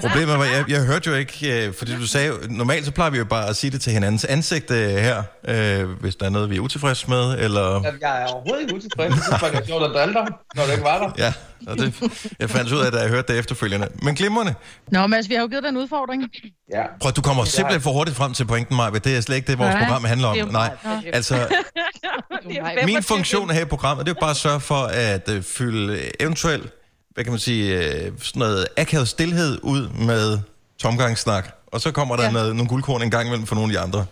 problemet 0.00 0.38
var, 0.38 0.44
jeg, 0.44 0.64
jeg 0.68 0.84
hørte 0.84 1.10
jo 1.10 1.16
ikke, 1.16 1.66
øh, 1.66 1.74
fordi 1.74 1.96
du 1.96 2.06
sagde, 2.06 2.32
normalt 2.48 2.84
så 2.84 2.90
plejer 2.92 3.10
vi 3.10 3.18
jo 3.18 3.24
bare 3.24 3.48
at 3.48 3.56
sige 3.56 3.70
det 3.70 3.80
til 3.80 3.92
hinandens 3.92 4.24
ansigt 4.24 4.70
øh, 4.70 4.88
her, 4.90 5.22
øh, 5.48 5.88
hvis 6.00 6.16
der 6.16 6.26
er 6.26 6.30
noget, 6.30 6.50
vi 6.50 6.56
er 6.56 6.60
utilfredse 6.60 7.10
med, 7.10 7.38
eller... 7.38 7.82
Jeg 8.00 8.22
er 8.22 8.26
overhovedet 8.26 8.60
ikke 8.62 8.74
utilfreds. 8.74 9.12
Synes 9.12 9.40
bare, 9.40 9.50
det 9.50 9.58
er 9.58 9.66
sjovt 9.66 9.84
at 9.84 9.90
drille 9.90 10.14
dig, 10.14 10.26
når 10.56 10.64
du 10.64 10.70
ikke 10.70 10.84
var 10.84 10.98
der. 10.98 11.12
Ja, 11.18 11.32
og 11.66 11.78
det, 11.78 12.02
jeg 12.38 12.50
fandt 12.50 12.72
ud 12.72 12.78
af, 12.80 12.92
da 12.92 12.98
jeg 12.98 13.08
hørte 13.08 13.32
det 13.32 13.38
efterfølgende. 13.38 13.88
Men 14.02 14.14
glimrende. 14.14 14.54
Nå, 14.88 15.06
Mads, 15.06 15.28
vi 15.28 15.34
har 15.34 15.42
jo 15.42 15.48
givet 15.48 15.62
dig 15.62 15.68
en 15.68 15.76
udfordring. 15.76 16.22
Ja. 16.72 16.82
Prøv, 17.00 17.12
du 17.12 17.22
kommer 17.22 17.42
Det 17.42 17.50
er 17.50 17.54
simpelthen 17.54 17.82
for 17.82 17.92
hurtigt 17.92 18.16
frem 18.16 18.34
til 18.34 18.44
pointen, 18.44 18.76
Maja. 18.76 18.90
Det 18.90 19.16
er 19.16 19.20
slet 19.20 19.36
ikke 19.36 19.46
det, 19.46 19.58
vores 19.58 19.74
Nej, 19.74 19.84
program 19.84 20.04
handler 20.04 20.28
om. 20.28 20.36
det 20.36 20.52
Nej, 20.52 20.76
altså, 21.12 21.48
min 22.86 23.02
funktion 23.02 23.50
her 23.50 23.60
i 23.60 23.64
programmet, 23.64 24.06
det 24.06 24.12
er 24.12 24.16
jo 24.16 24.20
bare 24.20 24.30
at 24.30 24.36
sørge 24.36 24.60
for 24.60 24.82
at 24.84 25.28
øh, 25.28 25.42
fylde 25.42 26.00
eventuelt, 26.20 26.72
hvad 27.14 27.24
kan 27.24 27.32
man 27.32 27.40
sige, 27.40 27.78
øh, 27.78 28.12
sådan 28.22 28.40
noget 28.40 28.66
akavet 28.76 29.08
stillhed 29.08 29.58
ud 29.62 29.88
med 29.88 30.38
tomgangssnak. 30.78 31.54
Og 31.66 31.80
så 31.80 31.90
kommer 31.92 32.16
der 32.16 32.24
ja. 32.24 32.30
Noget, 32.30 32.56
nogle 32.56 32.68
guldkorn 32.68 33.02
en 33.02 33.10
gang 33.10 33.26
imellem 33.26 33.46
for 33.46 33.54
nogle 33.54 33.72
af 33.72 33.78
de 33.78 33.86
andre. 33.86 34.06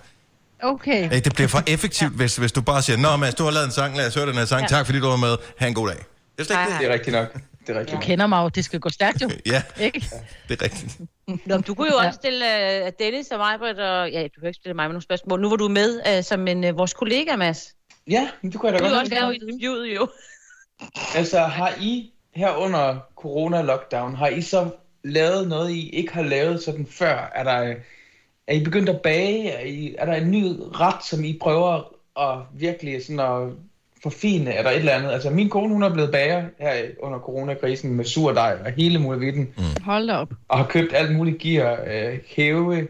Okay. 0.62 1.10
Det 1.24 1.34
bliver 1.34 1.48
for 1.48 1.62
effektivt, 1.74 2.12
ja. 2.12 2.16
hvis, 2.16 2.36
hvis 2.36 2.52
du 2.52 2.60
bare 2.60 2.82
siger, 2.82 2.96
Nå 2.96 3.16
Mads, 3.16 3.34
du 3.34 3.44
har 3.44 3.50
lavet 3.50 3.66
en 3.66 3.72
sang, 3.72 3.96
lad 3.96 4.06
os 4.06 4.14
høre 4.14 4.26
den 4.26 4.34
her 4.34 4.44
sang. 4.44 4.62
Ja. 4.62 4.66
Tak 4.66 4.86
fordi 4.86 4.98
du 5.00 5.06
var 5.06 5.16
med. 5.16 5.36
Ha' 5.58 5.66
en 5.66 5.74
god 5.74 5.88
dag. 5.88 5.96
Det 6.38 6.50
er 6.50 6.60
ikke 6.60 6.72
det. 6.72 6.80
Det 6.80 6.88
er 6.88 6.92
rigtigt 6.92 7.16
nok. 7.16 7.32
Det 7.66 7.76
er 7.76 7.80
rigtigt. 7.80 7.96
Du 8.00 8.06
kender 8.06 8.26
mig 8.26 8.42
jo, 8.42 8.48
det 8.48 8.64
skal 8.64 8.80
gå 8.80 8.88
stærkt 8.88 9.22
jo. 9.22 9.30
Ja, 9.46 9.62
Ikke? 9.80 10.06
det 10.48 10.60
er 10.60 10.64
rigtigt. 10.64 11.00
Nå, 11.46 11.56
du 11.56 11.74
kunne 11.74 11.88
jo 11.92 11.96
også 11.98 12.12
stille 12.12 12.44
uh, 12.86 12.88
Dennis 12.98 13.26
og 13.28 13.38
mig, 13.38 13.58
Britt, 13.58 13.78
og 13.78 14.10
ja, 14.10 14.22
du 14.22 14.40
kan 14.40 14.46
ikke 14.48 14.56
stille 14.60 14.74
mig 14.74 14.84
med 14.84 14.92
nogle 14.92 15.02
spørgsmål. 15.02 15.40
Nu 15.40 15.48
var 15.48 15.56
du 15.56 15.68
med 15.68 16.18
uh, 16.18 16.24
som 16.24 16.48
en 16.48 16.64
uh, 16.64 16.78
vores 16.78 16.94
kollega, 16.94 17.36
Mads. 17.36 17.74
Ja, 18.10 18.28
men 18.42 18.52
det 18.52 18.60
kunne 18.60 18.72
jeg 18.72 18.80
da 18.80 18.84
Du 18.84 18.90
godt 18.90 18.96
er 18.96 19.00
også 19.00 19.10
lide. 19.10 19.20
lavet 19.20 19.34
interviewet 19.34 19.94
jo. 19.96 20.08
Altså, 21.14 21.40
har 21.40 21.74
I 21.80 22.11
her 22.34 22.56
under 22.56 22.96
corona-lockdown, 23.16 24.14
har 24.14 24.28
I 24.28 24.40
så 24.40 24.70
lavet 25.04 25.48
noget, 25.48 25.70
I 25.70 25.88
ikke 25.88 26.12
har 26.12 26.22
lavet 26.22 26.62
sådan 26.62 26.86
før? 26.86 27.30
Er, 27.34 27.44
der, 27.44 27.74
er 28.46 28.54
I 28.54 28.64
begyndt 28.64 28.88
at 28.88 29.00
bage? 29.00 29.50
Er, 29.50 29.64
I, 29.64 29.94
er 29.98 30.06
der 30.06 30.14
en 30.14 30.30
ny 30.30 30.44
ret, 30.58 31.04
som 31.04 31.24
I 31.24 31.38
prøver 31.40 31.94
at 32.20 32.38
virkelig 32.54 33.04
sådan 33.04 33.20
at 33.20 33.52
forfine? 34.02 34.52
Er 34.52 34.62
der 34.62 34.70
et 34.70 34.76
eller 34.76 34.92
andet? 34.92 35.10
Altså, 35.10 35.30
min 35.30 35.48
kone, 35.48 35.72
hun 35.72 35.82
er 35.82 35.92
blevet 35.92 36.12
bager 36.12 36.44
her 36.60 36.74
under 37.02 37.18
coronakrisen 37.18 37.94
med 37.94 38.04
surdej 38.04 38.58
og 38.64 38.72
hele 38.72 38.98
muligheden. 38.98 39.54
Hold 39.82 40.06
da 40.06 40.14
op. 40.16 40.32
Og 40.48 40.58
har 40.58 40.66
købt 40.66 40.94
alt 40.94 41.16
muligt 41.16 41.38
gear, 41.38 41.80
øh, 41.86 42.18
hæve, 42.26 42.88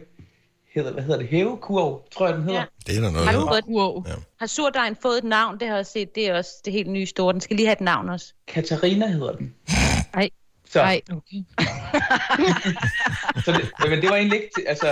hedder, 0.75 0.91
hvad 0.93 1.03
hedder 1.03 1.17
det, 1.19 1.27
hævekurv, 1.27 2.01
tror 2.11 2.27
jeg, 2.27 2.35
den 2.35 2.43
hedder. 2.43 2.65
Det 2.87 2.97
er 2.97 3.01
der 3.01 3.11
noget. 3.11 3.27
Har, 3.27 3.39
du 3.39 3.63
fået, 3.65 4.07
ja. 4.07 4.13
har 4.39 4.47
surdejen 4.47 4.97
fået 5.01 5.17
et 5.17 5.23
navn? 5.23 5.59
Det 5.59 5.67
har 5.67 5.75
jeg 5.75 5.85
set. 5.85 6.15
Det 6.15 6.27
er 6.29 6.37
også 6.37 6.51
det 6.65 6.73
helt 6.73 6.89
nye 6.89 7.05
store. 7.05 7.33
Den 7.33 7.41
skal 7.41 7.55
lige 7.55 7.65
have 7.67 7.73
et 7.73 7.81
navn 7.81 8.09
også. 8.09 8.33
Katarina 8.47 9.07
hedder 9.07 9.31
den. 9.35 9.53
Ej. 10.13 10.29
Så, 10.69 10.79
Ej, 10.81 11.01
okay. 11.11 11.37
så 13.45 13.51
det, 13.51 13.89
men 13.89 14.01
det 14.01 14.09
var 14.09 14.15
egentlig 14.15 14.41
ikke, 14.41 14.53
til, 14.55 14.63
altså, 14.67 14.87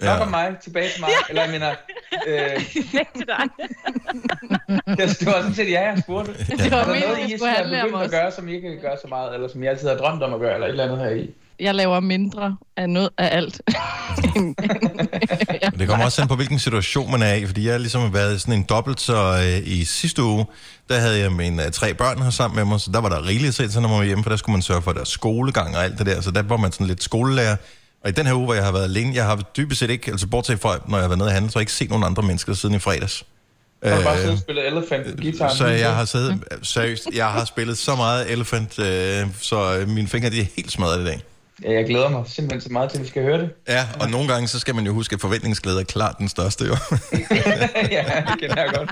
nok 0.00 0.20
om 0.20 0.28
mig, 0.28 0.56
tilbage 0.62 0.88
til 0.90 1.00
mig, 1.00 1.10
eller 1.28 1.42
jeg 1.42 1.50
mener, 1.50 1.70
øh, 2.26 2.60
til 3.16 3.26
dig. 3.26 3.48
det, 4.98 5.18
det 5.20 5.26
var 5.26 5.32
sådan 5.40 5.54
set, 5.54 5.70
ja, 5.70 5.80
jeg 5.90 5.98
spurgte. 6.02 6.32
Det 6.32 6.70
var 6.70 6.76
Er 6.78 6.84
der 6.84 6.92
meningen, 6.92 7.30
I 7.30 7.38
skulle 7.38 7.52
handle 7.52 7.82
om 7.82 7.88
begyndt 7.88 8.02
at 8.02 8.06
os. 8.06 8.10
gøre, 8.10 8.32
som 8.32 8.48
I 8.48 8.54
ikke 8.54 8.80
gør 8.80 8.96
så 9.02 9.08
meget, 9.08 9.34
eller 9.34 9.48
som 9.48 9.62
I 9.62 9.66
altid 9.66 9.88
har 9.88 9.96
drømt 9.96 10.22
om 10.22 10.34
at 10.34 10.40
gøre, 10.40 10.54
eller 10.54 10.66
et 10.66 10.70
eller 10.70 10.84
andet 10.84 10.98
her 10.98 11.10
i? 11.10 11.34
Jeg 11.60 11.74
laver 11.74 12.00
mindre 12.00 12.56
af 12.76 12.90
noget 12.90 13.10
af 13.18 13.36
alt. 13.36 13.60
Men 14.34 14.54
Det 15.78 15.88
kommer 15.88 16.04
også 16.04 16.22
an 16.22 16.28
på, 16.28 16.36
hvilken 16.36 16.58
situation 16.58 17.10
man 17.10 17.22
er 17.22 17.34
i, 17.34 17.46
fordi 17.46 17.64
jeg 17.64 17.72
har 17.72 17.78
ligesom 17.78 18.14
været 18.14 18.40
sådan 18.40 18.54
en 18.54 18.62
dobbelt, 18.68 19.00
så 19.00 19.16
øh, 19.16 19.68
i 19.68 19.84
sidste 19.84 20.22
uge, 20.22 20.46
der 20.88 20.98
havde 20.98 21.18
jeg 21.18 21.32
mine 21.32 21.64
øh, 21.66 21.70
tre 21.72 21.94
børn 21.94 22.22
her 22.22 22.30
sammen 22.30 22.56
med 22.56 22.64
mig, 22.64 22.80
så 22.80 22.90
der 22.92 23.00
var 23.00 23.08
der 23.08 23.26
rigeligt 23.26 23.54
set, 23.54 23.72
så 23.72 23.80
når 23.80 23.88
man 23.88 23.98
var 23.98 24.04
hjemme, 24.04 24.22
for 24.22 24.30
der 24.30 24.36
skulle 24.36 24.54
man 24.54 24.62
sørge 24.62 24.82
for 24.82 24.92
deres 24.92 25.08
skolegang 25.08 25.76
og 25.76 25.84
alt 25.84 25.98
det 25.98 26.06
der, 26.06 26.20
så 26.20 26.30
der 26.30 26.42
var 26.42 26.56
man 26.56 26.72
sådan 26.72 26.86
lidt 26.86 27.02
skolelærer. 27.02 27.56
Og 28.04 28.08
i 28.08 28.12
den 28.12 28.26
her 28.26 28.34
uge, 28.34 28.44
hvor 28.44 28.54
jeg 28.54 28.64
har 28.64 28.72
været 28.72 28.84
alene, 28.84 29.14
jeg 29.14 29.24
har 29.24 29.36
dybest 29.56 29.80
set 29.80 29.90
ikke, 29.90 30.10
altså 30.10 30.26
bortset 30.26 30.60
fra, 30.60 30.78
når 30.88 30.96
jeg 30.96 31.02
har 31.02 31.08
været 31.08 31.18
nede 31.18 31.28
og 31.28 31.32
handle, 31.32 31.50
så 31.50 31.58
har 31.58 31.60
jeg 31.60 31.62
ikke 31.62 31.72
set 31.72 31.88
nogen 31.90 32.04
andre 32.04 32.22
mennesker 32.22 32.54
siden 32.54 32.74
i 32.74 32.78
fredags. 32.78 33.12
Så 33.84 33.88
har 33.94 34.02
bare 34.02 34.14
Øh, 34.14 34.18
siddet 34.20 34.32
og 34.34 34.38
spillet 34.38 34.66
Elephant 34.66 35.06
på 35.16 35.22
guitaren. 35.22 35.56
så 35.56 35.66
jeg 35.66 35.94
har 35.96 36.04
siddet, 36.04 36.44
seriøst, 36.62 37.08
jeg 37.14 37.26
har 37.26 37.44
spillet 37.44 37.78
så 37.78 37.94
meget 37.94 38.32
Elephant, 38.32 38.78
øh, 38.78 39.26
så 39.40 39.84
mine 39.88 40.08
fingre 40.08 40.30
de 40.30 40.40
er 40.40 40.44
helt 40.56 40.72
smadret 40.72 41.00
i 41.00 41.04
dag. 41.04 41.20
Ja, 41.64 41.72
jeg 41.72 41.84
glæder 41.86 42.08
mig 42.08 42.24
simpelthen 42.26 42.60
så 42.60 42.68
meget 42.72 42.90
til, 42.90 42.98
at 42.98 43.02
vi 43.04 43.08
skal 43.08 43.22
høre 43.22 43.38
det. 43.38 43.50
Ja, 43.68 43.88
og 44.00 44.10
nogle 44.10 44.32
gange, 44.32 44.48
så 44.48 44.58
skal 44.58 44.74
man 44.74 44.86
jo 44.86 44.92
huske, 44.92 45.14
at 45.14 45.20
forventningsglæde 45.20 45.80
er 45.80 45.84
klart 45.84 46.14
den 46.18 46.28
største, 46.28 46.64
jo. 46.64 46.70
ja, 47.90 48.24
det 48.30 48.40
kender 48.40 48.62
jeg 48.62 48.70
godt. 48.74 48.90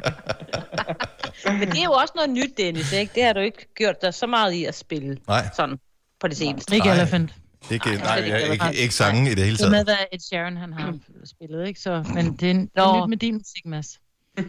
Men 1.61 1.69
det 1.71 1.79
er 1.79 1.85
jo 1.85 1.93
også 1.93 2.13
noget 2.17 2.31
nyt, 2.31 2.51
Dennis, 2.57 2.93
ikke? 2.93 3.13
Det 3.15 3.23
har 3.25 3.33
du 3.33 3.41
ikke 3.41 3.75
gjort 3.75 4.03
dig 4.03 4.15
så 4.15 4.27
meget 4.27 4.53
i 4.53 4.65
at 4.65 4.75
spille. 4.75 5.17
Nej. 5.29 5.49
Sådan 5.57 5.77
på 6.21 6.29
det 6.29 6.37
seneste. 6.37 6.75
Ikke 6.75 6.87
Nej. 6.87 6.97
Elephant. 6.97 7.35
Ikke, 7.71 7.87
nej, 7.87 8.17
ikke 8.17 8.31
jeg, 8.31 8.41
ikke, 8.43 8.53
Elephant. 8.53 8.77
ikke 8.77 8.95
sange 8.95 9.31
i 9.31 9.35
det 9.35 9.45
hele 9.45 9.57
Det 9.57 9.65
er 9.65 9.71
med, 9.71 9.85
taget. 9.85 9.87
hvad 9.87 10.07
Ed 10.13 10.19
Sheeran 10.21 10.57
han 10.57 10.73
har 10.73 10.95
spillet, 11.35 11.69
ikke? 11.69 11.81
Så, 11.81 12.05
men 12.15 12.37
det 12.37 12.51
er, 12.51 12.55
det 12.55 12.69
er 12.77 13.03
nyt 13.03 13.09
med 13.09 13.17
din 13.17 13.35
musik, 13.35 13.67
Mads. 13.67 13.99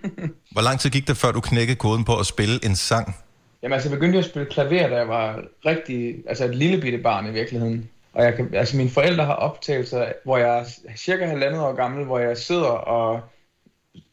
Hvor 0.54 0.62
lang 0.62 0.80
tid 0.80 0.90
gik 0.90 1.08
det, 1.08 1.18
før 1.18 1.32
du 1.32 1.42
knækkede 1.42 1.76
koden 1.78 2.04
på 2.04 2.18
at 2.20 2.26
spille 2.26 2.66
en 2.66 2.76
sang? 2.76 3.16
Jamen 3.64 3.74
altså, 3.74 3.90
jeg 3.90 4.00
begyndte 4.00 4.20
at 4.20 4.26
spille 4.26 4.48
klaver, 4.52 4.88
da 4.90 4.96
jeg 4.96 5.08
var 5.08 5.40
rigtig, 5.66 6.16
altså 6.30 6.46
et 6.46 6.56
lille 6.56 6.82
bitte 6.82 6.98
barn 6.98 7.28
i 7.28 7.32
virkeligheden. 7.32 7.90
Og 8.14 8.24
jeg 8.24 8.36
kan, 8.36 8.54
altså 8.56 8.78
mine 8.78 8.90
forældre 8.90 9.26
har 9.26 9.36
optagelser, 9.36 10.14
hvor 10.24 10.38
jeg 10.38 10.60
er 10.60 10.66
cirka 10.98 11.26
halvandet 11.26 11.62
år 11.62 11.74
gammel, 11.74 12.06
hvor 12.06 12.20
jeg 12.20 12.38
sidder 12.38 12.70
og 12.70 13.22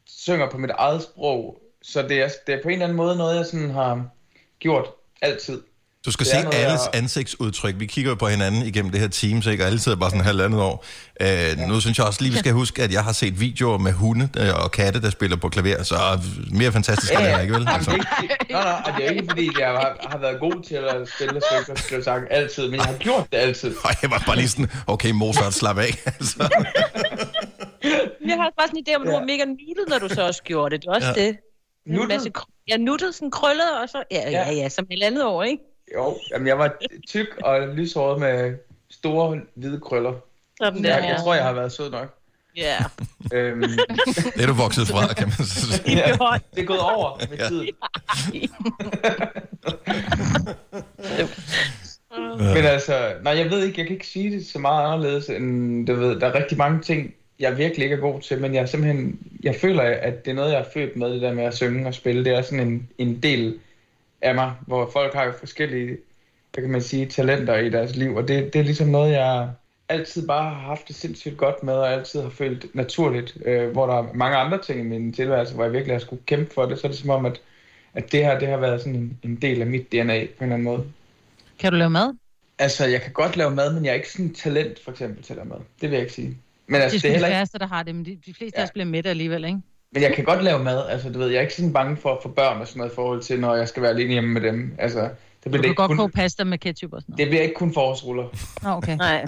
synger 0.07 0.51
på 0.51 0.59
mit 0.59 0.71
eget 0.71 1.03
sprog. 1.03 1.63
Så 1.83 2.03
det 2.03 2.23
er, 2.23 2.29
det 2.47 2.55
er 2.55 2.63
på 2.63 2.69
en 2.69 2.73
eller 2.73 2.87
anden 2.87 2.97
måde 2.97 3.17
noget, 3.17 3.37
jeg 3.37 3.47
sådan 3.47 3.71
har 3.71 4.09
gjort 4.59 4.91
altid. 5.23 5.63
Du 6.07 6.13
skal 6.13 6.27
se 6.27 6.43
noget, 6.43 6.55
alles 6.55 6.81
jeg- 6.93 7.03
ansigtsudtryk. 7.03 7.75
Vi 7.79 7.87
kigger 7.87 8.11
jo 8.11 8.15
på 8.15 8.27
hinanden 8.29 8.63
igennem 8.63 8.91
det 8.93 9.01
her 9.01 9.09
team, 9.09 9.43
ikke? 9.51 9.63
og 9.65 9.67
alle 9.67 9.79
sidder 9.79 9.99
bare 9.99 10.11
sådan 10.11 10.25
halvandet 10.25 10.61
år. 10.61 10.85
Øh, 11.21 11.29
ja. 11.29 11.67
Nu 11.67 11.81
synes 11.81 11.99
jeg 11.99 12.07
også 12.07 12.23
lige, 12.23 12.33
vi 12.33 12.39
skal 12.39 12.53
huske, 12.53 12.83
at 12.83 12.93
jeg 12.93 13.05
har 13.05 13.13
set 13.13 13.41
videoer 13.41 13.79
med 13.79 13.93
hunde 13.93 14.29
øh, 14.39 14.65
og 14.65 14.71
katte, 14.71 15.03
der 15.03 15.11
spiller 15.11 15.37
på 15.37 15.49
klaver, 15.49 15.83
så 15.83 15.95
mere 16.51 16.73
fantastisk 16.73 17.13
det 17.13 17.43
ikke, 17.43 17.55
vel? 17.55 17.63
Jamen, 17.63 17.69
Altså. 17.69 17.91
det 17.91 17.99
er 18.19 18.23
ikke, 18.23 18.37
nå, 18.53 18.59
nå, 18.59 18.65
og 18.69 18.93
det 18.97 19.07
er 19.07 19.11
ikke 19.11 19.25
fordi, 19.29 19.51
jeg 19.61 19.69
har, 19.69 20.07
har 20.11 20.19
været 20.19 20.41
god 20.41 20.63
til 20.65 20.75
at 20.75 21.09
spille 21.17 21.41
stykker, 21.51 21.81
skal 21.81 21.95
jeg 21.95 22.05
sagt, 22.05 22.23
altid, 22.31 22.63
men 22.69 22.75
jeg 22.75 22.85
har 22.85 22.95
gjort 22.95 23.27
det 23.33 23.39
altid. 23.39 23.75
Og 23.85 23.91
jeg 24.03 24.11
var 24.11 24.23
bare 24.27 24.37
lige 24.37 24.49
sådan, 24.49 24.71
okay 24.87 25.11
Mozart, 25.11 25.55
slap 25.55 25.79
af. 25.79 25.99
altså. 26.07 26.49
Jeg 28.29 28.37
har 28.37 28.53
bare 28.59 28.67
sådan 28.69 28.79
en 28.79 28.85
idé 28.89 28.95
om, 28.97 29.03
at 29.03 29.07
du 29.09 29.13
var 29.13 29.25
mega 29.25 29.45
nuttet, 29.45 29.85
når 29.89 29.99
du 29.99 30.09
så 30.15 30.23
også 30.27 30.43
gjorde 30.43 30.75
det. 30.75 30.83
Det 30.83 30.89
er 30.89 30.95
også 30.95 31.09
Ja. 31.17 31.23
ja. 31.23 31.27
det. 31.27 31.37
Nuttet? 31.87 32.29
ja, 32.69 32.77
nuttet, 32.77 33.15
sådan 33.15 33.31
krøllet, 33.31 33.71
og 33.83 33.89
så... 33.89 34.03
Ja, 34.11 34.31
ja, 34.31 34.31
Ja. 34.31 34.53
ja, 34.53 34.69
som 34.69 34.87
halvandet 34.91 35.25
år, 35.25 35.43
ikke? 35.43 35.63
Jo, 35.95 36.17
jamen 36.31 36.47
jeg 36.47 36.59
var 36.59 36.75
tyk 37.09 37.27
og 37.45 37.69
lyshåret 37.69 38.21
med 38.21 38.55
store 38.91 39.41
hvide 39.55 39.81
krøller. 39.81 40.13
Sådan 40.63 40.85
Jeg, 40.85 40.93
der, 40.93 40.99
jeg 41.07 41.15
ja. 41.19 41.23
tror, 41.23 41.35
jeg 41.35 41.45
har 41.45 41.53
været 41.53 41.73
sød 41.73 41.91
nok. 41.91 42.15
Ja. 42.57 42.77
Øhm, 43.33 43.61
Det 44.37 44.43
er 44.43 44.47
du 44.47 44.53
vokset 44.53 44.87
fra, 44.89 45.15
kan 45.15 45.27
man 45.27 45.33
så 45.47 45.73
sige. 45.73 45.97
ja, 45.97 46.13
det 46.55 46.63
er 46.63 46.65
gået 46.67 46.81
over 46.81 47.19
med 47.31 47.39
Ja. 47.39 47.49
tiden. 47.49 47.69
Men 52.39 52.65
altså, 52.65 53.13
nej, 53.23 53.37
jeg 53.37 53.51
ved 53.51 53.65
ikke, 53.67 53.79
jeg 53.81 53.87
kan 53.87 53.95
ikke 53.97 54.07
sige 54.07 54.31
det 54.37 54.47
så 54.47 54.59
meget 54.59 54.85
anderledes, 54.93 55.29
end 55.31 55.87
du 55.87 55.95
ved, 55.95 56.21
der 56.21 56.27
er 56.27 56.35
rigtig 56.35 56.59
mange 56.59 56.83
ting, 56.83 57.15
jeg 57.39 57.59
virkelig 57.59 57.85
ikke 57.85 57.97
er 57.97 58.01
god 58.01 58.21
til, 58.21 58.41
men 58.41 58.55
jeg 58.55 58.63
er 58.63 58.67
simpelthen, 58.67 59.19
jeg 59.43 59.55
føler, 59.61 59.83
at 59.83 60.25
det 60.25 60.31
er 60.31 60.35
noget, 60.35 60.53
jeg 60.53 60.61
er 60.61 60.65
født 60.75 60.97
med, 60.97 61.11
det 61.13 61.23
der 61.23 61.33
med 61.33 61.45
at 61.45 61.57
synge 61.57 61.87
og 61.87 61.95
spille. 61.95 62.25
Det 62.25 62.33
er 62.33 62.43
sådan 62.43 62.67
en, 62.69 62.89
en 62.99 63.23
del 63.23 63.59
af 64.23 64.35
mig, 64.35 64.55
hvor 64.67 64.91
folk 64.93 65.15
har 65.15 65.25
jo 65.25 65.33
forskellige, 65.39 65.97
hvad 66.53 66.63
kan 66.63 66.73
man 66.73 66.83
sige, 66.83 67.07
talenter 67.07 67.57
i 67.57 67.71
deres 67.71 67.97
liv, 67.97 68.15
og 68.15 68.29
det, 68.29 68.53
det 68.53 68.59
er 68.59 68.65
ligesom 68.65 68.89
noget, 68.89 69.13
jeg 69.13 69.51
altid 69.89 70.27
bare 70.27 70.55
har 70.55 70.61
haft 70.61 70.89
det 70.89 70.97
sindssygt 70.97 71.37
godt 71.37 71.63
med, 71.63 71.75
og 71.75 71.93
altid 71.93 72.23
har 72.23 72.31
følt 72.31 72.75
naturligt, 72.75 73.39
øh, 73.45 73.71
hvor 73.71 73.87
der 73.87 73.95
er 73.95 74.13
mange 74.15 74.37
andre 74.37 74.63
ting 74.63 74.81
i 74.81 74.83
min 74.83 75.13
tilværelse, 75.13 75.55
hvor 75.55 75.65
jeg 75.65 75.73
virkelig 75.73 75.95
har 75.95 76.01
skulle 76.01 76.23
kæmpe 76.27 76.55
for 76.55 76.67
det, 76.67 76.79
så 76.79 76.87
er 76.87 76.91
det 76.91 77.01
som 77.01 77.11
om, 77.11 77.27
at, 77.27 77.41
at 77.95 78.13
det 78.13 78.25
her, 78.25 78.39
det 78.39 78.49
har 78.49 78.57
været 78.57 78.81
sådan 78.81 78.95
en, 78.95 79.19
en 79.23 79.37
del 79.37 79.61
af 79.61 79.67
mit 79.67 79.93
DNA 79.93 80.27
på 80.39 80.45
en 80.45 80.53
eller 80.53 80.55
anden 80.55 80.63
måde. 80.63 80.85
Kan 81.59 81.73
du 81.73 81.79
lave 81.79 81.91
mad? 81.91 82.15
Altså, 82.59 82.87
jeg 82.87 83.03
kan 83.03 83.13
godt 83.13 83.37
lave 83.37 83.51
mad, 83.51 83.75
men 83.75 83.85
jeg 83.85 83.91
er 83.91 83.95
ikke 83.95 84.13
sådan 84.13 84.27
en 84.27 84.35
talent, 84.35 84.85
for 84.85 84.91
eksempel, 84.91 85.23
til 85.25 85.33
at 85.33 85.37
lave 85.37 85.49
mad. 85.49 85.59
Det 85.59 85.91
vil 85.91 85.91
jeg 85.91 86.01
ikke 86.01 86.13
sige. 86.13 86.39
Men 86.67 86.81
altså, 86.81 86.97
det 86.97 87.03
det 87.03 87.09
er 87.09 87.09
er 87.09 87.09
sgu 87.09 87.09
de 87.09 87.13
heller 87.13 87.29
ikke... 87.29 87.37
færreste, 87.37 87.59
der 87.59 87.67
har 87.67 87.83
det, 87.83 87.95
men 87.95 88.05
de, 88.05 88.19
de 88.27 88.35
fleste 88.35 88.59
ja. 88.59 88.63
af 88.63 88.67
os 88.67 88.71
bliver 88.71 88.87
mætte 88.87 89.11
alligevel, 89.11 89.45
ikke? 89.45 89.59
Men 89.93 90.03
jeg 90.03 90.13
kan 90.15 90.25
godt 90.25 90.45
lave 90.45 90.65
mad, 90.65 90.89
altså, 90.89 91.13
du 91.13 91.19
ved, 91.19 91.29
jeg 91.29 91.37
er 91.37 91.41
ikke 91.43 91.55
sådan 91.55 91.73
bange 91.73 91.97
for 91.97 92.13
at 92.13 92.19
få 92.23 92.29
børn 92.29 92.61
og 92.61 92.69
sådan 92.69 92.79
noget 92.79 92.93
i 92.93 92.95
forhold 92.95 93.23
til, 93.23 93.41
når 93.41 93.55
jeg 93.55 93.69
skal 93.69 93.83
være 93.83 93.91
alene 93.91 94.13
hjemme 94.13 94.31
med 94.31 94.41
dem. 94.41 94.75
Altså, 94.79 95.01
det 95.01 95.11
Du 95.45 95.51
bliver, 95.51 95.53
kan 95.53 95.63
det 95.63 95.69
ikke 95.69 95.77
godt 95.77 95.89
kun, 95.89 95.97
koge 95.97 96.11
pasta 96.11 96.45
med 96.45 96.59
ketchup 96.59 96.93
og 96.93 97.01
sådan 97.03 97.13
noget. 97.13 97.19
det 97.19 97.29
bliver 97.29 97.43
ikke 97.43 97.55
kun 97.55 97.75
forårsruller. 97.75 98.25
Nå, 98.63 98.71
okay. 98.71 98.97
Nej. 98.97 99.25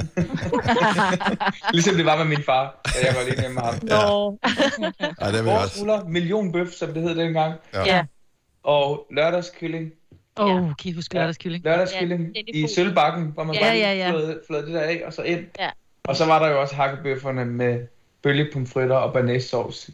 Ligesom 1.72 1.94
det 1.96 2.04
var 2.06 2.16
med 2.18 2.24
min 2.24 2.42
far, 2.42 2.80
da 2.84 3.06
jeg 3.06 3.14
var 3.14 3.20
alene 3.20 3.40
hjemme 3.40 3.54
med 3.54 3.62
ham. 3.62 3.74
Nå. 3.82 4.38
Ej, 5.20 5.30
det 5.30 5.44
vil 5.44 5.50
jeg 5.50 5.58
også. 5.58 5.74
Forårsruller, 5.74 6.04
millionbøf, 6.04 6.68
som 6.68 6.92
det 6.94 7.02
hed 7.02 7.14
dengang. 7.14 7.54
Ja. 7.74 7.84
Ja. 7.84 8.04
Og 8.62 9.06
lørdagskylling. 9.10 9.92
Åh, 10.36 10.54
oh, 10.54 10.62
kan 10.62 10.90
I 10.90 10.92
huske 10.92 11.14
lørdagskylling? 11.14 11.64
Lørdagskylling 11.64 12.28
Ja, 12.34 12.40
i 12.54 12.66
sølvbakken, 12.74 13.30
hvor 13.34 13.44
man 13.44 13.54
Ja, 13.54 13.60
bare 13.60 13.76
ja, 13.76 13.94
ja. 13.94 14.10
flåede, 14.10 14.40
flåede 14.46 14.66
det 14.66 14.74
der 14.74 14.80
af, 14.80 15.02
og 15.06 15.12
så 15.12 15.22
ind. 15.22 15.44
Ja. 15.58 15.70
Og 16.04 16.16
så 16.16 16.26
var 16.26 16.38
der 16.38 16.48
jo 16.48 16.60
også 16.60 16.74
hakkebøfferne 16.74 17.44
med 17.44 17.86
bølgepomfritter 18.22 18.96
og. 18.96 19.14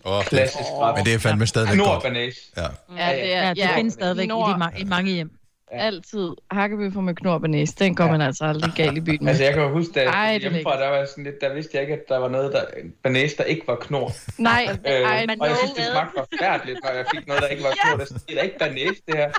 Åh, 0.04 0.18
det- 0.20 0.28
Klassisk 0.28 0.60
ret. 0.80 0.96
Men 0.96 1.04
det 1.04 1.14
er 1.14 1.18
fandme 1.18 1.46
stadigvæk 1.46 1.74
Knor 1.74 1.92
godt. 1.92 2.02
banæs. 2.02 2.34
Ja. 2.56 2.62
Ja, 2.62 2.68
det 3.16 3.34
er, 3.34 3.42
Ja, 3.42 3.54
det 3.54 3.70
findes 3.74 3.94
stadigvæk 3.94 4.28
i, 4.28 4.30
de 4.30 4.54
ma- 4.54 4.80
i 4.80 4.84
mange 4.84 5.12
hjem. 5.12 5.30
Altid 5.72 6.28
hakkebøffer 6.50 7.00
med 7.00 7.14
knor 7.14 7.38
banæs. 7.38 7.72
Den 7.72 7.94
går 7.94 8.06
man 8.06 8.20
altså 8.20 8.44
aldrig 8.44 8.72
galt 8.76 8.96
i 8.96 9.00
byen 9.00 9.18
med. 9.20 9.28
Altså, 9.28 9.44
jeg 9.44 9.52
kan 9.54 9.62
jo 9.62 9.68
huske, 9.72 9.92
da 9.92 10.10
jeg 10.10 10.32
det 10.34 10.40
hjemmefra, 10.40 10.80
der 10.82 10.88
var 10.88 11.06
sådan 11.06 11.24
lidt, 11.24 11.40
der 11.40 11.54
vidste 11.54 11.70
jeg 11.74 11.82
ikke, 11.82 11.94
at 11.94 12.00
der 12.08 12.18
var 12.18 12.28
noget, 12.28 12.52
der, 12.52 12.64
banæs, 13.02 13.34
der 13.34 13.44
ikke 13.44 13.62
var 13.66 13.76
knor. 13.76 14.12
Nej, 14.38 14.66
Øh, 14.86 14.92
ej, 14.92 15.26
og 15.40 15.48
jeg 15.48 15.56
synes, 15.56 15.72
det 15.72 15.84
smagte 15.92 16.12
forfærdeligt, 16.16 16.78
når 16.84 16.90
jeg 16.90 17.04
fik 17.16 17.26
noget, 17.26 17.42
der 17.42 17.48
ikke 17.48 17.62
var 17.62 17.74
knor. 17.82 18.04
Det 18.28 18.38
er 18.38 18.42
ikke 18.42 18.58
banæs, 18.58 18.96
det 19.06 19.16
her. 19.16 19.30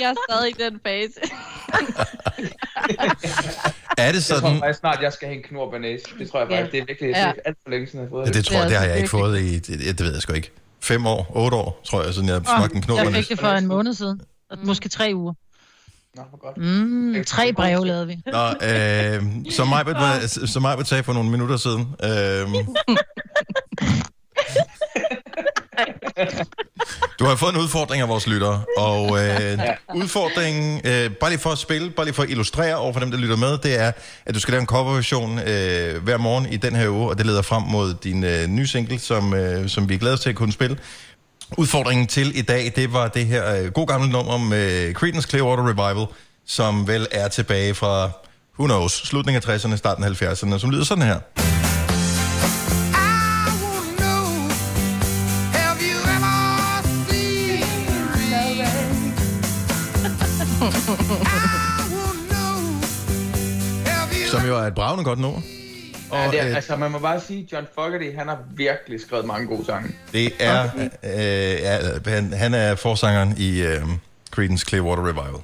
jeg 0.00 0.10
er 0.10 0.14
stadig 0.28 0.50
i 0.50 0.62
den 0.62 0.80
fase. 0.86 1.20
Er 3.98 4.12
det 4.12 4.14
Jeg 4.14 4.22
tror 4.22 4.36
sådan... 4.40 4.58
faktisk 4.60 4.80
snart, 4.80 4.98
jeg 5.02 5.12
skal 5.12 5.28
have 5.28 5.36
en 5.36 5.42
knor 5.42 5.70
banæs. 5.70 6.00
Det 6.18 6.30
tror 6.30 6.40
jeg 6.40 6.50
Ja. 6.50 6.56
faktisk, 6.56 6.72
det 6.72 6.80
er 6.80 6.84
virkelig 6.86 7.10
Ja. 7.10 7.26
det 7.34 7.40
alt 7.44 7.56
for 7.62 7.70
længe 7.70 7.86
siden, 7.86 8.00
jeg 8.00 8.06
har 8.06 8.10
fået 8.10 8.26
Ja, 8.26 8.32
det 8.32 8.44
tror 8.44 8.54
jeg, 8.56 8.62
Det 8.62 8.70
det 8.70 8.78
har 8.78 8.84
jeg 8.84 8.92
altså 8.94 9.02
ikke 9.02 9.10
fået 9.10 9.40
i... 9.40 9.58
Det, 9.58 9.98
det 9.98 10.06
ved 10.06 10.12
jeg 10.12 10.22
sgu 10.22 10.32
ikke. 10.32 10.50
Fem 10.82 11.06
år, 11.06 11.26
otte 11.34 11.56
år, 11.56 11.80
tror 11.86 12.02
jeg, 12.04 12.14
siden 12.14 12.28
jeg 12.28 12.40
smagte 12.44 12.76
en 12.76 12.82
knop. 12.82 12.98
Jeg 12.98 13.14
fik 13.14 13.28
det 13.28 13.38
for 13.40 13.48
en 13.48 13.66
måned 13.66 13.94
siden. 13.94 14.20
Og 14.50 14.58
Måske 14.64 14.88
tre 14.88 15.12
uger. 15.14 15.32
Nå, 16.16 16.22
hvor 16.28 16.38
godt. 16.38 16.56
Mm, 16.56 17.24
tre 17.26 17.52
breve 17.52 17.86
lavede 17.86 18.06
vi. 18.06 18.16
Nå, 18.26 18.46
øh, 18.68 19.22
som 19.50 19.68
Majbert, 19.68 20.30
som 20.30 20.62
Majbert 20.62 20.88
sagde 20.88 21.02
for 21.02 21.12
nogle 21.12 21.30
minutter 21.30 21.56
siden. 21.56 21.94
Øh, 22.04 22.46
du 27.20 27.24
har 27.24 27.36
fået 27.36 27.54
en 27.54 27.60
udfordring 27.60 28.02
af 28.02 28.08
vores 28.08 28.26
lyttere, 28.26 28.62
og 28.76 29.24
øh, 29.24 29.58
udfordringen, 29.94 30.80
øh, 30.84 31.10
bare 31.10 31.30
lige 31.30 31.40
for 31.40 31.50
at 31.50 31.58
spille, 31.58 31.90
bare 31.90 32.06
lige 32.06 32.14
for 32.14 32.22
at 32.22 32.30
illustrere 32.30 32.76
over 32.76 32.92
for 32.92 33.00
dem, 33.00 33.10
der 33.10 33.18
lytter 33.18 33.36
med, 33.36 33.58
det 33.58 33.80
er, 33.80 33.92
at 34.26 34.34
du 34.34 34.40
skal 34.40 34.52
lave 34.52 34.60
en 34.60 34.66
coverversion 34.66 35.38
øh, 35.38 36.02
hver 36.02 36.16
morgen 36.16 36.46
i 36.46 36.56
den 36.56 36.76
her 36.76 36.88
uge, 36.88 37.08
og 37.08 37.18
det 37.18 37.26
leder 37.26 37.42
frem 37.42 37.62
mod 37.62 37.94
din 37.94 38.24
øh, 38.24 38.46
nye 38.46 38.66
single, 38.66 38.98
som, 38.98 39.34
øh, 39.34 39.68
som 39.68 39.88
vi 39.88 39.96
glæder 39.96 40.14
os 40.14 40.20
til 40.20 40.30
at 40.30 40.36
kunne 40.36 40.52
spille. 40.52 40.78
Udfordringen 41.56 42.06
til 42.06 42.38
i 42.38 42.42
dag, 42.42 42.72
det 42.76 42.92
var 42.92 43.08
det 43.08 43.26
her 43.26 43.56
øh, 43.56 43.70
god 43.70 43.86
gamle 43.86 44.10
nummer 44.10 44.38
med 44.38 44.94
Creedence 44.94 45.28
Clearwater 45.28 45.68
Revival, 45.68 46.06
som 46.46 46.88
vel 46.88 47.06
er 47.10 47.28
tilbage 47.28 47.74
fra, 47.74 48.10
who 48.58 48.66
knows, 48.66 48.92
slutningen 48.92 49.42
af 49.46 49.56
60'erne, 49.56 49.76
starten 49.76 50.04
af 50.04 50.22
70'erne, 50.22 50.58
som 50.58 50.70
lyder 50.70 50.84
sådan 50.84 51.04
her. 51.04 51.59
Er 64.62 64.66
et 64.66 64.74
bravende 64.74 65.04
godt 65.04 65.18
nummer. 65.18 65.40
Ja, 66.12 66.26
Og, 66.26 66.32
det 66.32 66.40
er, 66.40 66.48
øh, 66.48 66.56
altså, 66.56 66.76
man 66.76 66.90
må 66.90 66.98
bare 66.98 67.20
sige, 67.20 67.48
John 67.52 67.66
Fogerty, 67.74 68.16
han 68.18 68.28
har 68.28 68.38
virkelig 68.50 69.00
skrevet 69.00 69.26
mange 69.26 69.46
gode 69.46 69.64
sange. 69.64 69.88
Det 70.12 70.32
er, 70.40 70.68
øh, 71.02 71.60
ja, 71.60 71.78
han, 72.06 72.32
han 72.32 72.54
er 72.54 72.74
forsangeren 72.74 73.34
i 73.38 73.60
øh, 73.62 73.82
Creedence 74.30 74.66
Clearwater 74.68 75.02
Revival. 75.08 75.42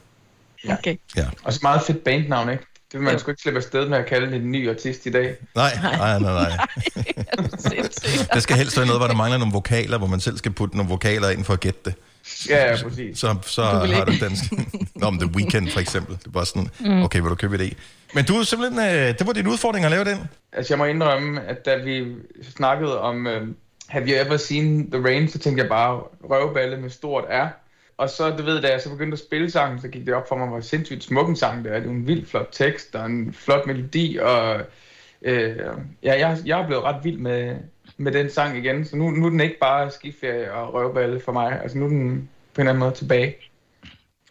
Okay. 0.79 0.97
Ja. 1.17 1.27
Og 1.45 1.53
så 1.53 1.61
meget 1.63 1.83
fedt 1.83 2.05
bandnavn, 2.05 2.51
ikke? 2.51 2.65
Det 2.93 3.01
vil 3.01 3.03
man 3.03 3.19
sgu 3.19 3.31
ikke 3.31 3.43
slippe 3.43 3.59
afsted 3.59 3.89
med 3.89 3.99
at 3.99 4.07
kalde 4.07 4.37
en 4.37 4.53
ny 4.53 4.71
artist 4.71 5.07
i 5.07 5.11
dag. 5.11 5.37
Nej, 5.55 5.79
nej, 5.83 6.19
nej, 6.19 6.33
nej. 6.33 6.67
Der 8.35 8.41
skal 8.41 8.57
helst 8.57 8.77
være 8.77 8.87
noget, 8.87 9.01
hvor 9.01 9.07
der 9.07 9.15
mangler 9.15 9.39
nogle 9.39 9.53
vokaler, 9.53 9.99
hvor 9.99 10.07
man 10.07 10.21
selv 10.21 10.39
skal 10.39 10.53
putte 10.53 10.77
nogle 10.77 10.91
vokaler 10.91 11.31
ind 11.31 11.45
for 11.45 11.53
at 11.53 11.61
gætte 11.61 11.81
det. 11.85 11.95
Ja, 12.49 12.71
ja, 12.71 12.83
præcis. 12.83 13.19
Så, 13.19 13.37
så 13.47 13.63
Du 13.63 13.93
har 13.93 14.05
du 14.05 14.13
dansk. 14.21 14.45
Nå, 14.95 15.11
men 15.11 15.21
The 15.21 15.31
Weeknd 15.37 15.71
for 15.71 15.81
eksempel. 15.81 16.19
Det 16.25 16.35
var 16.35 16.45
sådan, 16.45 16.69
Mm. 16.81 17.03
okay, 17.03 17.21
vil 17.21 17.31
du 17.31 17.35
købe 17.35 17.59
det? 17.59 17.77
Men 18.15 18.25
du 18.25 18.35
er 18.35 18.43
simpelthen, 18.43 18.79
øh, 18.89 19.19
det 19.19 19.27
var 19.27 19.33
din 19.33 19.47
udfordring 19.47 19.85
at 19.85 19.91
lave 19.91 20.05
den. 20.05 20.19
Altså, 20.53 20.75
jeg 20.75 20.79
må 20.79 20.85
indrømme, 20.85 21.41
at 21.43 21.65
da 21.67 21.77
vi 21.77 22.05
snakkede 22.57 23.01
om 23.01 23.27
uh, 23.27 23.33
Have 23.89 24.07
You 24.09 24.27
Ever 24.27 24.37
Seen 24.37 24.91
The 24.91 25.05
Rain, 25.05 25.29
så 25.29 25.39
tænkte 25.39 25.63
jeg 25.63 25.69
bare 25.71 26.01
røvballe 26.31 26.77
med 26.77 26.91
stort 26.91 27.25
R. 27.31 27.47
Og 27.99 28.11
så, 28.11 28.31
du 28.31 28.43
ved, 28.43 28.63
da 28.63 28.69
jeg 28.69 28.81
så 28.81 28.91
begyndte 28.91 29.13
at 29.15 29.19
spille 29.19 29.51
sangen, 29.51 29.81
så 29.81 29.89
gik 29.89 30.07
det 30.07 30.15
op 30.15 30.29
for 30.29 30.37
mig, 30.37 30.49
hvor 30.49 30.61
sindssygt 30.61 31.05
smuk 31.05 31.29
en 31.29 31.37
sang 31.37 31.65
det 31.65 31.73
er. 31.75 31.79
Det 31.79 31.87
er 31.87 31.91
en 31.91 32.07
vildt 32.07 32.31
flot 32.31 32.49
tekst, 32.53 32.93
der 32.93 32.99
er 33.01 33.05
en 33.05 33.33
flot 33.39 33.67
melodi, 33.67 34.19
og 34.23 34.61
øh, 35.23 35.57
ja, 36.03 36.29
jeg, 36.29 36.39
jeg 36.45 36.61
er 36.61 36.67
blevet 36.67 36.85
ret 36.85 37.05
vild 37.05 37.19
med, 37.19 37.57
med 37.99 38.13
den 38.13 38.31
sang 38.33 38.59
igen. 38.59 38.85
Så 38.85 38.97
nu, 38.97 39.11
nu 39.11 39.27
er 39.27 39.31
den 39.31 39.41
ikke 39.41 39.57
bare 39.61 39.91
skiferie 39.91 40.53
og 40.53 40.75
røvballe 40.75 41.21
for 41.25 41.33
mig. 41.33 41.61
Altså, 41.63 41.79
nu 41.79 41.85
er 41.85 41.89
den 41.89 42.29
på 42.55 42.61
en 42.61 42.69
eller 42.69 42.71
anden 42.73 42.79
måde 42.81 42.95
tilbage. 42.95 43.35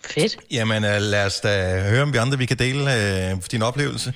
Fedt. 0.06 0.38
Jamen, 0.52 0.84
øh, 0.86 1.02
lad 1.02 1.26
os 1.26 1.40
da 1.40 1.82
høre, 1.90 2.02
om 2.02 2.14
vi 2.14 2.18
andre 2.18 2.38
vi 2.38 2.46
kan 2.46 2.58
dele 2.58 2.82
øh, 3.32 3.38
din 3.52 3.62
oplevelse. 3.62 4.14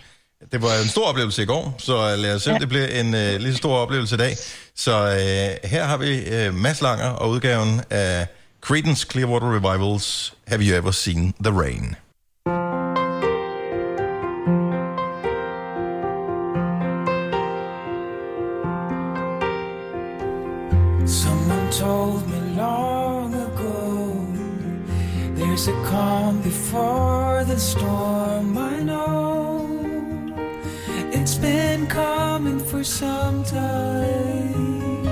Det 0.52 0.62
var 0.62 0.70
en 0.84 0.88
stor 0.90 1.06
oplevelse 1.06 1.44
i 1.44 1.46
går, 1.46 1.76
så 1.78 1.94
øh, 2.12 2.20
lad 2.20 2.36
os 2.36 2.42
se, 2.44 2.50
om 2.50 2.54
Ja. 2.56 2.60
det 2.60 2.70
bliver 2.70 2.88
en 2.88 3.14
øh, 3.16 3.36
lige 3.40 3.52
så 3.52 3.58
stor 3.58 3.78
oplevelse 3.78 4.16
i 4.16 4.18
dag. 4.18 4.36
Så 4.76 4.92
øh, 5.08 5.70
her 5.70 5.84
har 5.84 5.98
vi 5.98 6.30
øh, 6.36 6.54
Mads 6.54 6.82
Langer 6.82 7.10
og 7.10 7.30
udgaven 7.30 7.82
af 7.90 8.28
Creedence 8.62 9.08
Clearwater 9.12 9.56
Revivals 9.56 10.34
Have 10.48 10.62
You 10.64 10.76
Ever 10.78 10.92
Seen 10.92 11.34
The 11.44 11.60
Rain? 11.60 11.96
There's 25.66 25.78
a 25.78 25.90
calm 25.90 26.42
before 26.42 27.44
the 27.44 27.60
storm. 27.60 28.58
I 28.58 28.82
know 28.82 29.68
it's 31.12 31.36
been 31.36 31.86
coming 31.88 32.60
for 32.60 32.82
some 32.84 33.44
time. 33.44 35.04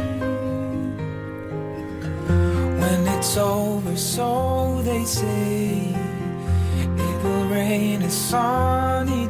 When 2.80 3.08
it's 3.08 3.36
over, 3.36 3.98
so 3.98 4.82
they 4.84 5.04
say 5.04 5.94
it 6.84 7.24
will 7.24 7.48
rain 7.50 8.04
a 8.04 8.10
sunny 8.10 9.27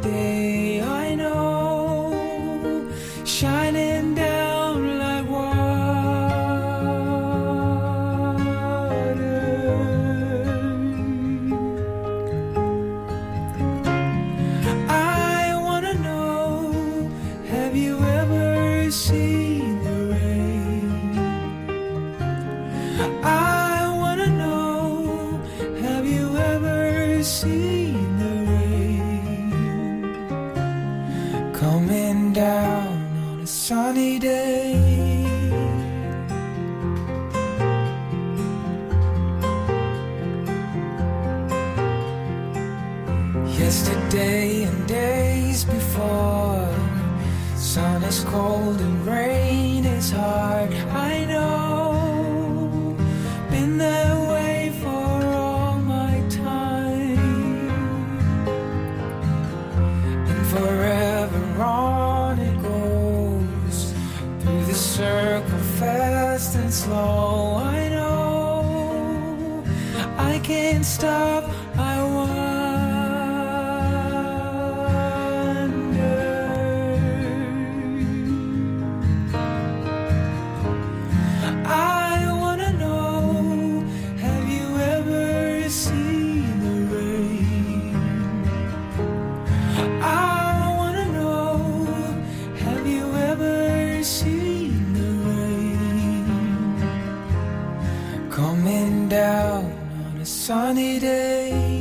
on 99.18 100.18
a 100.22 100.26
sunny 100.26 101.00
day. 101.00 101.77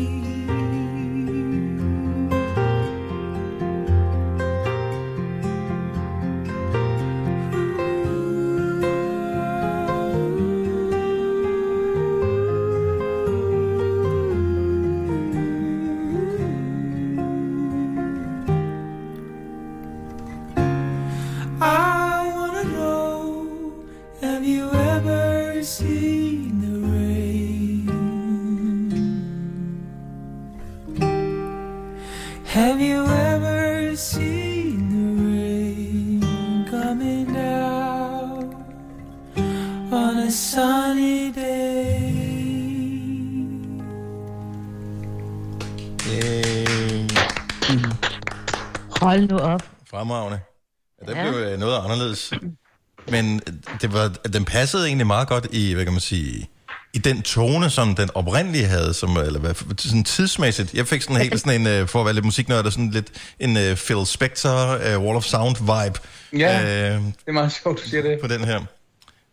Det 53.82 53.92
var, 53.92 54.08
den 54.08 54.44
passede 54.44 54.86
egentlig 54.86 55.06
meget 55.06 55.28
godt 55.28 55.46
i, 55.52 55.72
hvad 55.72 55.84
kan 55.84 55.92
man 55.92 56.00
sige, 56.00 56.48
i 56.94 56.98
den 56.98 57.22
tone, 57.22 57.70
som 57.70 57.94
den 57.94 58.10
oprindelige 58.14 58.66
havde, 58.66 58.94
som, 58.94 59.16
eller 59.16 59.40
hvad, 59.40 59.54
sådan 59.78 60.04
tidsmæssigt. 60.04 60.74
Jeg 60.74 60.86
fik 60.86 61.02
sådan 61.02 61.16
helt 61.16 61.40
sådan 61.40 61.60
en, 61.60 61.66
øh, 61.66 61.88
for 61.88 62.00
at 62.00 62.04
være 62.06 62.14
lidt 62.14 62.24
musiknørd, 62.24 62.64
sådan 62.64 62.90
lidt 62.90 63.06
en 63.40 63.56
uh, 63.56 63.62
Phil 63.62 64.06
Spector, 64.06 64.74
uh, 64.74 65.04
Wall 65.04 65.16
of 65.16 65.24
Sound 65.24 65.56
vibe. 65.56 65.98
Ja, 66.42 66.62
Øh, 66.94 67.00
det 67.02 67.12
er 67.28 67.32
meget 67.32 67.52
sjovt, 67.62 67.78
du 67.84 67.88
siger 67.88 68.02
det. 68.02 68.18
på 68.20 68.26
den 68.28 68.44
her. 68.44 68.60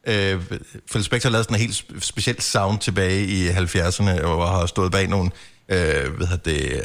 Øh, 0.07 0.41
Phil 0.91 1.03
Spector 1.03 1.29
lavede 1.29 1.43
sådan 1.43 1.55
en 1.55 1.61
helt 1.61 1.73
sp- 1.75 1.99
speciel 1.99 2.41
sound 2.41 2.79
tilbage 2.79 3.25
i 3.25 3.49
70'erne, 3.49 4.21
og 4.23 4.49
har 4.49 4.65
stået 4.65 4.91
bag 4.91 5.07
nogle 5.07 5.31
øh, 5.69 6.11
hvad 6.17 6.27
hedder 6.27 6.51
det, 6.51 6.81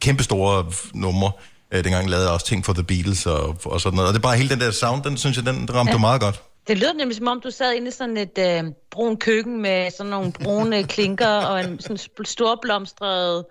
kæmpe 0.00 0.22
store 0.22 0.72
numre. 0.94 1.32
Øh, 1.74 1.84
dengang 1.84 2.10
lavede 2.10 2.26
jeg 2.26 2.34
også 2.34 2.46
ting 2.46 2.64
for 2.64 2.72
The 2.72 2.82
Beatles 2.84 3.26
og, 3.26 3.56
og 3.64 3.80
sådan 3.80 3.96
noget. 3.96 4.08
Og 4.08 4.14
det 4.14 4.18
er 4.18 4.22
bare 4.22 4.36
hele 4.36 4.48
den 4.48 4.60
der 4.60 4.70
sound, 4.70 5.02
den 5.02 5.16
synes 5.16 5.36
jeg, 5.36 5.46
den 5.46 5.74
ramte 5.74 5.92
ja. 5.92 5.98
meget 5.98 6.20
godt. 6.20 6.42
Det 6.70 6.78
lød 6.78 6.94
nemlig 6.94 7.16
som 7.16 7.26
om, 7.28 7.40
du 7.40 7.50
sad 7.50 7.74
inde 7.74 7.88
i 7.88 7.90
sådan 7.90 8.16
et 8.16 8.38
øh, 8.38 8.64
brun 8.90 9.16
køkken 9.16 9.62
med 9.62 9.90
sådan 9.90 10.10
nogle 10.10 10.32
brune 10.32 10.82
klinker 10.94 11.28
og 11.28 11.60
en 11.60 11.80
sådan 11.80 11.98
storblomstret 12.24 13.44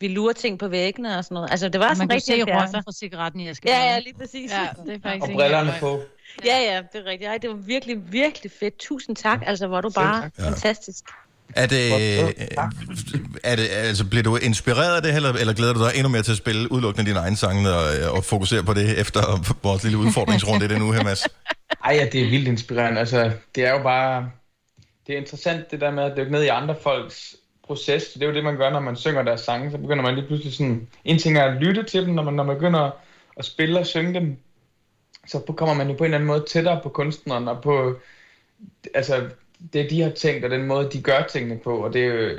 vi 0.00 0.08
lurer 0.08 0.32
ting 0.32 0.58
på 0.58 0.68
væggene 0.68 1.18
og 1.18 1.24
sådan 1.24 1.34
noget. 1.34 1.50
Altså, 1.50 1.68
det 1.68 1.80
var 1.80 1.86
Man 1.86 1.96
sådan 1.96 2.08
kunne 2.08 2.14
rigtig 2.14 2.34
se 2.34 2.42
70'er. 2.42 2.56
røgen 2.56 2.84
fra 2.84 2.92
cigaretten 2.92 3.40
i 3.40 3.48
æsken. 3.48 3.68
Ja, 3.68 3.78
ja, 3.92 3.98
lige 3.98 4.14
præcis. 4.14 4.50
Ja, 4.52 4.68
det 4.86 4.94
er 4.94 4.98
faktisk 5.02 5.22
Og 5.22 5.28
ikke 5.28 5.38
brillerne 5.38 5.72
på. 5.80 6.00
Ja, 6.44 6.58
ja, 6.58 6.82
det 6.92 7.00
er 7.00 7.10
rigtigt. 7.10 7.28
Ej, 7.28 7.38
det 7.38 7.50
var 7.50 7.56
virkelig, 7.56 8.12
virkelig 8.12 8.52
fedt. 8.60 8.78
Tusind 8.78 9.16
tak. 9.16 9.42
Altså, 9.46 9.66
hvor 9.66 9.76
er 9.76 9.80
du 9.80 9.90
bare 9.90 10.30
Ja. 10.38 10.44
fantastisk. 10.48 11.04
Er 11.56 11.66
det, 11.66 11.92
er 13.44 13.56
det, 13.56 13.68
altså, 13.70 14.04
bliver 14.04 14.22
du 14.22 14.36
inspireret 14.36 14.96
af 14.96 15.02
det, 15.02 15.16
eller, 15.16 15.32
eller 15.32 15.52
glæder 15.52 15.72
du 15.72 15.80
dig 15.80 15.92
endnu 15.94 16.08
mere 16.08 16.22
til 16.22 16.32
at 16.32 16.38
spille 16.38 16.72
udelukkende 16.72 17.10
dine 17.10 17.18
egne 17.18 17.36
sange 17.36 17.70
og, 17.70 18.16
og 18.16 18.24
fokusere 18.24 18.62
på 18.62 18.74
det 18.74 18.98
efter 19.00 19.20
vores 19.62 19.82
lille 19.82 19.98
udfordringsrunde 19.98 20.64
i 20.64 20.68
den 20.68 20.82
uge 20.82 20.94
her, 20.94 21.04
Mads? 21.04 21.22
Ej, 21.84 21.94
ja, 21.94 22.08
det 22.12 22.22
er 22.22 22.30
vildt 22.30 22.48
inspirerende. 22.48 23.00
Altså, 23.00 23.30
det 23.54 23.64
er 23.66 23.70
jo 23.70 23.82
bare... 23.82 24.30
Det 25.06 25.14
er 25.14 25.18
interessant, 25.18 25.70
det 25.70 25.80
der 25.80 25.90
med 25.90 26.02
at 26.02 26.16
dykke 26.16 26.32
ned 26.32 26.42
i 26.42 26.48
andre 26.48 26.76
folks 26.82 27.36
proces. 27.66 28.04
Det 28.14 28.22
er 28.22 28.26
jo 28.26 28.34
det, 28.34 28.44
man 28.44 28.56
gør, 28.56 28.70
når 28.70 28.80
man 28.80 28.96
synger 28.96 29.22
deres 29.22 29.40
sange. 29.40 29.70
Så 29.70 29.78
begynder 29.78 30.02
man 30.02 30.14
lige 30.14 30.26
pludselig 30.26 30.54
sådan... 30.54 30.88
En 31.04 31.18
ting 31.18 31.38
er 31.38 31.44
at 31.44 31.62
lytte 31.62 31.82
til 31.82 32.06
dem, 32.06 32.14
når 32.14 32.22
man, 32.22 32.34
når 32.34 32.44
man 32.44 32.56
begynder 32.56 32.90
at 33.36 33.44
spille 33.44 33.78
og 33.78 33.86
synge 33.86 34.14
dem. 34.14 34.36
Så 35.26 35.38
kommer 35.38 35.74
man 35.74 35.88
jo 35.90 35.94
på 35.94 36.04
en 36.04 36.04
eller 36.04 36.18
anden 36.18 36.26
måde 36.26 36.44
tættere 36.48 36.80
på 36.82 36.88
kunstneren 36.88 37.48
og 37.48 37.62
på... 37.62 37.98
Altså, 38.94 39.22
det 39.72 39.90
de 39.90 40.02
har 40.02 40.10
tænkt, 40.10 40.44
og 40.44 40.50
den 40.50 40.66
måde, 40.66 40.90
de 40.92 41.02
gør 41.02 41.22
tingene 41.32 41.58
på. 41.58 41.84
Og 41.84 41.92
det 41.92 42.04
er 42.04 42.38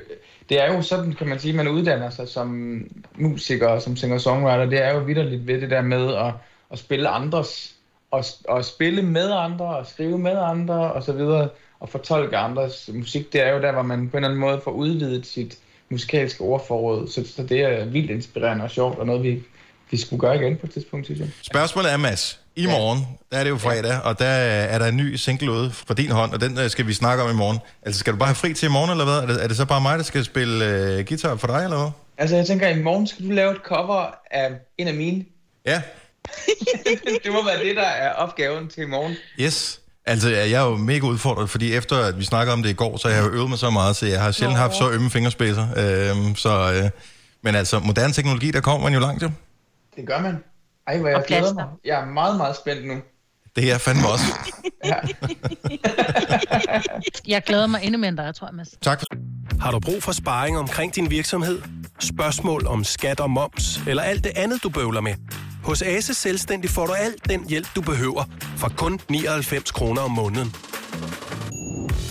det 0.49 0.61
er 0.61 0.73
jo 0.73 0.81
sådan, 0.81 1.13
kan 1.13 1.27
man 1.27 1.39
sige, 1.39 1.53
man 1.53 1.67
uddanner 1.67 2.09
sig 2.09 2.27
som 2.27 2.79
musiker 3.15 3.67
og 3.67 3.81
som 3.81 3.95
singer-songwriter. 3.95 4.65
Det 4.65 4.83
er 4.83 4.93
jo 4.93 4.99
vidderligt 4.99 5.47
ved 5.47 5.61
det 5.61 5.69
der 5.69 5.81
med 5.81 6.15
at, 6.15 6.33
at 6.71 6.79
spille 6.79 7.09
andres, 7.09 7.75
og, 8.11 8.23
og 8.47 8.65
spille 8.65 9.01
med 9.01 9.31
andre, 9.31 9.65
og 9.65 9.85
skrive 9.85 10.17
med 10.17 10.37
andre, 10.37 10.93
og 10.93 11.03
så 11.03 11.13
videre, 11.13 11.49
og 11.79 11.89
fortolke 11.89 12.37
andres 12.37 12.89
musik. 12.93 13.33
Det 13.33 13.41
er 13.41 13.53
jo 13.53 13.61
der, 13.61 13.71
hvor 13.71 13.81
man 13.81 14.09
på 14.09 14.17
en 14.17 14.23
eller 14.23 14.29
anden 14.29 14.41
måde 14.41 14.61
får 14.63 14.71
udvidet 14.71 15.25
sit 15.25 15.59
musikalske 15.89 16.41
ordforråd. 16.41 17.07
Så, 17.07 17.27
så 17.27 17.43
det 17.43 17.61
er 17.61 17.85
vildt 17.85 18.11
inspirerende 18.11 18.63
og 18.63 18.71
sjovt, 18.71 18.99
og 18.99 19.05
noget, 19.05 19.23
vi, 19.23 19.43
vi 19.91 19.97
skulle 19.97 20.19
gøre 20.19 20.35
igen 20.35 20.57
på 20.57 20.65
et 20.65 20.73
tidspunkt, 20.73 21.05
synes 21.05 21.19
jeg. 21.19 21.27
Spørgsmålet 21.41 21.91
er, 21.91 21.97
Mads, 21.97 22.39
i 22.55 22.65
morgen, 22.65 23.07
der 23.31 23.37
er 23.37 23.43
det 23.43 23.49
jo 23.49 23.57
fredag, 23.57 24.01
og 24.03 24.19
der 24.19 24.25
er 24.25 24.79
der 24.79 24.85
en 24.85 24.97
ny 24.97 25.15
single 25.15 25.51
ude 25.51 25.71
fra 25.71 25.93
din 25.93 26.11
hånd, 26.11 26.33
og 26.33 26.41
den 26.41 26.59
øh, 26.59 26.69
skal 26.69 26.87
vi 26.87 26.93
snakke 26.93 27.23
om 27.23 27.29
i 27.31 27.33
morgen. 27.33 27.59
Altså, 27.81 27.99
skal 27.99 28.13
du 28.13 28.17
bare 28.17 28.27
have 28.27 28.35
fri 28.35 28.53
til 28.53 28.65
i 28.65 28.69
morgen, 28.69 28.91
eller 28.91 29.05
hvad? 29.05 29.15
Er 29.15 29.25
det, 29.25 29.43
er 29.43 29.47
det 29.47 29.57
så 29.57 29.65
bare 29.65 29.81
mig, 29.81 29.97
der 29.97 30.03
skal 30.03 30.25
spille 30.25 30.65
øh, 30.65 31.05
guitar 31.05 31.35
for 31.35 31.47
dig, 31.47 31.63
eller 31.63 31.77
hvad? 31.77 31.89
Altså, 32.17 32.35
jeg 32.35 32.47
tænker, 32.47 32.67
at 32.67 32.77
i 32.77 32.81
morgen 32.81 33.07
skal 33.07 33.25
du 33.25 33.31
lave 33.31 33.51
et 33.51 33.61
cover 33.63 34.15
af 34.31 34.51
en 34.77 34.87
af 34.87 34.93
mine. 34.93 35.25
Ja. 35.65 35.81
det 37.23 37.31
må 37.31 37.45
være 37.45 37.63
det, 37.63 37.75
der 37.75 37.87
er 37.87 38.11
opgaven 38.11 38.67
til 38.67 38.83
i 38.83 38.85
morgen. 38.85 39.15
Yes. 39.39 39.79
Altså, 40.05 40.29
jeg 40.29 40.51
er 40.51 40.65
jo 40.65 40.75
mega 40.75 41.05
udfordret, 41.05 41.49
fordi 41.49 41.73
efter 41.73 41.97
at 41.97 42.19
vi 42.19 42.23
snakkede 42.23 42.53
om 42.53 42.63
det 42.63 42.69
i 42.69 42.73
går, 42.73 42.97
så 42.97 43.07
har 43.07 43.15
jeg 43.15 43.33
øvet 43.33 43.49
mig 43.49 43.59
så 43.59 43.69
meget, 43.69 43.95
så 43.95 44.05
jeg 44.05 44.21
har 44.21 44.31
sjældent 44.31 44.59
haft 44.59 44.75
så 44.75 44.91
ømme 44.91 45.09
fingerspidser. 45.09 45.67
Øhm, 45.77 46.35
så, 46.35 46.73
øh, 46.73 46.89
men 47.41 47.55
altså, 47.55 47.79
moderne 47.79 48.13
teknologi, 48.13 48.51
der 48.51 48.61
kommer 48.61 48.83
man 48.83 48.93
jo 48.93 48.99
langt, 48.99 49.23
jo. 49.23 49.29
Det 49.95 50.07
gør 50.07 50.21
man. 50.21 50.43
Ej, 50.87 50.97
hvor 50.97 51.07
jeg 51.07 51.17
Og 51.17 51.23
glæder 51.25 51.41
plaster. 51.41 51.55
mig. 51.55 51.65
Jeg 51.85 52.01
er 52.01 52.05
meget, 52.05 52.37
meget 52.37 52.55
spændt 52.55 52.87
nu. 52.87 52.95
Det 53.55 53.63
er 53.63 53.67
jeg 53.67 53.81
fandme 53.81 54.03
også. 54.07 54.25
Jeg 57.27 57.43
glæder 57.43 57.67
mig 57.67 57.79
endnu 57.83 57.99
mere 57.99 58.09
end 58.09 58.17
dig, 58.17 58.35
tror 58.35 58.47
jeg, 58.47 58.55
Mads. 58.55 58.69
Tak 58.81 58.99
for... 58.99 59.05
Har 59.61 59.71
du 59.71 59.79
brug 59.79 60.03
for 60.03 60.11
sparring 60.11 60.57
omkring 60.57 60.95
din 60.95 61.09
virksomhed? 61.09 61.61
Spørgsmål 61.99 62.67
om 62.67 62.83
skat 62.83 63.19
og 63.19 63.29
moms, 63.31 63.79
eller 63.87 64.03
alt 64.03 64.23
det 64.23 64.31
andet, 64.35 64.63
du 64.63 64.69
bøvler 64.69 65.01
med? 65.01 65.13
Hos 65.63 65.81
Ase 65.81 66.13
Selvstændig 66.13 66.69
får 66.69 66.85
du 66.85 66.93
alt 66.93 67.29
den 67.29 67.49
hjælp, 67.49 67.67
du 67.75 67.81
behøver, 67.81 68.23
for 68.57 68.69
kun 68.77 68.99
99 69.09 69.71
kroner 69.71 70.01
om 70.01 70.11
måneden. 70.11 70.55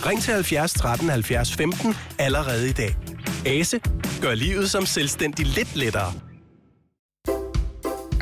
Ring 0.06 0.22
til 0.22 0.34
70 0.34 0.72
13 0.72 1.08
70 1.08 1.54
15 1.54 1.94
allerede 2.18 2.68
i 2.68 2.72
dag. 2.72 2.96
Ase 3.46 3.80
gør 4.22 4.34
livet 4.34 4.70
som 4.70 4.86
selvstændig 4.86 5.46
lidt 5.46 5.76
lettere. 5.76 6.12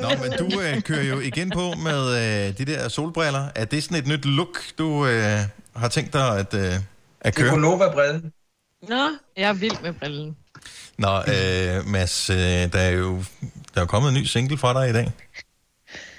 Nå, 0.00 0.08
men 0.08 0.32
du 0.38 0.60
øh, 0.60 0.82
kører 0.82 1.02
jo 1.02 1.20
igen 1.20 1.50
på 1.50 1.74
med 1.84 2.08
øh, 2.08 2.58
de 2.58 2.64
der 2.64 2.88
solbriller. 2.88 3.48
Er 3.54 3.64
det 3.64 3.84
sådan 3.84 3.96
et 3.96 4.06
nyt 4.06 4.24
look, 4.24 4.58
du 4.78 5.06
øh, 5.06 5.38
har 5.76 5.88
tænkt 5.88 6.12
dig 6.12 6.38
at, 6.38 6.54
øh, 6.54 6.72
at 7.20 7.34
køre? 7.34 7.50
Gonova-brillen. 7.50 8.32
Nå, 8.88 9.08
jeg 9.36 9.48
er 9.48 9.52
vild 9.52 9.82
med 9.82 9.92
brillen. 9.92 10.36
Nå, 10.98 11.18
øh, 11.18 11.86
Mads, 11.86 12.30
øh, 12.30 12.36
der 12.36 12.78
er 12.78 12.90
jo 12.90 13.24
der 13.74 13.76
er 13.76 13.80
jo 13.80 13.86
kommet 13.86 14.08
en 14.08 14.14
ny 14.14 14.24
single 14.24 14.58
fra 14.58 14.80
dig 14.80 14.90
i 14.90 14.92
dag. 14.92 15.12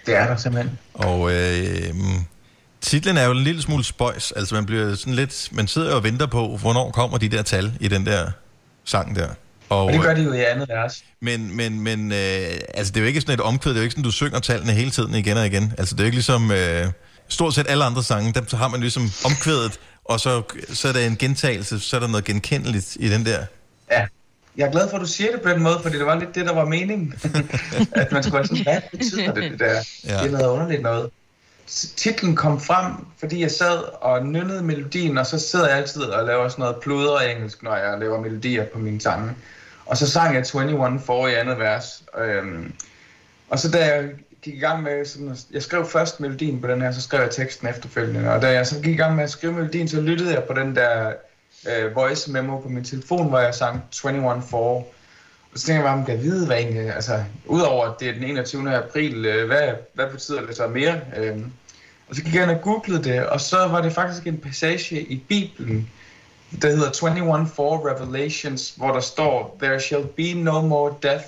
Det 0.05 0.15
er 0.15 0.27
der 0.27 0.35
simpelthen. 0.35 0.79
Og 0.93 1.31
øh, 1.31 1.93
titlen 2.81 3.17
er 3.17 3.25
jo 3.25 3.31
en 3.31 3.43
lille 3.43 3.61
smule 3.61 3.83
spøjs. 3.83 4.31
Altså, 4.31 4.55
man 4.55 4.65
bliver 4.65 4.95
sådan 4.95 5.13
lidt... 5.13 5.49
Man 5.51 5.67
sidder 5.67 5.89
jo 5.89 5.95
og 5.95 6.03
venter 6.03 6.25
på, 6.25 6.57
hvornår 6.57 6.91
kommer 6.91 7.17
de 7.17 7.29
der 7.29 7.41
tal 7.41 7.73
i 7.79 7.87
den 7.87 8.05
der 8.05 8.31
sang 8.83 9.15
der. 9.15 9.29
Og 9.71 9.93
det 9.93 10.01
gør 10.01 10.13
de 10.13 10.23
jo 10.23 10.33
i 10.33 10.43
andet 10.43 10.69
vers. 10.69 11.03
Men, 11.19 11.55
men, 11.57 11.79
men 11.79 12.11
øh, 12.11 12.17
altså, 12.73 12.91
det 12.91 12.97
er 12.97 13.01
jo 13.01 13.07
ikke 13.07 13.21
sådan 13.21 13.33
et 13.33 13.41
omkvæd. 13.41 13.71
Det 13.71 13.77
er 13.77 13.81
jo 13.81 13.83
ikke 13.83 13.93
sådan, 13.93 14.03
du 14.03 14.11
synger 14.11 14.39
tallene 14.39 14.71
hele 14.71 14.91
tiden 14.91 15.15
igen 15.15 15.37
og 15.37 15.45
igen. 15.45 15.73
Altså, 15.77 15.95
det 15.95 15.99
er 15.99 16.03
jo 16.03 16.07
ikke 16.07 16.17
ligesom... 16.17 16.51
Øh, 16.51 16.87
stort 17.31 17.53
set 17.53 17.65
alle 17.69 17.83
andre 17.83 18.03
sange, 18.03 18.33
der 18.33 18.57
har 18.57 18.67
man 18.67 18.79
ligesom 18.79 19.03
omkvædet, 19.25 19.79
og 20.05 20.19
så, 20.19 20.41
så 20.73 20.87
er 20.87 20.93
der 20.93 20.99
en 20.99 21.17
gentagelse, 21.17 21.79
så 21.79 21.95
er 21.95 21.99
der 21.99 22.07
noget 22.07 22.25
genkendeligt 22.25 22.97
i 22.99 23.09
den 23.09 23.25
der. 23.25 23.45
Ja. 23.91 24.05
Jeg 24.57 24.67
er 24.67 24.71
glad 24.71 24.89
for, 24.89 24.97
at 24.97 25.01
du 25.01 25.07
siger 25.07 25.31
det 25.31 25.41
på 25.41 25.49
den 25.49 25.63
måde, 25.63 25.79
fordi 25.83 25.97
det 25.97 26.05
var 26.05 26.19
lidt 26.19 26.35
det, 26.35 26.45
der 26.45 26.53
var 26.53 26.65
meningen. 26.65 27.13
at 27.91 28.11
man 28.11 28.23
skulle 28.23 28.37
være 28.37 28.47
sådan, 28.47 28.63
hvad 28.63 28.81
betyder 28.91 29.33
det, 29.33 29.51
det 29.51 29.59
der? 29.59 29.83
Ja. 30.05 30.23
Det 30.23 30.27
er 30.27 30.31
noget 30.31 30.47
underligt 30.47 30.81
noget. 30.81 31.09
Titlen 31.97 32.35
kom 32.35 32.61
frem, 32.61 32.93
fordi 33.19 33.41
jeg 33.41 33.51
sad 33.51 33.83
og 34.01 34.25
nynnede 34.25 34.63
melodien, 34.63 35.17
og 35.17 35.25
så 35.25 35.39
sidder 35.39 35.67
jeg 35.67 35.77
altid 35.77 36.01
og 36.01 36.25
laver 36.25 36.49
sådan 36.49 36.63
noget 36.63 36.75
pludre 36.81 37.31
engelsk, 37.31 37.63
når 37.63 37.75
jeg 37.75 37.99
laver 37.99 38.21
melodier 38.21 38.65
på 38.73 38.79
mine 38.79 39.01
sange. 39.01 39.33
Og 39.91 39.97
så 39.97 40.11
sang 40.11 40.35
jeg 40.35 40.45
21 40.55 40.99
for 40.99 41.27
i 41.27 41.33
andet 41.33 41.59
vers. 41.59 42.03
Øhm, 42.17 42.73
og 43.49 43.59
så 43.59 43.71
da 43.71 43.85
jeg 43.85 44.09
gik 44.41 44.53
i 44.53 44.59
gang 44.59 44.83
med, 44.83 45.05
sådan, 45.05 45.35
jeg 45.51 45.61
skrev 45.61 45.85
først 45.85 46.19
melodien 46.19 46.61
på 46.61 46.67
den 46.67 46.81
her, 46.81 46.91
så 46.91 47.01
skrev 47.01 47.21
jeg 47.21 47.31
teksten 47.31 47.67
efterfølgende. 47.67 48.31
Og 48.31 48.41
da 48.41 48.51
jeg 48.51 48.67
så 48.67 48.75
gik 48.75 48.93
i 48.93 48.97
gang 48.97 49.15
med 49.15 49.23
at 49.23 49.29
skrive 49.29 49.53
melodien, 49.53 49.87
så 49.87 50.01
lyttede 50.01 50.33
jeg 50.33 50.43
på 50.43 50.53
den 50.53 50.75
der 50.75 51.13
øh, 51.69 51.95
voice 51.95 52.31
memo 52.31 52.59
på 52.59 52.69
min 52.69 52.83
telefon, 52.83 53.29
hvor 53.29 53.39
jeg 53.39 53.55
sang 53.55 53.83
21 54.05 54.43
for. 54.49 54.75
Og 55.53 55.59
så 55.59 55.65
tænkte 55.65 55.73
jeg 55.73 55.83
bare, 55.83 55.93
om 55.93 55.99
jeg 55.99 56.07
kan 56.07 56.23
vide, 56.23 56.45
hvad 56.45 56.57
egentlig, 56.57 56.95
altså, 56.95 57.23
udover 57.45 57.85
at 57.85 57.99
det 57.99 58.09
er 58.09 58.13
den 58.13 58.23
21. 58.23 58.75
april, 58.75 59.25
øh, 59.25 59.47
hvad, 59.47 59.69
hvad 59.93 60.05
betyder 60.11 60.45
det 60.45 60.55
så 60.55 60.67
mere? 60.67 61.01
Øhm, 61.17 61.51
og 62.09 62.15
så 62.15 62.23
gik 62.23 62.35
jeg 62.35 62.43
ind 62.43 62.51
og 62.51 62.61
googlede 62.61 63.03
det, 63.03 63.25
og 63.25 63.41
så 63.41 63.57
var 63.67 63.81
det 63.81 63.93
faktisk 63.93 64.27
en 64.27 64.37
passage 64.37 65.01
i 65.01 65.23
Bibelen, 65.29 65.89
der 66.61 66.69
hedder 66.69 66.91
21 66.91 67.47
for 67.55 67.89
Revelations, 67.89 68.73
hvor 68.77 68.91
der 68.91 68.99
står, 68.99 69.57
There 69.61 69.79
shall 69.79 70.03
be 70.05 70.33
no 70.33 70.61
more 70.61 70.93
death, 71.03 71.27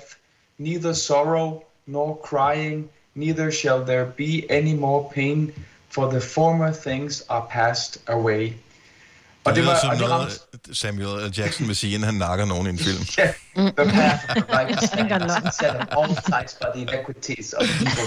neither 0.58 0.92
sorrow 0.92 1.62
nor 1.86 2.20
crying, 2.24 2.88
neither 3.14 3.50
shall 3.50 3.84
there 3.86 4.04
be 4.16 4.42
any 4.50 4.74
more 4.74 5.10
pain, 5.14 5.52
for 5.90 6.10
the 6.10 6.20
former 6.20 6.72
things 6.72 7.22
are 7.28 7.46
passed 7.50 8.00
away. 8.06 8.52
Og 9.44 9.54
det, 9.54 9.56
det 9.56 9.66
var- 9.66 9.80
som 9.80 9.90
og 9.90 9.96
det 9.96 10.08
noget, 10.08 10.22
ramte- 10.26 10.53
Samuel 10.72 11.24
L. 11.24 11.30
Jackson 11.38 11.66
vil 11.66 11.76
sige, 11.76 11.94
inden 11.94 12.04
han 12.04 12.14
nakker 12.14 12.44
nogen 12.44 12.66
i 12.66 12.70
en 12.70 12.78
film. 12.78 13.04
Yeah, 13.18 13.34
the 13.54 13.84
path 13.84 14.36
of 14.36 14.48
righteousness 14.48 15.48
is 15.48 15.54
set 15.54 15.76
on 15.76 15.88
all 15.98 16.16
sides 16.30 16.54
by 16.54 16.68
the 16.74 16.80
iniquities 16.80 17.52
of 17.52 17.68
people. 17.78 18.04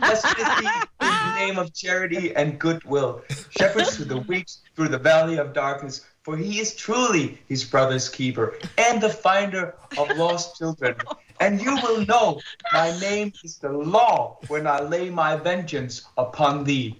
Blessed 0.00 0.26
is 0.38 0.48
he 0.60 0.68
in 1.00 1.14
the 1.26 1.46
name 1.46 1.58
of 1.58 1.66
charity 1.74 2.32
and 2.36 2.58
goodwill, 2.58 3.12
shepherds 3.58 3.96
to 3.96 4.04
the 4.04 4.16
weak 4.28 4.46
through 4.74 4.88
the 4.88 4.98
valley 4.98 5.38
of 5.38 5.52
darkness, 5.52 6.06
for 6.22 6.36
he 6.36 6.60
is 6.60 6.74
truly 6.76 7.38
his 7.48 7.64
brother's 7.64 8.08
keeper 8.08 8.46
and 8.76 9.00
the 9.00 9.08
finder 9.08 9.74
of 9.96 10.06
lost 10.16 10.56
children. 10.58 10.94
And 11.40 11.60
you 11.60 11.74
will 11.82 12.04
know 12.06 12.40
my 12.72 12.98
name 13.00 13.32
is 13.44 13.58
the 13.58 13.72
law 13.72 14.38
when 14.48 14.66
I 14.66 14.80
lay 14.80 15.10
my 15.10 15.36
vengeance 15.36 16.02
upon 16.16 16.64
thee. 16.64 16.96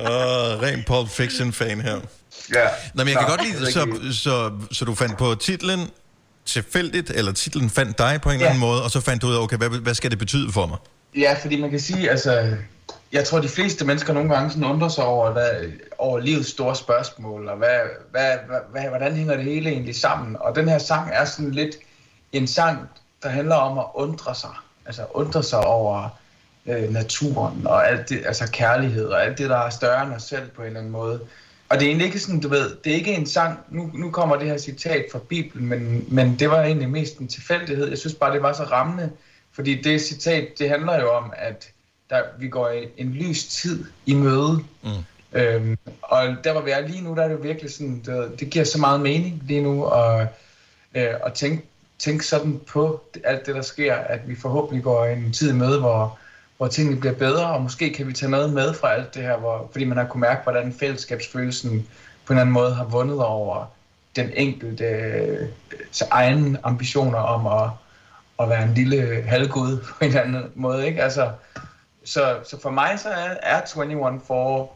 Uh, 0.00 0.62
ren 0.62 0.84
Pulp 0.86 1.08
Fiction-fan 1.10 1.80
her. 1.80 2.00
Ja. 2.54 2.68
Nå, 2.94 3.04
men 3.04 3.08
jeg 3.08 3.16
kan 3.18 3.28
Nå, 3.28 3.36
godt 3.36 3.44
lide, 3.44 3.72
så, 3.72 3.88
så, 4.12 4.50
så 4.72 4.84
du 4.84 4.94
fandt 4.94 5.18
på 5.18 5.34
titlen 5.34 5.90
tilfældigt, 6.46 7.10
eller 7.10 7.32
titlen 7.32 7.70
fandt 7.70 7.98
dig 7.98 8.20
på 8.22 8.28
en 8.28 8.34
eller 8.34 8.44
Ja. 8.46 8.50
anden 8.50 8.60
måde, 8.60 8.82
og 8.84 8.90
så 8.90 9.00
fandt 9.00 9.22
du 9.22 9.26
ud 9.26 9.34
af, 9.34 9.38
okay, 9.42 9.56
hvad, 9.56 9.68
hvad 9.68 9.94
skal 9.94 10.10
det 10.10 10.18
betyde 10.18 10.52
for 10.52 10.66
mig? 10.66 10.78
Ja, 11.16 11.36
fordi 11.42 11.60
man 11.60 11.70
kan 11.70 11.80
sige, 11.80 12.10
altså, 12.10 12.56
jeg 13.12 13.24
tror, 13.24 13.40
de 13.40 13.48
fleste 13.48 13.84
mennesker 13.84 14.12
nogle 14.12 14.34
gange 14.34 14.50
sådan 14.50 14.64
undrer 14.64 14.88
sig 14.88 15.04
over, 15.04 15.30
hvad, 15.32 15.50
over 15.98 16.18
livets 16.18 16.50
store 16.50 16.76
spørgsmål, 16.76 17.48
og 17.48 17.56
hvad, 17.56 17.78
hvad, 18.10 18.32
hvad, 18.72 18.82
hvordan 18.88 19.16
hænger 19.16 19.36
det 19.36 19.44
hele 19.44 19.70
egentlig 19.70 19.96
sammen? 20.00 20.36
Og 20.40 20.56
den 20.56 20.68
her 20.68 20.78
sang 20.78 21.10
er 21.12 21.24
sådan 21.24 21.50
lidt 21.50 21.76
en 22.32 22.46
sang, 22.46 22.78
der 23.22 23.28
handler 23.28 23.56
om 23.56 23.78
at 23.78 23.84
undre 23.94 24.34
sig. 24.34 24.50
Altså 24.86 25.06
undre 25.14 25.42
sig 25.42 25.60
over 25.60 26.08
øh, 26.66 26.92
naturen, 26.92 27.66
og 27.66 27.88
alt 27.88 28.08
det, 28.08 28.22
altså 28.26 28.50
kærlighed, 28.52 29.06
og 29.06 29.24
alt 29.24 29.38
det, 29.38 29.50
der 29.50 29.56
er 29.56 29.70
større 29.70 30.06
end 30.06 30.14
os 30.14 30.22
selv 30.22 30.50
på 30.50 30.62
en 30.62 30.66
eller 30.66 30.80
anden 30.80 30.92
måde. 30.92 31.20
Og 31.68 31.78
det 31.78 31.84
er 31.84 31.88
egentlig 31.88 32.06
ikke 32.06 32.18
sådan, 32.18 32.40
du 32.40 32.48
ved, 32.48 32.76
det 32.84 32.92
er 32.92 32.96
ikke 32.96 33.14
en 33.14 33.26
sang, 33.26 33.58
nu, 33.70 33.90
nu 33.94 34.10
kommer 34.10 34.36
det 34.36 34.46
her 34.46 34.58
citat 34.58 35.06
fra 35.12 35.18
Bibelen, 35.28 35.68
men, 35.68 36.04
men 36.08 36.38
det 36.38 36.50
var 36.50 36.62
egentlig 36.62 36.90
mest 36.90 37.18
en 37.18 37.28
tilfældighed. 37.28 37.88
Jeg 37.88 37.98
synes 37.98 38.14
bare, 38.14 38.32
det 38.34 38.42
var 38.42 38.52
så 38.52 38.62
rammende, 38.62 39.10
fordi 39.52 39.82
det 39.82 40.02
citat, 40.02 40.48
det 40.58 40.68
handler 40.68 41.00
jo 41.00 41.10
om, 41.10 41.32
at 41.36 41.70
der, 42.10 42.22
vi 42.38 42.48
går 42.48 42.70
i 42.70 42.88
en 42.96 43.12
lys 43.12 43.44
tid 43.44 43.84
i 44.06 44.14
møde. 44.14 44.64
Mm. 44.82 44.90
Øhm, 45.32 45.78
og 46.02 46.36
der 46.44 46.52
hvor 46.52 46.60
vi 46.60 46.70
er 46.70 46.88
lige 46.88 47.04
nu, 47.04 47.14
der 47.14 47.22
er 47.22 47.28
det 47.28 47.34
jo 47.34 47.40
virkelig 47.42 47.72
sådan, 47.72 48.02
det, 48.06 48.40
det 48.40 48.50
giver 48.50 48.64
så 48.64 48.78
meget 48.78 49.00
mening 49.00 49.42
lige 49.46 49.62
nu, 49.62 49.84
og, 49.84 50.26
øh, 50.94 51.14
at 51.26 51.32
tænke, 51.32 51.64
tænke 52.02 52.26
sådan 52.26 52.60
på 52.66 53.00
alt 53.24 53.46
det, 53.46 53.54
der 53.54 53.62
sker, 53.62 53.94
at 53.94 54.28
vi 54.28 54.36
forhåbentlig 54.36 54.84
går 54.84 55.04
en 55.04 55.32
tid 55.32 55.52
med, 55.52 55.78
hvor, 55.78 56.18
hvor 56.56 56.66
tingene 56.66 57.00
bliver 57.00 57.14
bedre, 57.14 57.46
og 57.46 57.62
måske 57.62 57.92
kan 57.92 58.06
vi 58.06 58.12
tage 58.12 58.30
noget 58.30 58.52
med 58.52 58.74
fra 58.74 58.92
alt 58.94 59.14
det 59.14 59.22
her, 59.22 59.36
hvor, 59.36 59.68
fordi 59.72 59.84
man 59.84 59.98
har 59.98 60.06
kunne 60.06 60.20
mærke, 60.20 60.42
hvordan 60.42 60.72
fællesskabsfølelsen 60.72 61.70
på 62.26 62.32
en 62.32 62.36
eller 62.36 62.40
anden 62.40 62.52
måde 62.52 62.74
har 62.74 62.84
vundet 62.84 63.24
over 63.24 63.66
den 64.16 64.30
enkelte 64.34 64.84
øh, 64.84 65.48
egen 66.10 66.56
ambitioner 66.62 67.18
om 67.18 67.46
at, 67.46 67.70
at 68.40 68.48
være 68.48 68.64
en 68.64 68.74
lille 68.74 69.22
halvgud 69.22 69.78
på 69.78 70.04
en 70.04 70.08
eller 70.08 70.20
anden 70.20 70.50
måde, 70.54 70.86
ikke? 70.86 71.02
Altså, 71.02 71.30
så, 72.04 72.36
så 72.50 72.60
for 72.60 72.70
mig 72.70 72.98
så 72.98 73.08
er, 73.08 73.36
er 73.42 73.82
21 73.82 74.20
for, 74.26 74.72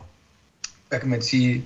hvad 0.89 1.01
kan 1.01 1.09
man 1.09 1.23
sige, 1.23 1.65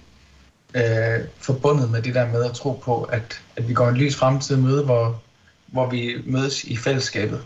øh, 0.75 1.21
forbundet 1.39 1.91
med 1.91 2.03
det 2.03 2.15
der 2.15 2.27
med 2.27 2.45
at 2.45 2.53
tro 2.53 2.73
på, 2.73 3.03
at, 3.03 3.41
at 3.57 3.69
vi 3.69 3.75
går 3.75 3.89
en 3.89 3.97
lys 3.97 4.17
fremtid 4.17 4.57
møde, 4.57 4.85
hvor, 4.85 5.21
hvor 5.73 5.91
vi 5.91 6.15
mødes 6.27 6.65
i 6.65 6.77
fællesskabet. 6.77 7.41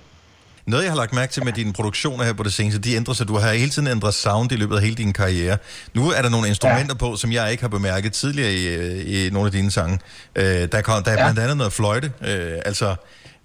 Noget, 0.66 0.85
jeg 0.85 0.93
har 0.93 0.97
lagt 0.97 1.12
mærke 1.12 1.33
til 1.33 1.45
med 1.45 1.53
dine 1.53 1.72
produktioner 1.72 2.25
her 2.25 2.33
på 2.33 2.43
det 2.43 2.53
seneste, 2.53 2.81
de 2.81 2.95
ændrer 2.95 3.14
sig. 3.14 3.29
Du 3.29 3.37
har 3.37 3.53
hele 3.53 3.70
tiden 3.70 3.89
ændret 3.89 4.14
sound 4.14 4.53
i 4.53 4.57
løbet 4.57 4.77
af 4.77 4.83
hele 4.83 4.95
din 4.97 5.12
karriere. 5.12 5.59
Nu 5.95 6.11
er 6.11 6.22
der 6.22 6.29
nogle 6.29 6.49
instrumenter 6.49 6.95
ja. 6.95 6.95
på, 6.95 7.16
som 7.16 7.33
jeg 7.33 7.51
ikke 7.51 7.62
har 7.62 7.68
bemærket 7.68 8.12
tidligere 8.12 8.53
i, 8.53 8.66
øh, 8.66 9.27
i 9.27 9.31
nogle 9.31 9.47
af 9.47 9.53
dine 9.53 9.70
sange. 9.70 9.99
Øh, 10.37 10.45
der, 10.72 10.81
kom, 10.83 11.03
der 11.03 11.11
er 11.11 11.16
blandt 11.16 11.39
andet 11.39 11.57
noget 11.57 11.72
fløjte. 11.72 12.12
Øh, 12.27 12.53
altså, 12.64 12.95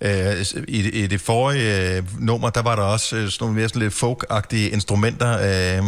øh, 0.01 0.45
i, 0.67 0.89
i 1.03 1.07
det 1.07 1.21
forrige 1.21 1.95
øh, 1.97 2.03
nummer, 2.19 2.49
der 2.49 2.61
var 2.61 2.75
der 2.75 2.83
også 2.83 3.15
øh, 3.15 3.29
sådan 3.29 3.43
nogle 3.43 3.55
mere 3.59 3.69
sådan 3.69 3.81
lidt 3.81 3.93
folk-agtige 3.93 4.69
instrumenter. 4.69 5.31
Øh, 5.79 5.83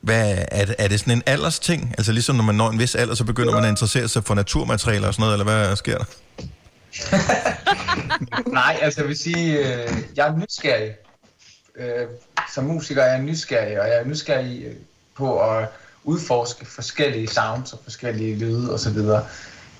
hvad, 0.00 0.38
er, 0.50 0.64
det- 0.64 0.74
er 0.78 0.88
det 0.88 1.00
sådan 1.00 1.12
en 1.14 1.22
aldersting? 1.26 1.94
Altså 1.98 2.12
ligesom 2.12 2.36
når 2.36 2.44
man 2.44 2.54
når 2.54 2.70
en 2.70 2.78
vis 2.78 2.94
alder, 2.94 3.14
så 3.14 3.24
begynder 3.24 3.52
man 3.54 3.64
at 3.64 3.70
interessere 3.70 4.08
sig 4.08 4.24
for 4.24 4.34
naturmaterialer 4.34 5.08
og 5.08 5.14
sådan 5.14 5.22
noget, 5.22 5.40
eller 5.40 5.44
hvad 5.66 5.76
sker 5.76 5.98
der? 5.98 6.04
Nej, 8.52 8.78
altså 8.82 9.00
jeg 9.00 9.08
vil 9.08 9.18
sige, 9.18 9.58
øh, 9.58 9.90
jeg 10.16 10.28
er 10.28 10.36
nysgerrig. 10.36 10.94
Øh, 11.76 12.06
som 12.54 12.64
musiker 12.64 13.02
er 13.02 13.10
jeg 13.10 13.22
nysgerrig, 13.22 13.80
og 13.80 13.88
jeg 13.88 13.96
er 13.96 14.04
nysgerrig 14.04 14.64
øh, 14.64 14.74
på 15.16 15.40
at 15.40 15.68
udforske 16.04 16.66
forskellige 16.66 17.28
sounds 17.28 17.72
og 17.72 17.78
forskellige 17.82 18.36
lyde 18.36 18.74
osv. 18.74 18.98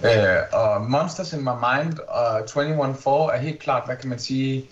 Øh, 0.04 0.36
og 0.52 0.90
Monsters 0.90 1.32
in 1.32 1.40
My 1.40 1.44
Mind 1.44 1.98
og 2.08 2.38
21-4 2.38 3.34
er 3.34 3.36
helt 3.36 3.58
klart, 3.58 3.82
hvad 3.86 3.96
kan 3.96 4.08
man 4.08 4.18
sige, 4.18 4.64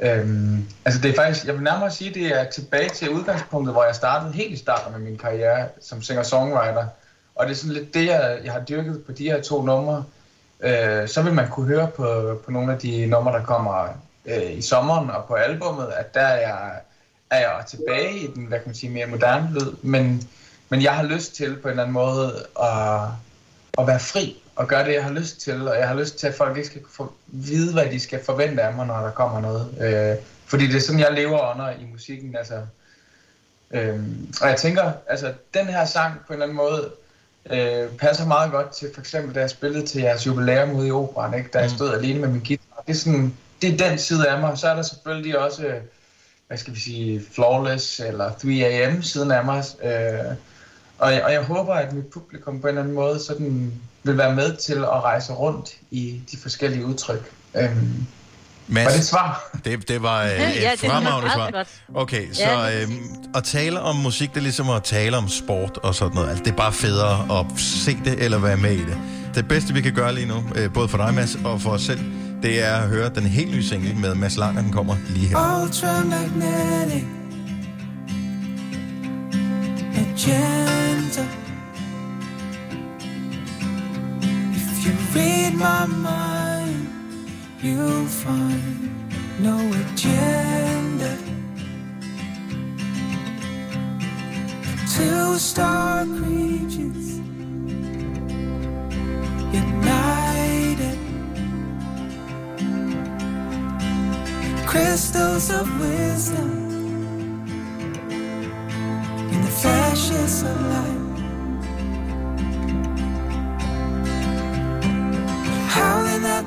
øhm, 0.00 0.68
altså 0.84 1.00
det 1.00 1.10
er 1.10 1.14
faktisk, 1.14 1.46
jeg 1.46 1.54
vil 1.54 1.62
nærmere 1.62 1.90
sige, 1.90 2.14
det 2.14 2.26
er 2.26 2.50
tilbage 2.50 2.88
til 2.88 3.10
udgangspunktet, 3.10 3.74
hvor 3.74 3.84
jeg 3.84 3.94
startede 3.94 4.32
helt 4.32 4.52
i 4.52 4.56
starten 4.56 4.92
med 4.92 5.00
min 5.00 5.18
karriere 5.18 5.68
som 5.80 6.02
singer-songwriter. 6.02 6.86
Og 7.34 7.46
det 7.46 7.52
er 7.52 7.56
sådan 7.56 7.74
lidt 7.74 7.94
det, 7.94 8.06
jeg, 8.06 8.38
jeg 8.44 8.52
har 8.52 8.60
dyrket 8.60 9.02
på 9.06 9.12
de 9.12 9.24
her 9.24 9.42
to 9.42 9.62
numre. 9.62 10.04
Øh, 10.64 11.08
så 11.08 11.22
vil 11.22 11.34
man 11.34 11.48
kunne 11.48 11.66
høre 11.66 11.88
på, 11.96 12.40
på 12.44 12.50
nogle 12.50 12.72
af 12.72 12.78
de 12.78 13.06
numre, 13.06 13.32
der 13.32 13.44
kommer 13.44 13.88
øh, 14.26 14.58
i 14.58 14.62
sommeren 14.62 15.10
og 15.10 15.24
på 15.24 15.34
albummet, 15.34 15.88
at 15.96 16.14
der 16.14 16.20
er 16.20 16.40
jeg, 16.40 16.70
er 17.30 17.38
jeg 17.38 17.64
tilbage 17.68 18.18
i 18.18 18.26
den, 18.26 18.44
hvad 18.46 18.58
kan 18.58 18.68
man 18.68 18.74
sige, 18.74 18.90
mere 18.90 19.06
moderne 19.06 19.50
lyd. 19.54 19.72
Men, 19.82 20.28
men 20.68 20.82
jeg 20.82 20.92
har 20.92 21.02
lyst 21.02 21.34
til 21.34 21.56
på 21.56 21.68
en 21.68 21.70
eller 21.70 21.82
anden 21.82 21.94
måde 21.94 22.46
at, 22.62 23.00
at 23.78 23.86
være 23.86 24.00
fri 24.00 24.42
og 24.56 24.68
gøre 24.68 24.84
det, 24.84 24.94
jeg 24.94 25.04
har 25.04 25.12
lyst 25.12 25.40
til. 25.40 25.68
Og 25.68 25.78
jeg 25.78 25.88
har 25.88 25.94
lyst 25.94 26.18
til, 26.18 26.26
at 26.26 26.34
folk 26.34 26.56
ikke 26.56 26.68
skal 26.68 26.82
få, 26.90 27.12
vide, 27.26 27.72
hvad 27.72 27.86
de 27.86 28.00
skal 28.00 28.24
forvente 28.24 28.62
af 28.62 28.74
mig, 28.74 28.86
når 28.86 29.00
der 29.00 29.10
kommer 29.10 29.40
noget. 29.40 29.68
Øh, 29.80 30.24
fordi 30.46 30.66
det 30.66 30.76
er 30.76 30.80
sådan, 30.80 31.00
jeg 31.00 31.12
lever 31.12 31.52
under 31.54 31.70
i 31.70 31.84
musikken. 31.92 32.36
Altså, 32.36 32.60
Øh, 33.70 34.00
og 34.42 34.48
jeg 34.48 34.56
tænker, 34.56 34.92
altså 35.06 35.32
den 35.54 35.66
her 35.66 35.84
sang 35.84 36.20
på 36.26 36.32
en 36.32 36.32
eller 36.32 36.44
anden 36.44 36.56
måde 36.56 36.90
øh, 37.50 37.88
passer 37.98 38.26
meget 38.26 38.52
godt 38.52 38.70
til, 38.70 38.88
for 38.94 39.00
eksempel 39.00 39.34
da 39.34 39.40
jeg 39.40 39.50
spillede 39.50 39.86
til 39.86 40.00
jeres 40.00 40.26
jubilæum 40.26 40.70
ude 40.70 40.88
i 40.88 40.90
operan, 40.90 41.38
ikke? 41.38 41.50
da 41.52 41.58
jeg 41.58 41.70
stod 41.70 41.94
alene 41.94 42.20
med 42.20 42.28
min 42.28 42.42
guitar. 42.46 42.82
Det 42.86 42.92
er, 42.92 42.98
sådan, 42.98 43.34
det 43.62 43.72
er 43.72 43.88
den 43.88 43.98
side 43.98 44.28
af 44.28 44.40
mig. 44.40 44.58
Så 44.58 44.68
er 44.68 44.74
der 44.74 44.82
selvfølgelig 44.82 45.38
også, 45.38 45.66
øh, 45.66 45.80
hvad 46.46 46.58
skal 46.58 46.74
vi 46.74 46.80
sige, 46.80 47.22
Flawless 47.32 48.00
eller 48.00 48.30
3AM 48.30 49.02
siden 49.02 49.30
af 49.30 49.44
mig. 49.44 49.64
Øh, 49.84 50.34
og, 50.98 51.12
jeg, 51.12 51.24
og 51.24 51.32
jeg 51.32 51.42
håber, 51.42 51.74
at 51.74 51.92
mit 51.92 52.06
publikum 52.06 52.60
på 52.60 52.66
en 52.66 52.68
eller 52.68 52.82
anden 52.82 52.94
måde 52.94 53.20
sådan 53.20 53.72
vil 54.02 54.18
være 54.18 54.34
med 54.34 54.56
til 54.56 54.78
at 54.78 55.02
rejse 55.02 55.32
rundt 55.32 55.76
i 55.90 56.22
de 56.30 56.36
forskellige 56.36 56.86
udtryk. 56.86 57.32
Øhm, 57.54 58.06
Mads, 58.68 58.84
var 58.86 58.90
det 58.92 58.98
et 59.00 59.06
svar? 59.06 59.50
Det, 59.64 59.88
det 59.88 60.02
var 60.02 60.22
øh, 60.22 60.28
Ja, 60.28 60.50
et 60.50 60.62
ja, 60.62 60.70
det 60.70 60.80
fremragende 60.80 61.30
svar. 61.34 61.50
godt. 61.50 61.68
Okay, 61.94 62.28
Ja, 62.28 62.34
så 62.34 62.70
lige 62.70 62.82
øh, 62.82 62.88
at 63.34 63.44
tale 63.44 63.80
om 63.80 63.96
musik, 63.96 64.30
det 64.30 64.36
er 64.36 64.40
ligesom 64.42 64.70
at 64.70 64.82
tale 64.82 65.16
om 65.16 65.28
sport 65.28 65.78
og 65.82 65.94
sådan 65.94 66.14
noget. 66.14 66.28
Altså, 66.28 66.44
det 66.44 66.50
er 66.52 66.56
bare 66.56 66.72
federe 66.72 67.40
at 67.40 67.46
se 67.60 67.98
det 68.04 68.24
eller 68.24 68.38
være 68.38 68.56
med 68.56 68.72
i 68.72 68.84
det. 68.84 68.98
Det 69.34 69.48
bedste, 69.48 69.74
vi 69.74 69.80
kan 69.80 69.92
gøre 69.92 70.14
lige 70.14 70.26
nu, 70.26 70.42
øh, 70.54 70.72
både 70.72 70.88
for 70.88 70.98
dig, 70.98 71.14
Mads, 71.14 71.36
og 71.44 71.60
for 71.60 71.70
os 71.70 71.82
selv, 71.82 72.00
det 72.42 72.62
er 72.64 72.76
at 72.76 72.88
høre 72.88 73.08
den 73.14 73.22
helt 73.22 73.50
nye 73.50 73.62
single 73.68 73.94
med 73.94 74.14
Mads 74.14 74.36
Langer, 74.36 74.62
den 74.62 74.72
kommer 74.72 74.96
lige 75.08 75.26
her. 75.26 75.62
ultramagnetic 75.62 77.04
agenda. 79.96 81.26
If 84.56 84.86
you 84.86 84.92
read 85.14 85.52
my 85.54 85.86
mind, 85.86 86.53
you'll 87.64 88.06
find 88.06 88.90
no 89.40 89.56
agenda. 89.82 91.16
Two 94.94 95.38
star 95.38 96.04
creatures 96.04 97.18
united. 99.62 100.98
crystals 104.66 105.50
of 105.50 105.66
wisdom 105.80 106.50
in 109.32 109.40
the 109.46 109.54
flashes 109.62 110.42
of 110.42 110.60
light. 110.66 111.04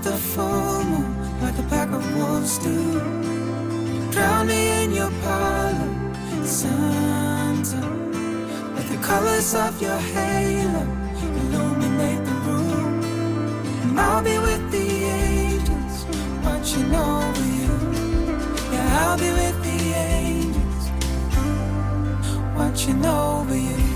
The 0.03 0.15
full 0.15 0.86
a 1.59 1.63
pack 1.63 1.89
of 1.91 2.03
wolves 2.15 2.57
do. 2.59 2.99
Drown 4.11 4.47
me 4.47 4.83
in 4.83 4.91
your 4.91 5.11
parlor, 5.23 5.91
Santa. 6.45 7.81
Let 8.75 8.87
the 8.87 8.97
colors 9.01 9.55
of 9.55 9.81
your 9.81 9.97
halo 9.97 10.83
illuminate 11.41 12.23
the 12.25 12.35
room. 12.45 13.01
And 13.83 13.99
I'll 13.99 14.23
be 14.23 14.37
with 14.37 14.71
the 14.71 14.87
angels 15.21 16.05
watching 16.45 16.93
over 16.93 17.47
you. 17.59 17.73
Yeah, 18.71 18.99
I'll 19.01 19.17
be 19.17 19.31
with 19.41 19.57
the 19.67 19.79
angels 19.95 20.83
watching 22.55 23.05
over 23.05 23.55
you. 23.55 23.86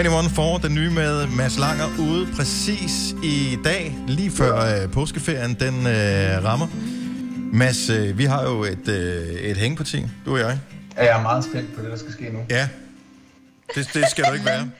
21 0.00 0.30
for 0.30 0.58
den 0.58 0.74
nye 0.74 0.90
med 0.90 1.26
Mads 1.26 1.58
Langer 1.58 1.86
ude 1.98 2.28
præcis 2.36 3.14
i 3.22 3.58
dag, 3.64 3.98
lige 4.08 4.30
før 4.30 4.82
øh, 4.82 4.92
påskeferien 4.92 5.54
den 5.60 5.86
øh, 5.86 6.44
rammer. 6.44 6.66
Mads, 7.52 7.90
øh, 7.90 8.18
vi 8.18 8.24
har 8.24 8.42
jo 8.42 8.64
et, 8.64 8.88
øh, 8.88 9.28
et 9.28 9.56
hængeparti, 9.56 10.06
du 10.26 10.32
og 10.32 10.38
jeg. 10.38 10.58
Ja, 10.96 11.04
jeg 11.04 11.18
er 11.18 11.22
meget 11.22 11.44
spændt 11.44 11.74
på 11.76 11.82
det, 11.82 11.90
der 11.90 11.96
skal 11.96 12.12
ske 12.12 12.30
nu. 12.32 12.38
Ja, 12.50 12.68
det, 13.74 13.90
det 13.94 14.04
skal 14.10 14.24
du 14.24 14.32
ikke 14.32 14.46
være. 14.46 14.70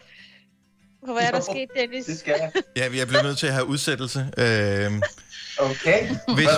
Hvad 1.12 1.22
er 1.22 1.30
der 1.30 1.40
sket, 1.40 1.68
Dennis? 1.80 2.04
Det 2.04 2.18
skal 2.18 2.34
jeg. 2.40 2.62
Ja, 2.76 2.88
vi 2.88 3.00
er 3.00 3.06
blevet 3.06 3.24
nødt 3.24 3.38
til 3.38 3.46
at 3.46 3.52
have 3.52 3.66
udsættelse. 3.66 4.26
Øh, 4.38 4.92
Okay. 5.60 6.08
hvis, 6.34 6.48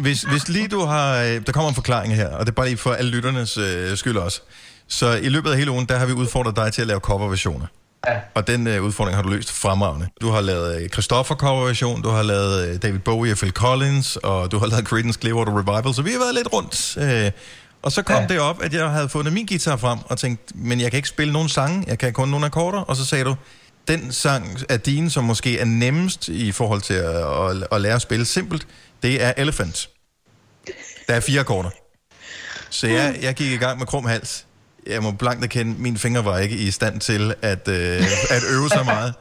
hvis, 0.00 0.22
hvis 0.22 0.48
lige 0.48 0.68
du 0.68 0.80
har... 0.80 1.18
øh, 1.22 1.46
Der 1.46 1.52
kommer 1.52 1.68
en 1.68 1.74
forklaring 1.74 2.14
her, 2.14 2.28
og 2.28 2.40
det 2.46 2.48
er 2.52 2.54
bare 2.54 2.66
lige 2.66 2.76
for 2.78 2.92
alle 2.92 3.10
lytternes 3.10 3.56
øh, 3.58 3.96
skyld 3.96 4.16
også. 4.16 4.40
Så 4.88 5.12
i 5.16 5.28
løbet 5.28 5.50
af 5.50 5.58
hele 5.58 5.70
ugen, 5.70 5.86
der 5.86 5.96
har 5.96 6.06
vi 6.06 6.12
udfordret 6.12 6.56
dig 6.56 6.72
til 6.72 6.80
at 6.82 6.88
lave 6.88 7.00
coverversioner. 7.00 7.66
Ja. 8.08 8.20
Og 8.34 8.46
den 8.46 8.66
øh, 8.66 8.82
udfordring 8.82 9.16
har 9.16 9.22
du 9.22 9.28
løst 9.28 9.52
fremragende. 9.52 10.08
Du 10.20 10.30
har 10.30 10.40
lavet 10.40 10.82
øh, 10.82 10.88
Christoffer 10.88 11.34
coverversion, 11.34 12.02
du 12.02 12.08
har 12.08 12.22
lavet 12.22 12.68
øh, 12.68 12.82
David 12.82 12.98
Bowie 12.98 13.32
og 13.32 13.38
Phil 13.38 13.52
Collins, 13.52 14.16
og 14.16 14.52
du 14.52 14.58
har 14.58 14.66
lavet 14.66 14.84
Creedence 14.84 15.20
Clearwater 15.20 15.58
Revival, 15.58 15.94
så 15.94 16.02
vi 16.02 16.10
har 16.10 16.18
været 16.18 16.34
lidt 16.34 16.52
rundt. 16.52 16.96
Øh, 16.96 17.30
og 17.82 17.92
så 17.92 18.02
kom 18.02 18.20
ja. 18.20 18.26
det 18.26 18.40
op, 18.40 18.62
at 18.62 18.74
jeg 18.74 18.90
havde 18.90 19.08
fundet 19.08 19.32
min 19.32 19.46
guitar 19.46 19.76
frem 19.76 19.98
og 20.04 20.18
tænkt, 20.18 20.52
men 20.54 20.80
jeg 20.80 20.90
kan 20.90 20.98
ikke 20.98 21.08
spille 21.08 21.32
nogen 21.32 21.48
sange, 21.48 21.84
jeg 21.86 21.98
kan 21.98 22.12
kun 22.12 22.28
nogle 22.28 22.46
akkorder. 22.46 22.80
Og 22.80 22.96
så 22.96 23.04
sagde 23.04 23.24
du, 23.24 23.36
den 23.88 24.12
sang 24.12 24.58
af 24.68 24.80
dine, 24.80 25.10
som 25.10 25.24
måske 25.24 25.58
er 25.58 25.64
nemmest 25.64 26.28
i 26.28 26.52
forhold 26.52 26.80
til 26.80 26.94
at, 26.94 27.50
at, 27.50 27.66
at 27.72 27.80
lære 27.80 27.94
at 27.94 28.02
spille 28.02 28.24
simpelt, 28.24 28.66
det 29.02 29.22
er 29.22 29.32
Elephant. 29.36 29.88
Der 31.08 31.14
er 31.14 31.20
fire 31.20 31.40
akkorder. 31.40 31.70
Så 32.70 32.86
jeg, 32.86 33.18
jeg 33.22 33.34
gik 33.34 33.52
i 33.52 33.56
gang 33.56 33.78
med 33.78 33.86
krum 33.86 34.04
hals. 34.04 34.46
Jeg 34.86 35.02
må 35.02 35.12
blankt 35.12 35.44
erkende, 35.44 35.74
mine 35.78 35.98
fingre 35.98 36.24
var 36.24 36.38
ikke 36.38 36.56
i 36.56 36.70
stand 36.70 37.00
til 37.00 37.34
at, 37.42 37.68
øh, 37.68 38.02
at 38.30 38.42
øve 38.50 38.68
så 38.68 38.82
meget. 38.84 39.14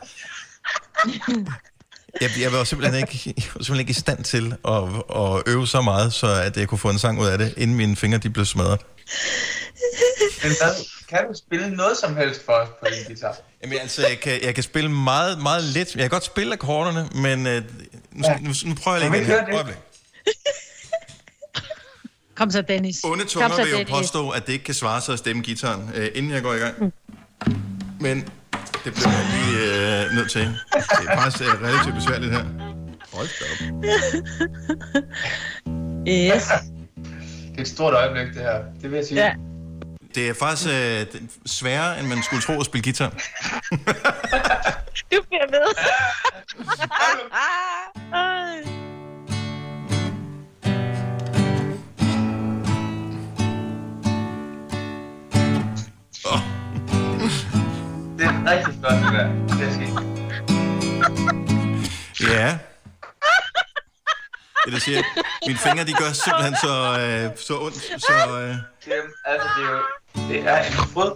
Jeg, 2.22 2.30
jeg 2.39 2.51
var 2.51 2.64
simpelthen 2.64 3.03
ikke, 3.03 3.34
jeg 3.38 3.45
var 3.55 3.64
simpelthen 3.64 3.80
ikke 3.80 3.89
i 3.89 3.93
stand 3.93 4.24
til 4.24 4.55
at, 4.68 4.84
at 5.16 5.43
øve 5.45 5.68
så 5.68 5.82
meget, 5.82 6.14
så 6.14 6.28
at 6.28 6.57
jeg 6.57 6.68
kunne 6.68 6.78
få 6.78 6.89
en 6.89 6.99
sang 6.99 7.20
ud 7.20 7.28
af 7.28 7.38
det, 7.38 7.53
inden 7.57 7.78
mine 7.78 7.95
fingre 7.95 8.18
de 8.18 8.30
blev 8.30 8.45
smadret. 8.45 8.80
Men 10.43 10.51
hvad, 10.62 10.86
kan 11.09 11.20
du 11.28 11.34
spille 11.38 11.70
noget 11.76 11.97
som 11.97 12.18
helst 12.18 12.45
for 12.45 12.53
os 12.53 12.70
på 12.80 12.88
din 12.95 13.05
guitar? 13.07 13.38
Jamen 13.64 13.78
altså, 13.78 14.07
jeg 14.07 14.20
kan, 14.20 14.43
jeg 14.43 14.55
kan 14.55 14.64
spille 14.64 14.91
meget, 14.91 15.41
meget 15.41 15.64
let. 15.64 15.95
Jeg 15.95 16.01
kan 16.01 16.09
godt 16.09 16.24
spille 16.24 16.53
akkorderne, 16.53 17.09
men 17.16 17.47
øh, 17.47 17.64
nu, 18.12 18.28
ja. 18.28 18.38
nu, 18.39 18.53
nu 18.66 18.76
prøver 18.76 18.97
jeg 18.97 19.12
vi 19.12 19.18
lige 19.18 19.26
igen 19.26 19.45
høre 19.45 19.64
det? 19.64 19.78
Kom 22.41 22.51
så, 22.51 22.61
Dennis. 22.61 23.03
Onde 23.03 23.25
tunger 23.25 23.49
så, 23.49 23.63
vil 23.63 23.71
jo 23.71 23.77
Dennis. 23.77 23.91
påstå, 23.91 24.29
at 24.29 24.47
det 24.47 24.53
ikke 24.53 24.65
kan 24.65 24.73
svare 24.73 25.01
sig 25.01 25.13
at 25.13 25.19
stemme 25.19 25.41
gitaren, 25.41 25.91
øh, 25.95 26.09
inden 26.15 26.31
jeg 26.31 26.41
går 26.41 26.53
i 26.53 26.57
gang. 26.57 26.93
Men 27.99 28.29
det 28.83 28.93
bliver 28.93 29.09
jeg 29.09 29.27
lige 29.33 29.57
øh, 30.05 30.15
nødt 30.15 30.31
til. 30.31 30.41
Det 30.41 31.07
er 31.07 31.17
faktisk 31.17 31.43
øh, 31.43 31.61
relativt 31.63 31.95
besværligt 31.95 32.31
her. 32.31 32.45
Hold 33.13 33.27
da 33.39 33.45
op. 33.51 33.83
Yes. 36.07 36.43
Det 37.51 37.57
er 37.57 37.61
et 37.61 37.67
stort 37.67 37.93
øjeblik, 37.93 38.27
det 38.27 38.41
her. 38.41 38.59
Det 38.81 38.91
vil 38.91 38.97
jeg 38.97 39.05
sige. 39.05 39.23
Ja. 39.23 39.33
Det 40.15 40.29
er 40.29 40.33
faktisk 40.33 40.69
øh, 40.69 41.05
sværere, 41.45 41.99
end 41.99 42.07
man 42.07 42.23
skulle 42.23 42.41
tro 42.41 42.59
at 42.59 42.65
spille 42.65 42.83
guitar. 42.83 43.09
Du 45.11 45.21
bliver 45.29 45.47
ved. 45.51 45.67
rigtig 58.47 58.73
flot, 58.79 58.93
det 58.93 59.13
der. 59.13 59.27
Det 59.57 59.67
er 59.67 59.73
sket. 59.73 59.93
Ja. 62.29 62.57
Det, 64.65 64.73
det 64.73 64.81
siger, 64.81 65.01
mine 65.47 65.59
fingre, 65.59 65.83
de 65.83 65.93
gør 65.93 66.11
simpelthen 66.11 66.55
så, 66.63 66.73
øh, 66.99 67.37
så 67.47 67.59
ondt. 67.59 67.75
Så, 68.01 68.13
øh, 68.13 68.55
Jamen, 68.87 69.11
altså, 69.25 69.47
det 69.57 69.65
er 69.65 69.71
jo... 69.71 69.81
Det 70.29 70.39
er 70.49 70.57
en 70.63 70.73
fryd. 70.73 71.11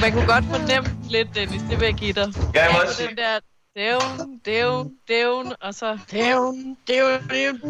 Man 0.00 0.12
kunne 0.12 0.26
godt 0.26 0.44
fornemme 0.50 0.90
lidt, 1.10 1.28
Dennis, 1.34 1.62
det 1.70 1.80
vil 1.80 1.86
jeg 1.86 1.94
give 1.94 2.12
dig. 2.12 2.32
Ja, 2.54 2.64
jeg 2.64 2.72
må 2.72 2.78
også 2.78 2.94
sige- 2.96 3.08
den 3.08 3.16
der 3.16 3.38
dævn, 3.76 4.38
dævn, 4.44 4.90
dævn, 5.08 5.52
og 5.60 5.74
så 5.74 5.98
dævn, 6.10 6.76
dævn, 6.88 7.28
dævn, 7.30 7.60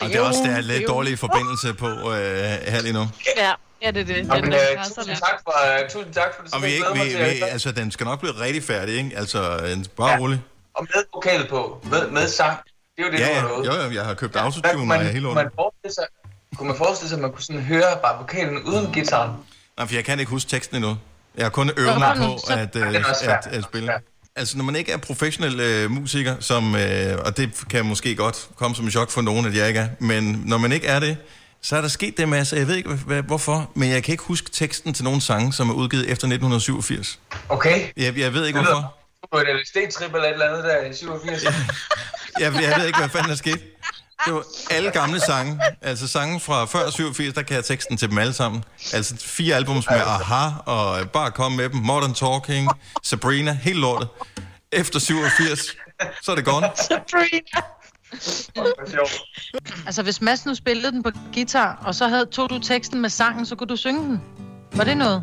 og 0.00 0.08
det 0.08 0.16
er 0.16 0.20
også, 0.20 0.40
der 0.44 0.50
er 0.56 0.60
lidt 0.60 0.88
dårlig 0.88 1.18
forbindelse 1.18 1.74
på 1.74 1.86
øh, 1.86 2.72
her 2.72 2.82
lige 2.82 2.92
nu. 2.92 3.04
Ja, 3.36 3.52
ja, 3.82 3.90
det 3.90 4.00
er 4.00 4.04
det. 4.04 4.16
Jamen, 4.16 4.42
den 4.44 4.52
øh, 4.52 4.84
tusind 4.84 5.16
tak 5.16 5.40
for, 5.44 5.54
uh, 5.82 5.88
tusind 5.90 6.14
tak 6.14 6.30
for 6.36 6.42
det. 6.44 6.54
Og 6.54 6.62
vi, 6.62 6.66
ikke, 6.68 6.86
vi, 6.94 7.00
vi, 7.24 7.42
altså, 7.42 7.72
den 7.72 7.90
skal 7.90 8.04
nok 8.04 8.20
blive 8.20 8.32
rigtig 8.40 8.62
færdig, 8.62 8.94
ikke? 8.96 9.10
Altså, 9.16 9.40
øh, 9.42 9.84
bare 9.96 10.10
ja. 10.10 10.18
rolig. 10.18 10.40
Og 10.74 10.86
med 10.94 11.04
vokal 11.14 11.48
på. 11.48 11.80
Med, 11.90 12.10
med 12.10 12.28
sang. 12.28 12.58
Det 12.96 13.02
er 13.02 13.06
jo 13.06 13.12
det, 13.12 13.18
Ja, 13.20 13.24
du 13.28 13.30
ja. 13.32 13.40
har 13.40 13.48
lovet. 13.48 13.66
Jo, 13.66 13.72
jo, 13.72 13.90
jeg 13.90 14.04
har 14.04 14.14
købt 14.14 14.32
Hvad 14.32 14.42
autotune 14.42 14.80
og 14.82 14.86
man, 14.86 15.00
er 15.00 15.04
helt 15.04 15.14
kunne 15.24 15.30
under. 15.30 15.42
man 15.42 15.52
forestille 15.54 15.94
sig, 15.94 16.04
kunne 16.56 16.68
man 16.68 16.76
forestille 16.76 17.08
sig, 17.08 17.16
at 17.16 17.22
man 17.22 17.32
kunne 17.32 17.42
sådan 17.42 17.62
høre 17.62 17.98
bare 18.02 18.18
vokalen 18.18 18.62
uden 18.62 18.92
gitaren? 18.92 19.30
Nej, 19.78 19.86
for 19.86 19.94
jeg 19.94 20.04
kan 20.04 20.18
ikke 20.20 20.30
huske 20.30 20.50
teksten 20.50 20.76
endnu. 20.76 20.96
Jeg 21.36 21.44
har 21.44 21.50
kun 21.50 21.70
øvet 21.76 21.98
mig 21.98 22.16
på 22.16 22.38
så- 22.46 22.52
at, 22.52 22.58
Ja, 22.58 22.64
det 22.80 22.86
øh, 22.86 22.94
er 22.94 23.30
at, 23.38 23.46
at 23.46 23.64
spille. 23.64 23.92
Altså, 24.36 24.56
når 24.56 24.64
man 24.64 24.76
ikke 24.76 24.92
er 24.92 24.96
professionel 24.96 25.60
øh, 25.60 25.90
musiker, 25.90 26.36
som, 26.40 26.76
øh, 26.76 27.18
og 27.24 27.36
det 27.36 27.50
kan 27.70 27.84
måske 27.86 28.16
godt 28.16 28.48
komme 28.56 28.76
som 28.76 28.84
en 28.84 28.90
chok 28.90 29.10
for 29.10 29.20
nogen, 29.22 29.46
at 29.46 29.56
jeg 29.56 29.68
ikke 29.68 29.80
er, 29.80 29.88
men 29.98 30.42
når 30.46 30.58
man 30.58 30.72
ikke 30.72 30.86
er 30.86 31.00
det, 31.00 31.16
så 31.62 31.76
er 31.76 31.80
der 31.80 31.88
sket 31.88 32.16
det 32.16 32.28
masse. 32.28 32.56
Jeg 32.56 32.68
ved 32.68 32.74
ikke, 32.76 32.94
hvad, 32.94 33.22
hvorfor, 33.22 33.70
men 33.74 33.90
jeg 33.90 34.02
kan 34.04 34.12
ikke 34.12 34.24
huske 34.24 34.50
teksten 34.50 34.94
til 34.94 35.04
nogle 35.04 35.20
sange, 35.20 35.52
som 35.52 35.70
er 35.70 35.74
udgivet 35.74 36.02
efter 36.02 36.26
1987. 36.26 37.18
Okay. 37.48 37.88
Jeg, 37.96 38.18
jeg 38.18 38.34
ved 38.34 38.46
ikke, 38.46 38.58
Det 38.58 38.66
hvorfor. 38.66 38.94
på 39.32 39.38
et 39.38 39.46
LSD-trip 39.60 40.14
eller 40.14 40.28
et 40.28 40.32
eller 40.32 40.48
andet 40.48 40.64
der 40.64 40.80
i 40.90 40.94
87. 40.94 41.44
Jeg, 41.44 41.52
jeg 42.40 42.52
ved 42.78 42.86
ikke, 42.86 42.98
hvad 42.98 43.08
fanden 43.08 43.30
der 43.30 43.36
skete. 43.36 43.60
Det 44.26 44.34
var 44.34 44.44
alle 44.70 44.90
gamle 44.90 45.20
sange. 45.20 45.60
Altså 45.82 46.08
sange 46.08 46.40
fra 46.40 46.64
før 46.64 46.90
87, 46.90 47.34
der 47.34 47.42
kan 47.42 47.56
jeg 47.56 47.64
teksten 47.64 47.96
til 47.96 48.10
dem 48.10 48.18
alle 48.18 48.32
sammen. 48.32 48.64
Altså 48.92 49.14
fire 49.20 49.56
albums 49.56 49.86
med 49.90 50.00
Aha, 50.00 50.48
og 50.66 51.00
øh, 51.00 51.06
Bare 51.06 51.30
Kom 51.30 51.52
Med 51.52 51.68
Dem, 51.68 51.76
Modern 51.80 52.14
Talking, 52.14 52.68
Sabrina, 53.02 53.52
helt 53.62 53.78
lortet. 53.78 54.08
Efter 54.72 54.98
87, 54.98 55.60
så 56.22 56.30
er 56.32 56.34
det 56.36 56.44
gone. 56.44 56.70
Sabrina. 56.74 57.60
Altså, 59.86 60.02
hvis 60.02 60.20
Mads 60.20 60.46
nu 60.46 60.54
spillede 60.54 60.92
den 60.92 61.02
på 61.02 61.10
guitar, 61.34 61.82
og 61.86 61.94
så 61.94 62.08
havde, 62.08 62.26
tog 62.26 62.50
du 62.50 62.58
teksten 62.58 63.00
med 63.00 63.10
sangen, 63.10 63.46
så 63.46 63.56
kunne 63.56 63.68
du 63.68 63.76
synge 63.76 64.00
den. 64.00 64.20
Var 64.72 64.84
det 64.84 64.96
noget? 64.96 65.22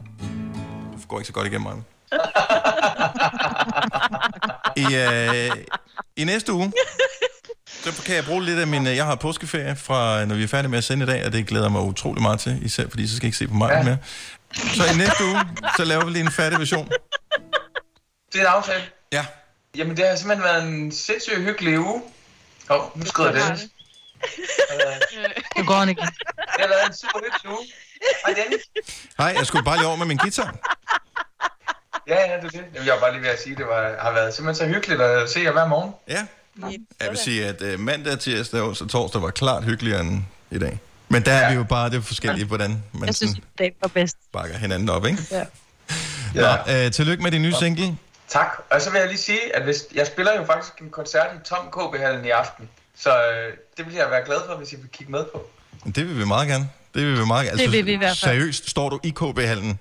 Det 0.99 1.07
går 1.07 1.19
ikke 1.19 1.27
så 1.27 1.33
godt 1.33 1.47
igennem 1.47 1.61
mig. 1.73 1.83
I, 4.91 4.95
øh, 4.95 5.51
I 6.17 6.23
næste 6.23 6.53
uge, 6.53 6.73
så 7.67 8.03
kan 8.05 8.15
jeg 8.15 8.25
bruge 8.25 8.43
lidt 8.45 8.59
af 8.59 8.67
min... 8.67 8.87
øh, 8.87 8.95
Jeg 8.95 9.05
har 9.05 9.15
påskeferie 9.15 9.75
fra, 9.75 10.25
når 10.25 10.35
vi 10.35 10.43
er 10.43 10.47
færdige 10.47 10.69
med 10.69 10.77
at 10.77 10.83
sende 10.83 11.03
i 11.03 11.07
dag, 11.07 11.25
og 11.25 11.33
det 11.33 11.47
glæder 11.47 11.65
jeg 11.65 11.71
mig 11.71 11.81
utrolig 11.81 12.21
meget 12.21 12.39
til, 12.39 12.65
især 12.65 12.89
fordi 12.89 13.07
så 13.07 13.15
skal 13.15 13.25
jeg 13.25 13.27
ikke 13.27 13.37
se 13.37 13.47
på 13.47 13.53
mig 13.53 13.69
ja. 13.71 13.83
mere. 13.83 13.97
Så 14.53 14.83
i 14.93 14.97
næste 14.97 15.23
uge, 15.25 15.39
så 15.77 15.85
laver 15.85 16.05
vi 16.05 16.11
lige 16.11 16.23
en 16.25 16.31
færdig 16.31 16.59
version. 16.59 16.89
Det 18.33 18.35
er 18.35 18.39
en 18.41 18.45
aftale. 18.45 18.83
Ja. 19.13 19.25
Jamen, 19.77 19.97
det 19.97 20.07
har 20.07 20.15
simpelthen 20.15 20.43
været 20.43 20.63
en 20.63 20.91
sindssygt 20.91 21.37
hyggelig 21.41 21.79
uge. 21.79 22.01
Åh, 22.69 22.77
oh, 22.77 22.99
nu 22.99 23.05
skrider 23.05 23.31
Dennis. 23.31 23.61
Nu 25.57 25.63
går 25.65 25.75
han 25.75 25.89
igen. 25.89 26.05
Det 26.05 26.65
har 26.81 26.87
en 26.87 26.93
super 26.93 27.19
hyggelig 27.23 27.51
uge. 27.51 27.65
Hej, 28.25 28.33
Dennis. 28.43 28.61
Hej, 29.17 29.33
jeg 29.37 29.45
skulle 29.45 29.63
bare 29.65 29.77
lige 29.77 29.87
over 29.87 29.97
med 29.97 30.05
min 30.05 30.17
guitar. 30.17 30.55
Ja, 32.07 32.31
ja, 32.31 32.37
det 32.37 32.45
er 32.45 32.49
det. 32.49 32.53
Jamen, 32.73 32.85
jeg 32.87 32.93
var 32.93 32.99
bare 32.99 33.11
lige 33.13 33.21
ved 33.23 33.29
at 33.29 33.41
sige, 33.43 33.51
at 33.51 33.57
det 33.57 33.67
var, 33.67 33.95
har 33.99 34.11
været 34.11 34.33
simpelthen 34.33 34.67
så 34.67 34.73
hyggeligt 34.73 35.01
at 35.01 35.29
se 35.29 35.39
jer 35.39 35.51
hver 35.51 35.67
morgen. 35.67 35.91
Ja. 36.09 36.25
Jeg 37.01 37.09
vil 37.09 37.17
sige, 37.17 37.45
at 37.45 37.61
uh, 37.61 37.79
mandag, 37.79 38.19
tirsdag 38.19 38.61
og 38.61 38.77
så 38.77 38.87
torsdag 38.87 39.21
var 39.21 39.29
klart 39.29 39.63
hyggeligere 39.63 40.01
end 40.01 40.23
i 40.51 40.59
dag. 40.59 40.79
Men 41.09 41.25
der 41.25 41.31
er 41.31 41.49
vi 41.49 41.55
jo 41.55 41.63
bare, 41.63 41.89
det 41.89 42.05
forskellige, 42.05 42.45
hvordan 42.45 42.83
man 42.93 43.05
Jeg 43.05 43.15
synes, 43.15 43.35
det 43.57 43.73
var 43.81 43.87
bedst. 43.87 44.17
bakker 44.33 44.57
hinanden 44.57 44.89
op, 44.89 45.05
ikke? 45.05 45.17
Ja. 45.31 45.43
Nå, 46.35 46.85
uh, 46.85 46.91
tillykke 46.91 47.23
med 47.23 47.31
din 47.31 47.41
nye 47.41 47.53
single. 47.59 47.97
Tak. 48.33 48.63
Og 48.69 48.81
så 48.81 48.91
vil 48.91 48.99
jeg 48.99 49.07
lige 49.07 49.17
sige, 49.17 49.55
at 49.55 49.63
hvis, 49.63 49.85
jeg 49.95 50.07
spiller 50.07 50.35
jo 50.35 50.45
faktisk 50.45 50.81
en 50.81 50.89
koncert 50.89 51.27
i 51.35 51.47
Tom 51.47 51.71
KB-hallen 51.71 52.25
i 52.25 52.29
aften. 52.29 52.69
Så 52.97 53.09
øh, 53.09 53.53
det 53.77 53.85
vil 53.85 53.93
jeg 53.93 54.11
være 54.11 54.25
glad 54.25 54.37
for, 54.47 54.55
hvis 54.55 54.73
I 54.73 54.75
vil 54.75 54.89
kigge 54.89 55.11
med 55.11 55.25
på. 55.25 55.47
Det 55.85 56.07
vil 56.07 56.19
vi 56.19 56.25
meget 56.25 56.47
gerne. 56.47 56.69
Det 56.93 57.05
vil 57.05 57.19
vi 57.19 57.25
meget 57.27 57.47
gerne. 57.47 57.59
Det 57.59 57.71
vil 57.71 57.85
vi 57.85 57.93
i 57.93 57.95
hvert 57.95 58.17
fald. 58.17 58.31
Seriøst, 58.33 58.69
står 58.69 58.89
du 58.89 58.99
i 59.03 59.09
KB-hallen 59.09 59.79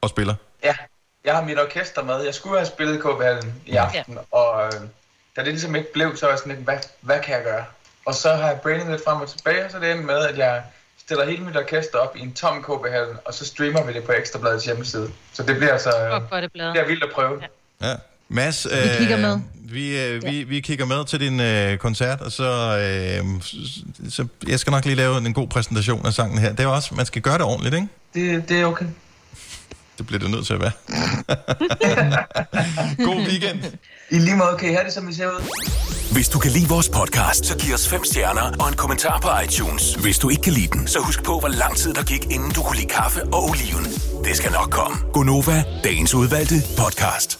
og 0.00 0.08
spiller? 0.08 0.34
Ja, 0.64 0.76
jeg 1.24 1.34
har 1.34 1.42
mit 1.42 1.58
orkester 1.58 2.02
med. 2.02 2.22
Jeg 2.24 2.34
skulle 2.34 2.58
have 2.58 2.66
spillet 2.66 2.94
i 2.94 2.98
KB-hallen 2.98 3.54
i 3.66 3.76
aften, 3.76 4.14
ja. 4.14 4.38
og 4.38 4.66
øh, 4.66 4.72
da 5.36 5.40
det 5.40 5.48
ligesom 5.48 5.74
ikke 5.74 5.92
blev, 5.92 6.16
så 6.16 6.26
var 6.26 6.32
jeg 6.32 6.38
sådan 6.38 6.52
lidt, 6.52 6.64
hvad, 6.64 6.78
hvad 7.00 7.20
kan 7.20 7.34
jeg 7.34 7.44
gøre? 7.44 7.64
Og 8.04 8.14
så 8.14 8.34
har 8.34 8.48
jeg 8.48 8.60
brainet 8.60 8.90
lidt 8.90 9.04
frem 9.04 9.20
og 9.20 9.28
tilbage, 9.28 9.64
og 9.64 9.70
så 9.70 9.76
er 9.76 9.80
det 9.80 9.90
endt 9.90 10.04
med, 10.04 10.18
at 10.18 10.38
jeg 10.38 10.62
stiller 10.98 11.24
hele 11.24 11.44
mit 11.44 11.56
orkester 11.56 11.98
op 11.98 12.16
i 12.16 12.20
en 12.20 12.34
tom 12.34 12.62
KB-hallen, 12.62 13.16
og 13.24 13.34
så 13.34 13.46
streamer 13.46 13.84
vi 13.84 13.92
det 13.92 14.04
på 14.04 14.12
Ekstrabladets 14.12 14.64
hjemmeside. 14.64 15.10
Så 15.32 15.42
det 15.42 15.56
bliver 15.56 15.72
altså 15.72 15.90
bladet. 16.28 16.52
det 16.52 16.52
bliver 16.52 16.86
vildt 16.86 17.04
at 17.04 17.10
prøve. 17.14 17.38
Ja. 17.40 17.46
Ja. 17.82 17.94
Mads, 18.28 18.66
Vi 18.70 18.76
kigger 18.98 19.16
med. 19.16 19.38
Vi, 19.54 20.00
øh, 20.00 20.22
vi, 20.24 20.42
vi 20.42 20.60
kigger 20.60 20.84
med 20.86 21.04
til 21.04 21.20
din 21.20 21.40
øh, 21.40 21.78
koncert, 21.78 22.20
og 22.20 22.32
så, 22.32 22.78
øh, 22.78 23.42
så 24.10 24.26
jeg 24.48 24.60
skal 24.60 24.70
nok 24.70 24.84
lige 24.84 24.94
lave 24.96 25.16
en 25.18 25.32
god 25.34 25.48
præsentation 25.48 26.06
af 26.06 26.12
sangen 26.12 26.38
her. 26.38 26.52
Det 26.52 26.60
er 26.60 26.66
også, 26.66 26.94
man 26.94 27.06
skal 27.06 27.22
gøre 27.22 27.34
det 27.34 27.42
ordentligt, 27.42 27.74
ikke? 27.74 27.88
Det, 28.14 28.48
det 28.48 28.60
er 28.60 28.66
okay. 28.66 28.86
Det 29.98 30.06
bliver 30.06 30.20
det 30.20 30.30
nødt 30.30 30.46
til 30.46 30.54
at 30.54 30.60
være. 30.60 30.72
god 33.08 33.16
weekend. 33.28 33.58
I 34.10 34.18
lige 34.18 34.36
måde 34.36 34.56
kan 34.58 34.70
I 34.70 34.72
have 34.72 34.84
det, 34.84 34.92
som 34.92 35.08
vi 35.08 35.14
ser 35.14 35.26
ud. 35.26 35.48
Hvis 36.12 36.28
du 36.28 36.38
kan 36.38 36.50
lide 36.50 36.68
vores 36.68 36.88
podcast, 36.88 37.46
så 37.46 37.58
giv 37.58 37.74
os 37.74 37.88
fem 37.88 38.04
stjerner 38.04 38.52
og 38.60 38.68
en 38.68 38.74
kommentar 38.74 39.20
på 39.20 39.28
iTunes. 39.44 39.94
Hvis 39.94 40.18
du 40.18 40.28
ikke 40.28 40.42
kan 40.42 40.52
lide 40.52 40.66
den, 40.66 40.86
så 40.86 40.98
husk 40.98 41.22
på, 41.24 41.38
hvor 41.38 41.48
lang 41.48 41.76
tid 41.76 41.94
der 41.94 42.02
gik, 42.02 42.24
inden 42.24 42.50
du 42.50 42.62
kunne 42.62 42.76
lide 42.76 42.88
kaffe 42.88 43.22
og 43.24 43.44
oliven. 43.44 43.84
Det 44.24 44.36
skal 44.36 44.52
nok 44.52 44.70
komme. 44.70 44.96
Gonova, 45.12 45.64
dagens 45.84 46.14
udvalgte 46.14 46.54
podcast. 46.78 47.39